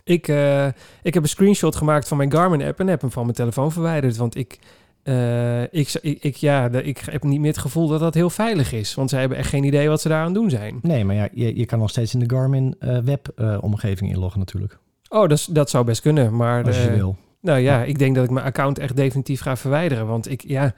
[0.08, 0.66] ik, eh,
[1.02, 4.16] ik heb een screenshot gemaakt van mijn Garmin-app en heb hem van mijn telefoon verwijderd.
[4.16, 4.58] Want ik,
[5.02, 8.72] eh, ik, ik, ik, ja, ik heb niet meer het gevoel dat dat heel veilig
[8.72, 8.94] is.
[8.94, 10.78] Want zij hebben echt geen idee wat ze daar aan doen zijn.
[10.82, 14.78] Nee, maar ja, je, je kan nog steeds in de Garmin eh, web-omgeving inloggen natuurlijk.
[15.08, 16.36] Oh, dat, dat zou best kunnen.
[16.36, 17.16] Maar Als je wil.
[17.40, 20.06] nou ja, ik denk dat ik mijn account echt definitief ga verwijderen.
[20.06, 20.74] Want ik, ja,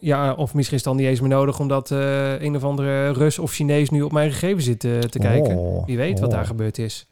[0.00, 3.38] ja, of misschien is het dan niet eens meer nodig omdat een of andere Rus
[3.38, 5.56] of Chinees nu op mijn gegevens zit te kijken.
[5.56, 6.34] Oh, Wie weet wat oh.
[6.34, 7.08] daar gebeurd is.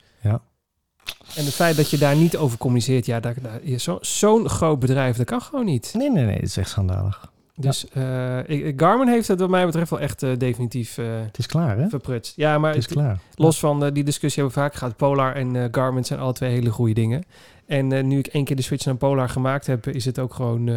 [1.36, 3.34] En het feit dat je daar niet over communiceert, ja, daar,
[3.76, 5.94] zo- zo'n groot bedrijf, dat kan gewoon niet.
[5.96, 7.30] Nee, nee, nee, het is echt schandalig.
[7.58, 8.38] Dus eh,
[8.76, 11.88] Garmin heeft het wat mij betreft wel echt eh, definitief eh Het is klaar, hè?
[11.88, 12.32] verprutst.
[12.36, 13.18] Ja, maar Het is klaar.
[13.34, 14.96] los van die discussie hebben we vaak gehad.
[14.96, 17.24] Polar en Garmin zijn alle twee hele goede dingen.
[17.66, 20.70] En nu ik één keer de switch naar Polar gemaakt heb, is het ook gewoon...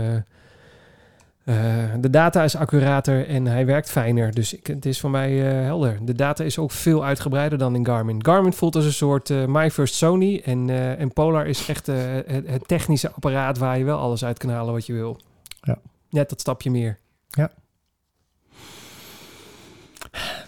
[1.50, 4.34] eh, de data is accurater en hij werkt fijner.
[4.34, 6.06] Dus ik, het is voor mij eh, helder.
[6.06, 8.26] De data is ook veel uitgebreider dan in Garmin.
[8.26, 10.42] Garmin voelt als een soort eh, My First Sony.
[10.46, 11.96] En, eh, en Polar is echt eh,
[12.26, 15.20] het, het technische apparaat waar je wel alles uit kan halen wat je wil.
[15.62, 15.80] Ja.
[16.10, 17.00] Net dat stapje meer.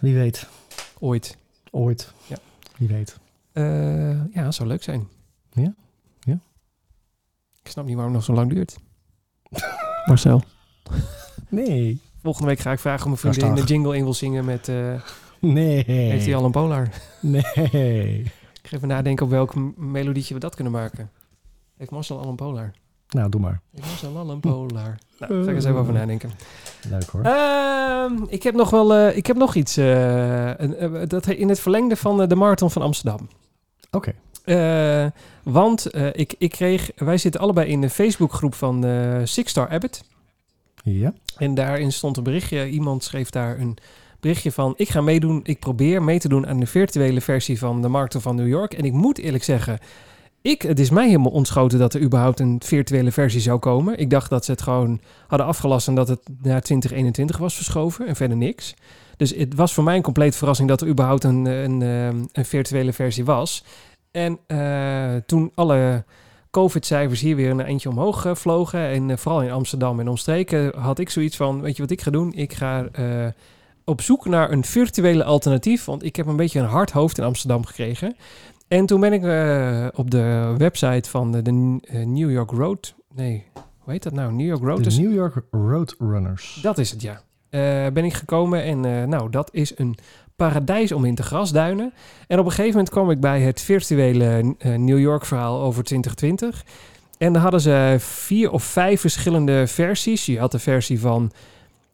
[0.02, 0.48] Wie weet.
[1.00, 1.38] Ooit.
[1.72, 2.14] Ooit.
[2.28, 2.38] Ja.
[2.78, 3.18] Wie weet.
[3.52, 5.08] Eh, ja, zou leuk zijn.
[5.54, 5.74] Ja?
[6.20, 6.40] Ja.
[7.64, 8.78] Ik snap niet waarom het nog zo lang duurt.
[10.06, 10.44] Marcel.
[11.50, 12.02] Nee.
[12.22, 14.68] Volgende week ga ik vragen Dat is vriendin de jingle in wil zingen met...
[14.70, 14.94] eh,
[15.40, 15.84] Nee.
[15.88, 16.88] Heeft hij al een polar?
[17.20, 17.44] Nee.
[18.62, 21.10] Ik ga even nadenken op welk melodietje we dat kunnen maken.
[21.78, 22.72] Heeft Marcel al een polar?
[23.10, 23.62] Nou, doe maar.
[23.76, 24.98] Heeft Marcel al een polar?
[25.20, 26.32] Nou, daar ga ik eens even over nadenken.
[26.90, 27.22] Leuk hoor.
[27.22, 28.94] Ehm, ik heb nog wel...
[28.94, 29.76] eh, ik heb nog iets.
[29.76, 33.28] een- eh, dat in het verlengde van de Marathon van Amsterdam.
[33.92, 34.14] Oké.
[35.44, 36.92] Want ik, ik kreeg...
[36.96, 38.86] Wij zitten allebei in de Facebookgroep van
[39.24, 40.04] Six Star Abbott.
[40.84, 41.14] Ja.
[41.38, 42.70] En daarin stond een berichtje.
[42.70, 43.78] Iemand schreef daar een
[44.20, 44.74] berichtje van...
[44.78, 45.40] Ik ga meedoen.
[45.44, 48.74] Ik probeer mee te doen aan de virtuele versie van de Marathon van New York.
[48.74, 49.80] En ik moet eerlijk zeggen...
[50.44, 53.98] Ik, het is mij helemaal ontschoten dat er überhaupt een virtuele versie zou komen.
[53.98, 58.08] Ik dacht dat ze het gewoon hadden afgelast en dat het naar 2021 was verschoven
[58.08, 58.74] en verder niks.
[59.18, 62.46] Dus het was voor mij een complete verrassing dat er überhaupt een, een, ehm, een
[62.46, 63.64] virtuele versie was.
[64.12, 66.04] En eh, toen alle
[66.52, 68.80] COVID-cijfers hier weer een eindje omhoog eh, vlogen.
[68.80, 72.02] En eh, vooral in Amsterdam en omstreken had ik zoiets van: Weet je wat ik
[72.02, 72.34] ga doen?
[72.34, 73.28] Ik ga eh,
[73.86, 75.86] op zoek naar een virtuele alternatief.
[75.86, 78.16] Want ik heb een beetje een hard hoofd in Amsterdam gekregen.
[78.68, 79.22] En toen ben ik
[79.96, 81.52] op de website van de, de
[82.06, 82.96] New York Road.
[83.14, 83.44] Nee,
[83.78, 84.34] hoe heet dat nou?
[84.34, 84.84] New York Road.
[84.84, 86.60] De New York Roadrunners.
[86.62, 87.22] dat is het, ja.
[87.90, 89.98] Ben ik gekomen en nou, dat is een
[90.48, 91.94] paradijs om in te grasduinen.
[92.28, 95.84] En op een gegeven moment kwam ik bij het virtuele eh, New York verhaal over
[95.84, 96.66] 2020.
[97.18, 100.26] En dan hadden ze vier of vijf verschillende versies.
[100.26, 101.32] Je had de versie van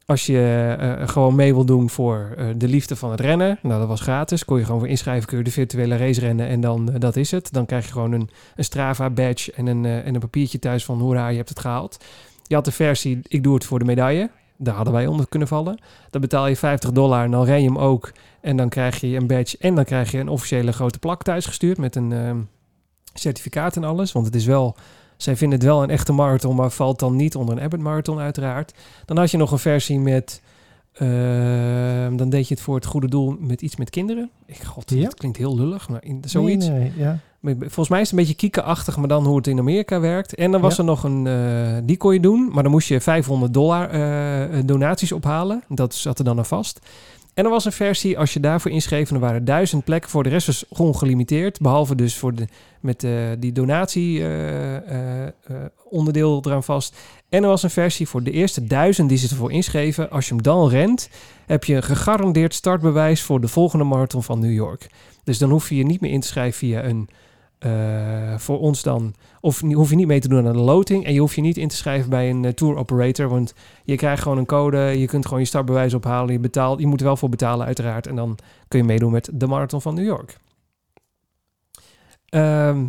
[0.05, 3.59] als je eh, gewoon mee wil doen voor eh, de liefde van het rennen.
[3.61, 4.45] Nou, dat was gratis.
[4.45, 7.31] Kon je gewoon voor inschrijven, kun je de virtuele race rennen en dan dat is
[7.31, 7.51] het.
[7.51, 11.27] Dan krijg je gewoon een, Strava badge en een, en een papiertje thuis van hoera,
[11.27, 11.97] je hebt het gehaald.
[12.43, 14.29] Je had de versie, ik doe het voor de medaille.
[14.57, 15.79] Daar hadden wij onder kunnen vallen.
[16.09, 18.11] Dan betaal je 50 dollar en dan ren je hem ook.
[18.41, 21.45] En dan krijg je een badge en dan krijg je een officiële grote plak thuis
[21.45, 22.37] gestuurd met een ehm,
[23.13, 24.11] certificaat en alles.
[24.11, 24.75] Want het is wel,
[25.17, 28.19] zij vinden het wel een echte marathon, maar valt dan niet onder een Abbott marathon
[28.19, 28.73] uiteraard.
[29.05, 30.41] Dan had je nog een versie met,
[30.93, 34.29] ehm, dan deed je het voor het goede doel met iets met kinderen.
[34.45, 35.03] Ik, god, Ja.
[35.03, 36.67] dat klinkt heel lullig, maar in, zoiets.
[36.67, 37.19] Nee, nee, ja.
[37.59, 40.35] Volgens mij is het een beetje kiekenachtig, maar dan hoe het in Amerika werkt.
[40.35, 40.79] En dan was Ja.
[40.79, 44.59] er nog een, eh, die kon je doen, maar dan moest je 500 dollar eh,
[44.65, 45.63] donaties ophalen.
[45.67, 46.79] Dat zat er dan aan vast.
[47.33, 50.09] En er was een versie, als je daarvoor inschreef, en er waren duizend plekken.
[50.09, 52.47] Voor de rest was gewoon gelimiteerd, behalve dus voor de,
[52.81, 55.31] met eh, die donatie eh, eh, eh,
[55.89, 56.95] onderdeel eraan vast.
[57.29, 60.09] En er was een versie voor de eerste duizend die ze ervoor inschreven.
[60.09, 61.09] Als je hem dan rent,
[61.45, 64.87] heb je een gegarandeerd startbewijs voor de volgende marathon van New York.
[65.23, 67.09] Dus dan hoef je je niet meer in te schrijven via een
[67.59, 71.13] eh, voor ons dan, of hoef je niet mee te doen aan de loting en
[71.13, 73.53] je hoeft je niet in te schrijven bij een eh, tour operator, want
[73.83, 76.99] je krijgt gewoon een code, je kunt gewoon je startbewijs ophalen, je betaalt, je moet
[76.99, 78.37] er wel voor betalen uiteraard en dan
[78.67, 80.37] kun je meedoen met de marathon van New York.
[82.29, 82.85] Ehm,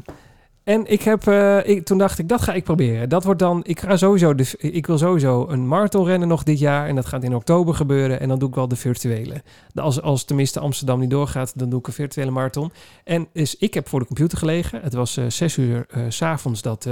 [0.69, 3.09] en ik heb, eh, toen dacht ik, dat ga ik proberen.
[3.09, 6.59] Dat wordt dan, ik ga sowieso, de, ik wil sowieso een marathon rennen nog dit
[6.59, 9.43] jaar en dat gaat in oktober gebeuren en dan doe ik wel de virtuele.
[9.75, 12.73] Als, als tenminste Amsterdam niet doorgaat, dan doe ik een virtuele marathon.
[13.05, 14.81] En dus ik heb voor de computer gelegen.
[14.83, 16.89] Het was eh, zes uur eh, s s'avonds dat,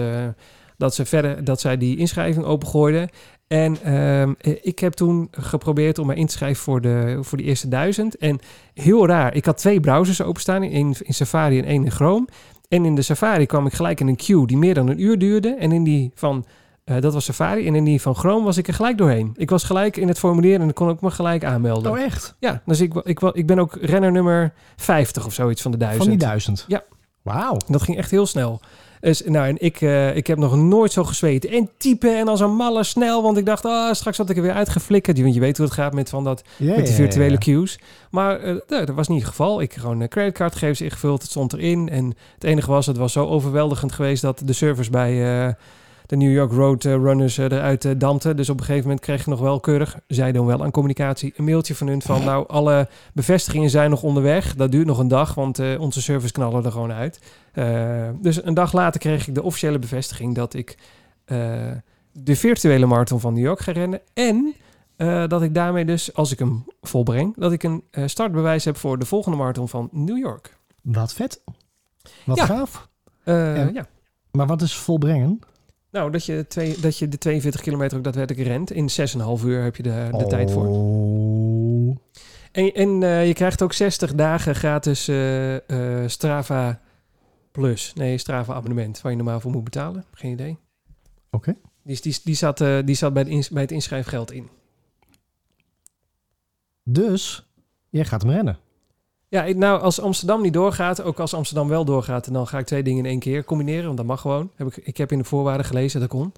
[0.76, 3.08] dat, ze verder, dat zij die inschrijving opengooiden.
[3.46, 7.38] En ehm, eh, ik heb toen geprobeerd om me in te schrijven voor de, voor
[7.38, 8.16] de eerste duizend.
[8.16, 8.38] En
[8.74, 10.62] heel raar, ik had twee browsers openstaan.
[10.62, 12.26] één in Safari en één in Chrome.
[12.68, 15.18] En in de Safari kwam ik gelijk in een queue die meer dan een uur
[15.18, 15.54] duurde.
[15.54, 16.44] En in die van,
[16.84, 17.66] eh, dat was Safari.
[17.66, 19.32] En in die van Chrome was ik er gelijk doorheen.
[19.36, 21.92] Ik was gelijk in het formulier en dan kon ik me gelijk aanmelden.
[21.92, 22.36] Oh, echt?
[22.38, 26.02] Ja, dus ik, ik, ik ben ook renner nummer 50 of zoiets van de duizend.
[26.02, 26.64] Van die duizend?
[26.68, 26.82] Ja.
[27.22, 27.56] Wauw.
[27.66, 28.60] Dat ging echt heel snel.
[29.00, 31.50] Dus, nou, en ik, eh, ik heb nog nooit zo gezweten.
[31.50, 33.22] En typen en als een malle snel.
[33.22, 35.20] Want ik dacht, ah, straks had ik er weer uitgeflikkerd.
[35.20, 37.78] Want je weet hoe het gaat met, van dat, met die virtuele queues.
[38.10, 39.60] Maar eh, nee, dat was niet het geval.
[39.60, 41.22] Ik gewoon een creditcardgegevens ingevuld.
[41.22, 41.88] Het stond erin.
[41.88, 44.22] En het enige was, het was zo overweldigend geweest...
[44.22, 45.46] dat de servers bij...
[45.46, 45.52] eh,
[46.06, 48.36] de New York Road eh, Runners eh, eruit eh, dampten.
[48.36, 51.32] Dus op een gegeven moment kreeg ik nog wel keurig, zij doen wel aan communicatie,
[51.36, 54.54] een mailtje van hun van nou, alle bevestigingen zijn nog onderweg.
[54.54, 57.20] Dat duurt nog een dag, want onze servers knallen er gewoon uit.
[58.20, 60.78] Dus een dag later kreeg ik de officiële bevestiging dat ik
[62.12, 64.00] de virtuele marathon van New York ga rennen.
[64.14, 64.54] En
[65.28, 69.06] dat ik daarmee dus, als ik hem volbreng, dat ik een startbewijs heb voor de
[69.06, 70.56] volgende marathon van New York.
[70.82, 71.42] Wat vet.
[72.24, 72.44] Wat Ja.
[72.44, 72.88] gaaf.
[73.24, 73.86] En- ja.
[74.30, 75.40] Maar wat is volbrengen?
[75.96, 78.70] Nou, dat je, twee, dat je de 42 kilometer ook daadwerkelijk rent.
[78.70, 78.88] In
[79.40, 80.66] 6,5 uur heb je de, de tijd voor.
[80.66, 81.96] Oh.
[82.52, 85.56] En, en eh, je krijgt ook 60 dagen gratis eh,
[86.06, 86.80] Strava
[87.52, 87.92] Plus.
[87.94, 90.04] Nee, Strava abonnement, waar je normaal voor moet betalen.
[90.12, 90.58] Geen idee.
[91.30, 91.56] Oké.
[91.82, 94.48] Die, is- die, die zat, eh, die zat bij, de ins- bij het inschrijfgeld in.
[96.82, 97.46] Dus,
[97.90, 98.58] jij gaat hem rennen.
[99.44, 102.82] Ja, nou, als Amsterdam niet doorgaat, ook als Amsterdam wel doorgaat, dan ga ik twee
[102.82, 103.84] dingen in één keer combineren.
[103.84, 104.50] Want dat mag gewoon.
[104.54, 106.32] Heb ik, ik heb in de voorwaarden gelezen dat kon.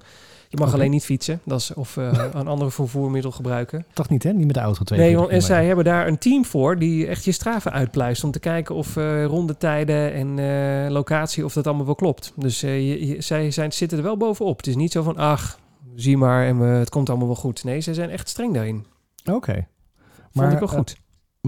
[0.49, 1.41] Je mag alleen niet fietsen.
[1.45, 3.87] Dat is, of eh, een ander vervoermiddel gebruiken.
[3.93, 4.33] Toch niet, hè?
[4.33, 7.07] Niet met de auto twee Nee, want, en zij hebben daar een team voor die
[7.07, 8.25] echt je straven uitpluist.
[8.25, 12.33] Om te kijken of eh rondetijden en eh, locatie, of dat allemaal wel klopt.
[12.37, 14.57] Dus je, je- zij zijn, zitten er wel bovenop.
[14.57, 15.59] Het is niet zo van, ach,
[15.95, 17.65] zie maar en we, het komt allemaal wel goed.
[17.65, 18.85] Nee, ze zijn echt streng daarin.
[19.33, 19.53] Oké.
[19.53, 19.67] Vond
[20.33, 20.97] Maar, ik wel goed.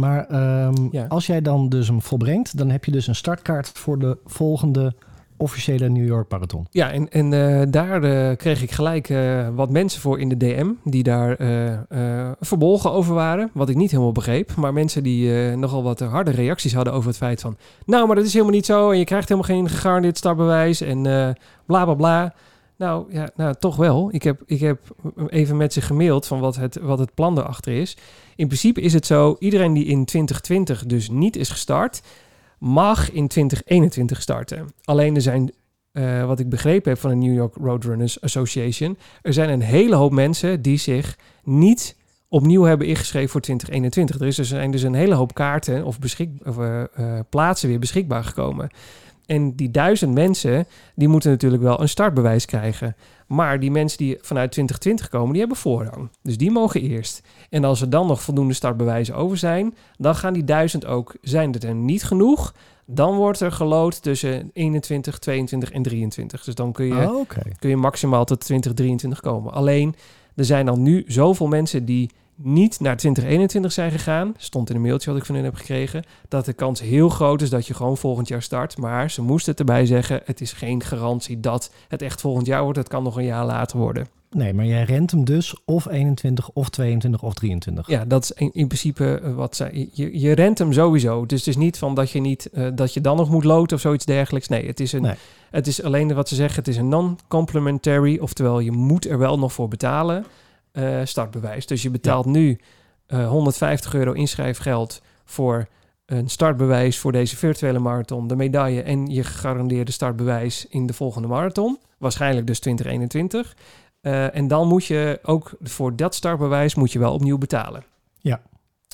[0.01, 1.05] Maar ehm, Ja.
[1.09, 4.95] als jij dan dus hem volbrengt, dan heb je dus een startkaart voor de volgende
[5.37, 6.67] officiële New York Marathon.
[6.71, 10.37] Ja, en, en eh, daar eh, kreeg ik gelijk eh, wat mensen voor in de
[10.37, 11.37] DM die daar
[12.41, 13.51] verbolgen over waren.
[13.53, 14.55] Wat ik niet helemaal begreep.
[14.57, 17.57] Maar mensen die nogal wat harde reacties hadden over het feit van...
[17.87, 21.03] Nou, maar dat is helemaal niet zo en je krijgt helemaal geen gegarandeerd startbewijs en
[21.67, 22.35] bla bla bla.
[22.81, 24.09] Nou ja, nou, toch wel.
[24.13, 24.81] Ik heb, ik heb
[25.29, 27.97] even met ze gemaild van wat het, wat het plan erachter is.
[28.37, 32.03] In principe is het zo, iedereen die in 2020 dus niet is gestart,
[32.59, 34.69] mag in 2021 starten.
[34.85, 35.53] Alleen er zijn,
[35.93, 39.95] eh, wat ik begrepen heb van de New York Roadrunners Association, er zijn een hele
[39.95, 41.97] hoop mensen die zich niet
[42.29, 44.21] opnieuw hebben ingeschreven voor 2021.
[44.21, 47.21] Er, is dus, er zijn dus een hele hoop kaarten of, beschik, of eh, eh,
[47.29, 48.71] plaatsen weer beschikbaar gekomen.
[49.31, 52.97] En die duizend mensen, die moeten natuurlijk wel een startbewijs krijgen.
[53.27, 56.09] Maar die mensen die vanuit 2020 komen, die hebben voorrang.
[56.23, 57.23] Dus die mogen eerst.
[57.51, 61.15] En als er dan nog voldoende startbewijzen over zijn, dan gaan die duizend ook.
[61.21, 62.55] Zijn het er niet genoeg,
[62.87, 66.45] dan wordt er gelood tussen 21, 22 en 23.
[66.45, 67.43] Dus dan kun je, Oh, Oké.
[67.59, 69.53] kun je maximaal tot 2023 komen.
[69.53, 69.95] Alleen,
[70.35, 72.11] er zijn dan nu zoveel mensen die
[72.43, 74.35] niet naar 2021 zijn gegaan.
[74.37, 76.05] Stond in een mailtje wat ik van hen heb gekregen.
[76.29, 78.79] Dat de kans heel groot is dat je gewoon volgend jaar start.
[78.79, 80.21] Maar ze moesten het erbij zeggen.
[80.25, 82.79] Het is geen garantie dat het echt volgend jaar wordt.
[82.79, 84.09] Het kan nog een jaar later worden.
[84.31, 87.87] Nee, maar jij rent hem dus of 21 of 22 of 23.
[87.87, 89.89] Ja, dat is in, in principe eh, wat zij.
[89.93, 91.27] Je, je rent hem sowieso.
[91.27, 93.77] Dus het is niet van dat je niet eh, dat je dan nog moet loten
[93.77, 94.49] of zoiets dergelijks.
[94.49, 95.03] Nee, het is een.
[95.03, 95.15] Nee.
[95.51, 96.59] Het is alleen wat ze zeggen.
[96.59, 98.19] Het is een non-complementary.
[98.19, 100.25] Oftewel, je moet er wel nog voor betalen.
[100.73, 101.67] Eh, startbewijs.
[101.67, 102.59] Dus je betaalt nu
[103.07, 105.67] eh, 150 euro inschrijfgeld voor
[106.07, 111.29] een startbewijs voor deze virtuele marathon, de medaille en je gegarandeerde startbewijs in de volgende
[111.29, 111.79] marathon.
[111.99, 113.57] Waarschijnlijk dus 2021.
[114.01, 117.85] Eh, en dan moet je ook voor dat startbewijs moet je wel opnieuw betalen.
[118.19, 118.41] Ja.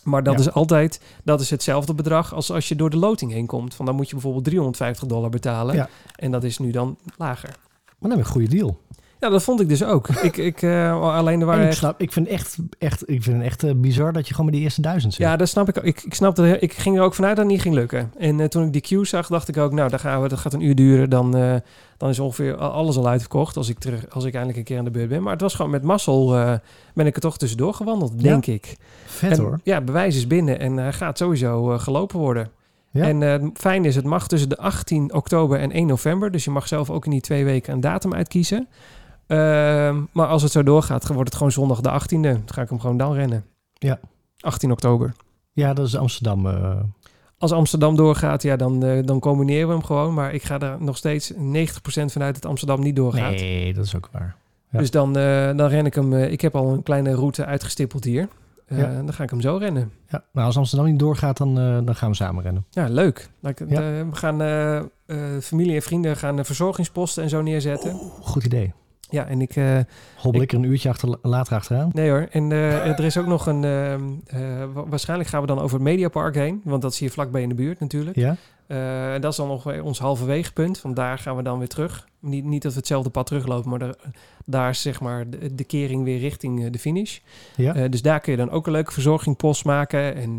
[0.05, 0.41] Maar dat Ja.
[0.41, 3.75] is altijd dat is hetzelfde bedrag als als je door de loting heen komt.
[3.75, 5.75] Van dan moet je bijvoorbeeld 350 dollar betalen.
[5.75, 5.89] Ja.
[6.17, 7.49] En dat is nu dan lager.
[7.85, 8.79] Maar dan heb je een goede deal.
[9.27, 10.09] Ja, dat vond ik dus ook.
[10.23, 13.23] ik, ik, eh, alleen er En waren ik, echt snap, ik vind echt, echt, ik
[13.23, 15.23] vind het echt eh, bizar dat je gewoon bij die eerste duizend zit.
[15.23, 15.77] Ja, dat snap ik.
[15.77, 16.63] Ik, ik snap dat.
[16.63, 18.13] Ik ging er ook vanuit dat het niet ging lukken.
[18.19, 20.39] En eh, toen ik die queue zag, dacht ik ook, nou, daar gaan we, dat
[20.39, 21.11] gaat een uur duren.
[21.11, 21.31] Dan,
[21.97, 24.79] dan is ongeveer al- alles al uitverkocht als ik, terug, als ik eindelijk een keer
[24.79, 25.23] aan de beurt ben.
[25.23, 26.29] Maar het was gewoon met mazzel,
[26.95, 28.77] ben ik er toch tussendoor gewandeld, denk ik.
[29.07, 29.61] Vet en, hoor.
[29.63, 32.49] Ja, bewijs is binnen en gaat sowieso gelopen worden.
[32.91, 33.05] Ja.
[33.05, 36.31] En het fijn is, het mag tussen de 18 oktober en 1 november.
[36.31, 38.69] Dus je mag zelf ook in die twee weken een datum uitkiezen.
[39.27, 42.21] Ehm, maar als het zo doorgaat, wordt het gewoon zondag de 18e.
[42.33, 43.45] Dan ga ik hem gewoon dan rennen.
[43.73, 43.99] Ja.
[44.41, 45.13] 18 oktober.
[45.53, 46.47] Ja, dat is Amsterdam.
[46.47, 46.77] eh,
[47.39, 50.15] Als Amsterdam doorgaat, ja, dan, eh, dan combineren we hem gewoon.
[50.15, 53.31] Maar ik ga er nog steeds 90% vanuit dat Amsterdam niet doorgaat.
[53.31, 54.37] nee, dat is ook waar.
[54.71, 54.79] ja.
[54.79, 56.15] Dus dan, eh, dan ren ik hem.
[56.15, 58.29] ik heb al een kleine route uitgestippeld hier.
[58.69, 58.87] Ja.
[58.95, 59.93] Dan ga ik hem zo rennen.
[60.09, 61.55] Ja, nou, als Amsterdam niet doorgaat, dan,
[61.85, 62.65] dan gaan we samen rennen.
[62.71, 63.31] Ja, leuk.
[63.41, 63.55] Ja.
[63.67, 64.91] we gaan
[65.43, 67.93] familie en vrienden gaan verzorgingsposten en zo neerzetten.
[68.21, 68.73] Goed idee.
[69.11, 69.57] Ja, en ik.
[69.57, 69.79] eh,
[70.17, 71.91] Hobbel Ik- er een uurtje achter, later achteraan?
[71.93, 72.27] nee hoor.
[72.31, 73.65] En eh, er is ook nog een.
[73.65, 76.61] ehm, eh, wa- waarschijnlijk gaan we dan over het Mediapark heen.
[76.65, 78.17] Want dat zie je vlakbij in de buurt natuurlijk.
[78.17, 78.37] Ja?
[78.67, 80.79] En dat is dan nog ons halverwegepunt.
[80.79, 82.09] Van daar gaan we dan weer terug.
[82.21, 83.95] Niet, niet dat we hetzelfde pad teruglopen, maar daar,
[84.45, 87.19] daar is zeg maar de, de kering weer richting de finish.
[87.57, 87.89] Ja?
[87.89, 90.15] Dus daar kun je dan ook een leuke verzorgingpost maken.
[90.15, 90.37] En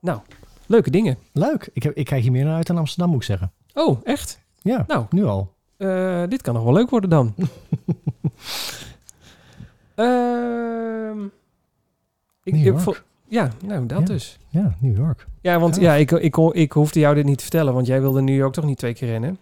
[0.00, 0.20] nou,
[0.66, 1.18] leuke dingen.
[1.32, 1.70] Leuk.
[1.72, 3.52] Ik, heb, ik kijk hier meer naar uit dan Amsterdam, moet ik zeggen.
[3.74, 4.40] Oh, echt?
[4.62, 5.52] Ja, Nou, nu al.
[5.80, 7.34] Eh, dit kan nog wel leuk worden dan.
[9.94, 11.24] Ehm,
[12.42, 13.04] ik, New York.
[13.28, 14.04] ja, nou dat Ja.
[14.04, 14.38] dus.
[14.48, 15.26] Ja, New York.
[15.40, 18.20] Ja, want ja, ik, ik, ik hoefde jou dit niet te vertellen, want jij wilde
[18.22, 19.38] New York toch niet twee keer rennen?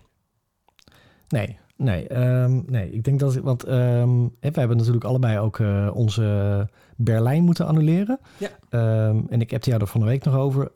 [1.28, 2.90] Nee, nee, ehm, nee.
[2.90, 4.06] Ik denk dat, want hè,
[4.40, 8.18] we hebben natuurlijk allebei ook eh, onze Berlijn moeten annuleren.
[8.36, 8.48] Ja.
[9.28, 10.70] En ik heb jou er van de week nog over.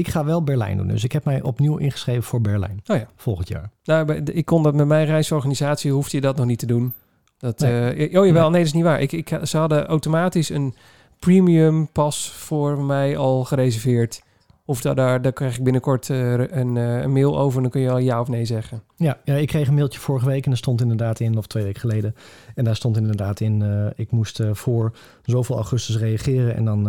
[0.00, 2.82] Ik ga wel Berlijn doen, dus ik heb mij opnieuw ingeschreven voor Berlijn.
[2.86, 3.06] Oh ja.
[3.16, 3.70] Volgend jaar.
[3.84, 6.92] Nou, ik kon dat met mijn reisorganisatie, hoefde je dat nog niet te doen.
[7.38, 7.92] Dat, Nee.
[8.08, 9.00] eh, oh jawel, nee, dat is niet waar.
[9.00, 10.74] Ik, ik, ze hadden automatisch een
[11.18, 14.22] premium pas voor mij al gereserveerd.
[14.70, 17.70] Of daar, daar, daar krijg ik binnenkort eh, een, eh, een mail over en dan
[17.70, 18.82] kun je al ja of nee zeggen.
[18.96, 21.64] Ja, ja, ik kreeg een mailtje vorige week en er stond inderdaad in, of twee
[21.64, 22.14] weken geleden.
[22.54, 24.92] En daar stond inderdaad in, eh, ik moest voor
[25.24, 26.82] zoveel augustus reageren en dan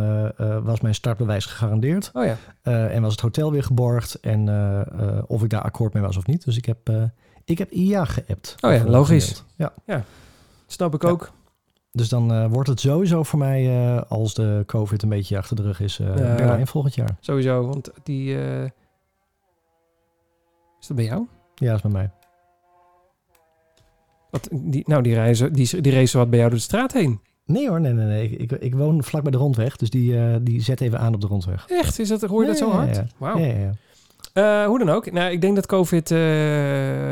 [0.64, 2.10] was mijn startbewijs gegarandeerd.
[2.14, 2.38] Oh ja,
[2.88, 4.50] en was het hotel weer geborgd en
[5.28, 6.46] of ik daar akkoord mee was of niet.
[6.46, 6.92] Dus ik heb,
[7.46, 8.56] ik heb ja geappt.
[8.62, 9.44] Oh ja, logisch.
[9.58, 9.74] gemaild.
[9.86, 10.04] Ja.
[10.68, 11.10] snap ik Ja.
[11.10, 11.32] ook.
[11.92, 15.56] Dus dan eh, wordt het sowieso voor mij, eh, als de COVID een beetje achter
[15.56, 16.36] de rug is, eh Ja.
[16.36, 17.18] Berlijn volgend jaar.
[17.20, 18.38] Sowieso, want die...
[18.42, 18.64] eh,
[20.80, 21.28] Is dat bij jou?
[21.56, 22.12] Ja, dat is bij mij.
[24.30, 27.20] Wat, die, nou, die, reizen, die, die race wat bij jou door de straat heen.
[27.46, 28.30] Nee hoor, nee, nee, nee.
[28.30, 31.14] Ik, ik, ik woon vlak bij de rondweg, dus die, eh, die zet even aan
[31.14, 31.66] op de rondweg.
[31.70, 32.00] Echt?
[32.00, 32.96] Is dat, hoor je dat zo hard?
[32.96, 33.06] ja.
[33.18, 33.38] Wauw.
[33.38, 33.72] Ja, ja, ja.
[34.34, 35.12] Eh, hoe dan ook.
[35.12, 36.18] Nou, ik denk dat COVID, eh,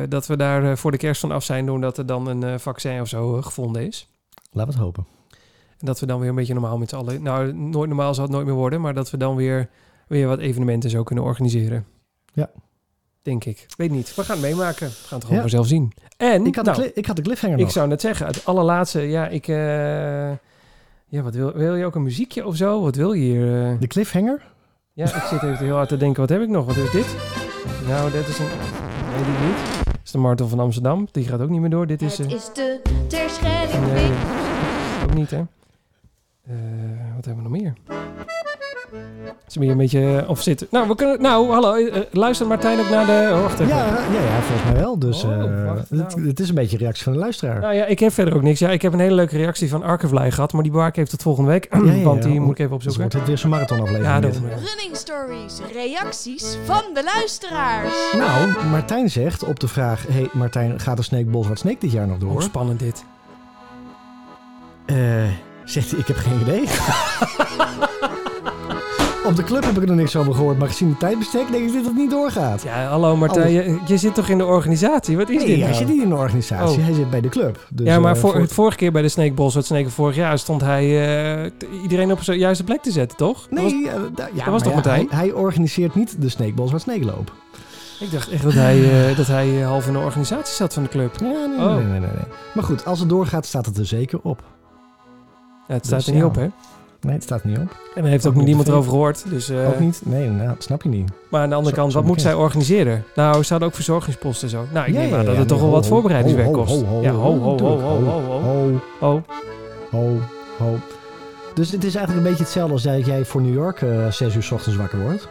[0.10, 2.57] dat we daar eh, voor de kerst van af zijn, doordat er dan een eh,
[2.57, 4.07] vaccin of zo eh, gevonden is.
[4.52, 5.06] Laten we het hopen.
[5.80, 8.24] En dat we dan weer een beetje normaal met z'n allen, nou, nooit normaal zal
[8.24, 9.70] het nooit meer worden, maar dat we dan weer,
[10.08, 11.86] weer wat evenementen zo kunnen organiseren.
[12.34, 12.50] Ja.
[13.22, 13.66] Denk ik.
[13.78, 14.16] Weet niet.
[14.16, 14.88] We gaan het meemaken.
[14.88, 15.42] We gaan het gewoon Ja.
[15.42, 15.92] vanzelf zien.
[16.18, 17.72] En, Ik had, nou, de, cli- ik had de cliffhanger ik nog.
[17.72, 19.56] zou net zeggen, het allerlaatste, ja, ik, eh,
[21.06, 22.82] ja, wat wil, wil je ook een muziekje of zo?
[22.82, 23.72] Wat wil je hier?
[23.72, 23.80] eh?
[23.80, 24.52] De cliffhanger?
[24.94, 26.66] Ja, ik zit even heel hard te denken, wat heb ik nog?
[26.66, 27.16] Wat is dit?
[27.88, 28.46] Nou, dit is een...
[28.46, 29.86] Nee, die niet.
[29.86, 31.08] Dat is de Martel van Amsterdam.
[31.12, 31.88] Die gaat ook niet meer door.
[31.88, 32.18] Dit is...
[32.18, 34.10] Het eh, is de Terschelling nee.
[35.04, 35.38] Ook niet, hè?
[35.38, 36.56] Eh,
[37.16, 37.74] wat hebben we nog meer?
[39.48, 40.18] Is meer een beetje...
[40.22, 40.68] eh, Of zit...
[40.72, 41.22] Nou, we kunnen...
[41.22, 41.74] Nou, hallo.
[41.76, 43.30] eh, luister Martijn ook naar de...
[43.34, 43.76] Oh, wacht even.
[43.76, 45.00] Ja, ja, ja, volgens mij wel.
[45.00, 46.28] Dus Oh, eh, wacht, het, nou.
[46.28, 47.60] het is een beetje een reactie van de luisteraar.
[47.60, 48.60] Nou ja, ik heb verder ook niks.
[48.60, 50.54] Ja, ik heb een hele leuke reactie van Arkevlei gehad.
[50.54, 51.68] Maar die bewaar ik even tot volgende week.
[51.86, 52.40] Ja, ja, want die ja.
[52.42, 53.02] moet ik even Dus opzoeken.
[53.02, 54.14] wordt het weer zo'n marathonaflevering.
[54.14, 54.34] Ja, dit.
[54.34, 57.94] dat Running Stories, reacties van de luisteraars.
[58.18, 60.06] Nou, Martijn zegt op de vraag...
[60.10, 62.42] Hey Martijn, gaat de Snake Boswart Snake dit jaar nog door?
[62.42, 63.04] Spannend dit.
[64.90, 64.95] Eh,
[65.66, 66.61] zegt hij, ik heb geen idee.
[69.26, 70.57] op de club heb ik er nog niks over gehoord.
[70.57, 72.61] Maar gezien de tijdbestek denk ik dat het niet doorgaat.
[72.61, 73.52] Ja, hallo Martijn.
[73.52, 75.18] Je, je zit toch in de organisatie?
[75.18, 75.78] Wat is nee, dit hij nou?
[75.80, 76.78] zit niet in de organisatie.
[76.78, 76.84] Oh.
[76.86, 77.66] Hij zit bij de club.
[77.70, 79.90] Dus, ja, maar eh, voor, voor- het vorige keer bij de Snake Boss, het Snake
[79.90, 80.84] vorig jaar, stond hij
[81.45, 81.52] eh,
[81.82, 83.48] iedereen op zijn juiste plek te zetten, toch?
[83.49, 85.07] Dat was- Nee, eh, da- ja, dat was toch ja, Martijn?
[85.10, 87.32] hij, hij organiseert niet de Snake Boswart Snake loop.
[87.99, 91.16] ik dacht echt dat hij, dat hij half in de organisatie zat van de club.
[91.20, 91.76] Ja, nee, Oh.
[91.76, 92.28] nee, nee, nee, nee.
[92.53, 94.44] Maar goed, als het doorgaat staat het er zeker op.
[95.70, 96.28] Ja, het staat Dus er niet ja.
[96.28, 96.48] op, hè?
[97.02, 97.78] Nee, het staat er niet op.
[97.96, 99.24] En daar heeft ook, Ook niet niemand erover gehoord.
[99.30, 100.02] Dus, eh, Ook niet?
[100.06, 101.12] Nee, nou, dat snap je niet.
[101.30, 103.04] Maar aan de andere Zo- kant, zo wat moet zij organiseren?
[103.16, 104.66] Nou, ze hadden ook verzorgingsposten en zo.
[104.74, 106.72] Nou, ik Ja, neem ja, aan dat ja, het toch nee, wel wat voorbereidingswerk kost.
[106.82, 108.41] ho, ho, Ja, ho, ho, ho, ho, ho, ho.
[108.41, 109.22] Ho, ho.
[109.91, 110.18] ho,
[110.58, 110.76] ho.
[111.54, 114.36] Dus het is eigenlijk een beetje hetzelfde als dat jij voor New York eh 6
[114.36, 115.28] uur 's ochtends wakker wordt.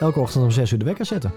[0.00, 1.32] Elke ochtend om 6 uur de wekker zetten.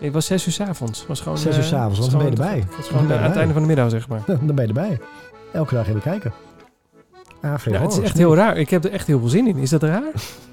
[0.00, 1.04] Het was zes uur 's avonds.
[1.06, 2.82] Was gewoon, Zes uur eh, 's avonds, was want dan ben je gewoon- erbij.
[2.84, 4.22] gewoon ben eh, je aan het einde van de middag, zeg maar.
[4.26, 4.98] Dan ben je erbij.
[5.52, 6.32] Elke dag even kijken.
[7.42, 8.56] Ja, het is echt heel raar.
[8.56, 9.56] Ik heb er echt heel veel zin in.
[9.56, 10.02] Is dat raar?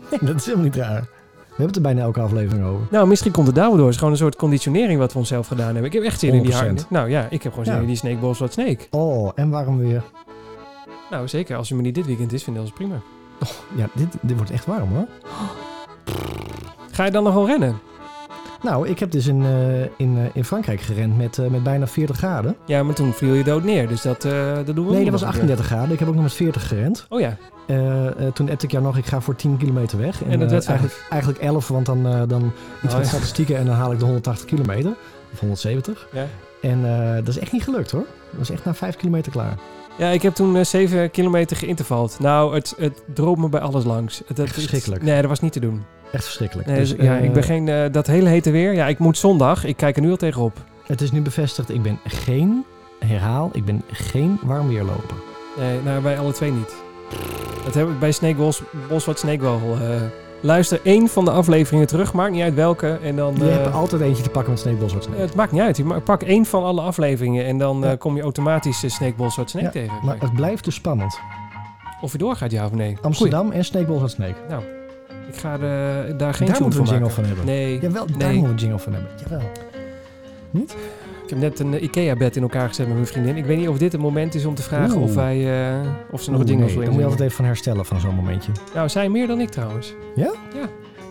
[0.10, 1.02] Nee, dat is helemaal niet raar.
[1.02, 2.88] We hebben het er bijna elke aflevering over.
[2.92, 3.80] Nou, misschien komt het daardoor.
[3.80, 5.84] Het is gewoon een soort conditionering wat we onszelf gedaan hebben.
[5.86, 6.56] Ik heb echt zin in die 100%.
[6.56, 6.86] hard.
[6.90, 7.80] Nou ja, ik heb gewoon zin Ja.
[7.82, 8.78] in die Snake Balls wat Snake.
[8.90, 10.04] Oh, en waarom weer?
[11.10, 11.58] Nou, zeker.
[11.58, 12.96] Als je me niet dit weekend is, vind ik dat prima.
[13.76, 15.08] Ja, dit, dit wordt echt warm hoor.
[16.92, 17.80] Ga je dan nog wel rennen?
[18.64, 21.88] Nou, ik heb dus in, eh, in, eh, in Frankrijk gerend met, eh, met bijna
[21.88, 22.56] 40 graden.
[22.66, 23.88] Ja, maar toen viel je dood neer.
[23.88, 24.22] Dus dat,
[24.66, 25.92] dat doen we Nee, dat was nog een 38 graden.
[25.92, 27.06] Ik heb ook nog met 40 gerend.
[27.10, 27.38] Oh ja.
[28.34, 30.24] Toen appte ik jou nog, ik ga voor 10 kilometer weg.
[30.24, 32.52] En dat eh, werd eigenlijk, eigenlijk 11, want dan, dan
[32.84, 33.14] iets Oh, met ja.
[33.14, 34.94] statistieken en dan haal ik de 180 kilometer.
[35.34, 36.08] Of 170.
[36.14, 36.26] Ja.
[36.62, 36.82] En
[37.18, 38.06] dat is echt niet gelukt hoor.
[38.30, 39.58] Dat was echt na 5 kilometer klaar.
[39.98, 42.20] Ja, ik heb toen eh 7 kilometer geïntervald.
[42.20, 44.22] Nou, het, het droop me bij alles langs.
[44.28, 45.04] Het, het- verschrikkelijk.
[45.04, 45.84] nee, dat was niet te doen.
[46.12, 46.68] Echt verschrikkelijk.
[46.68, 47.68] Nee, Dus, dus, ja, eh, ik ben geen...
[47.68, 48.74] eh, dat hele hete weer.
[48.74, 49.66] Ja, ik moet zondag.
[49.66, 50.58] Ik kijk er nu al tegenop.
[50.86, 52.66] Het is nu bevestigd, ik ben geen,
[53.06, 55.16] herhaal, ik ben geen warmweerloper.
[55.60, 56.76] Nee, nou, wij alle twee niet.
[57.66, 59.60] Dat heb ik bij Snake Bos, Boswat Snake wel.
[59.82, 60.02] eh,
[60.42, 62.14] luister één van de afleveringen terug.
[62.14, 63.00] Maakt niet uit welke.
[63.04, 63.36] En dan...
[63.38, 65.78] Je hebt altijd eentje te pakken met Sneekbos wat Ja, het maakt niet uit.
[65.78, 67.96] Je pak één van alle afleveringen en dan Ja.
[67.96, 69.94] kom je automatisch Snake Balls Snake Ja, tegen.
[70.04, 71.20] Maar het blijft dus spannend.
[72.02, 72.98] Of je doorgaat, ja of nee.
[73.02, 74.36] Amsterdam en Sneekbos wat Snake.
[74.50, 74.79] Goeie.
[75.34, 77.12] Ik ga er, daar geen Daar moeten we van een jingle maken.
[77.12, 77.46] van hebben.
[77.46, 77.80] Nee.
[77.82, 78.28] Jawel, daar Nee.
[78.28, 79.12] moeten we een jingle van hebben.
[79.24, 79.52] Jawel.
[80.52, 80.76] Niet?
[81.24, 83.38] Ik heb net een eh, IKEA-bed in elkaar gezet met mijn vriendin.
[83.38, 85.04] Ik weet niet of dit het moment is om te vragen Oeh.
[85.04, 87.46] of, wij, eh, of ze nog dingen nee, wil Dan moet je altijd even van
[87.46, 88.52] herstellen van zo'n momentje.
[88.74, 89.94] Nou, zij meer dan ik trouwens.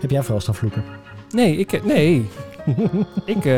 [0.01, 0.85] Heb jij vooral staan vloeken?
[1.31, 1.73] Nee, ik...
[1.73, 2.29] eh, Nee.
[3.25, 3.53] ik, eh,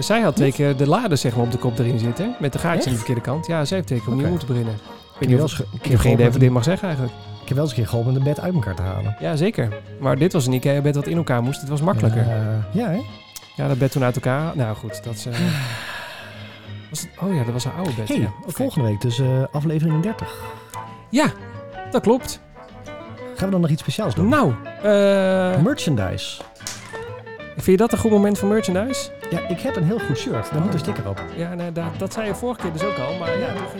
[0.00, 2.34] zij had twee keer de lade zeg maar, op de kop erin zitten.
[2.40, 3.46] Met de gaatje aan de verkeerde kant.
[3.46, 4.30] Ja, zij heeft twee keer opnieuw Oké.
[4.30, 4.74] moeten beginnen.
[4.74, 6.88] Ik, Ik weet heb niet of, ik heb geen idee of ik dit mag zeggen
[6.88, 7.16] eigenlijk.
[7.50, 9.16] Heb wel eens een keer geholpen om de bed uit elkaar te halen.
[9.20, 9.68] Ja, zeker.
[10.00, 11.60] Maar dit was een IKEA-bed dat in elkaar moest.
[11.60, 12.26] Het was makkelijker.
[12.26, 12.34] Ja,
[12.72, 13.00] Ja, ja
[13.56, 13.68] hè?
[13.68, 14.56] dat bed toen uit elkaar...
[14.56, 15.26] Nou goed, dat is...
[15.26, 15.32] eh,
[16.90, 18.08] was het, oh ja, dat was haar oude bed.
[18.08, 18.32] Hey, ja.
[18.46, 20.34] Volgende week dus eh, aflevering 30.
[21.10, 21.26] ja,
[21.90, 22.40] dat klopt.
[23.36, 24.28] Gaan we dan nog iets speciaals doen?
[24.28, 24.52] Nou,
[24.82, 26.42] eh, Merchandise.
[27.54, 29.10] vind je dat een goed moment voor merchandise?
[29.30, 30.52] Ja, ik heb een heel goed shirt.
[30.52, 31.22] Daar moet een sticker op.
[31.36, 33.18] Ja, nee, dat, dat zei je vorige keer dus ook al.
[33.18, 33.70] Maar ja, wat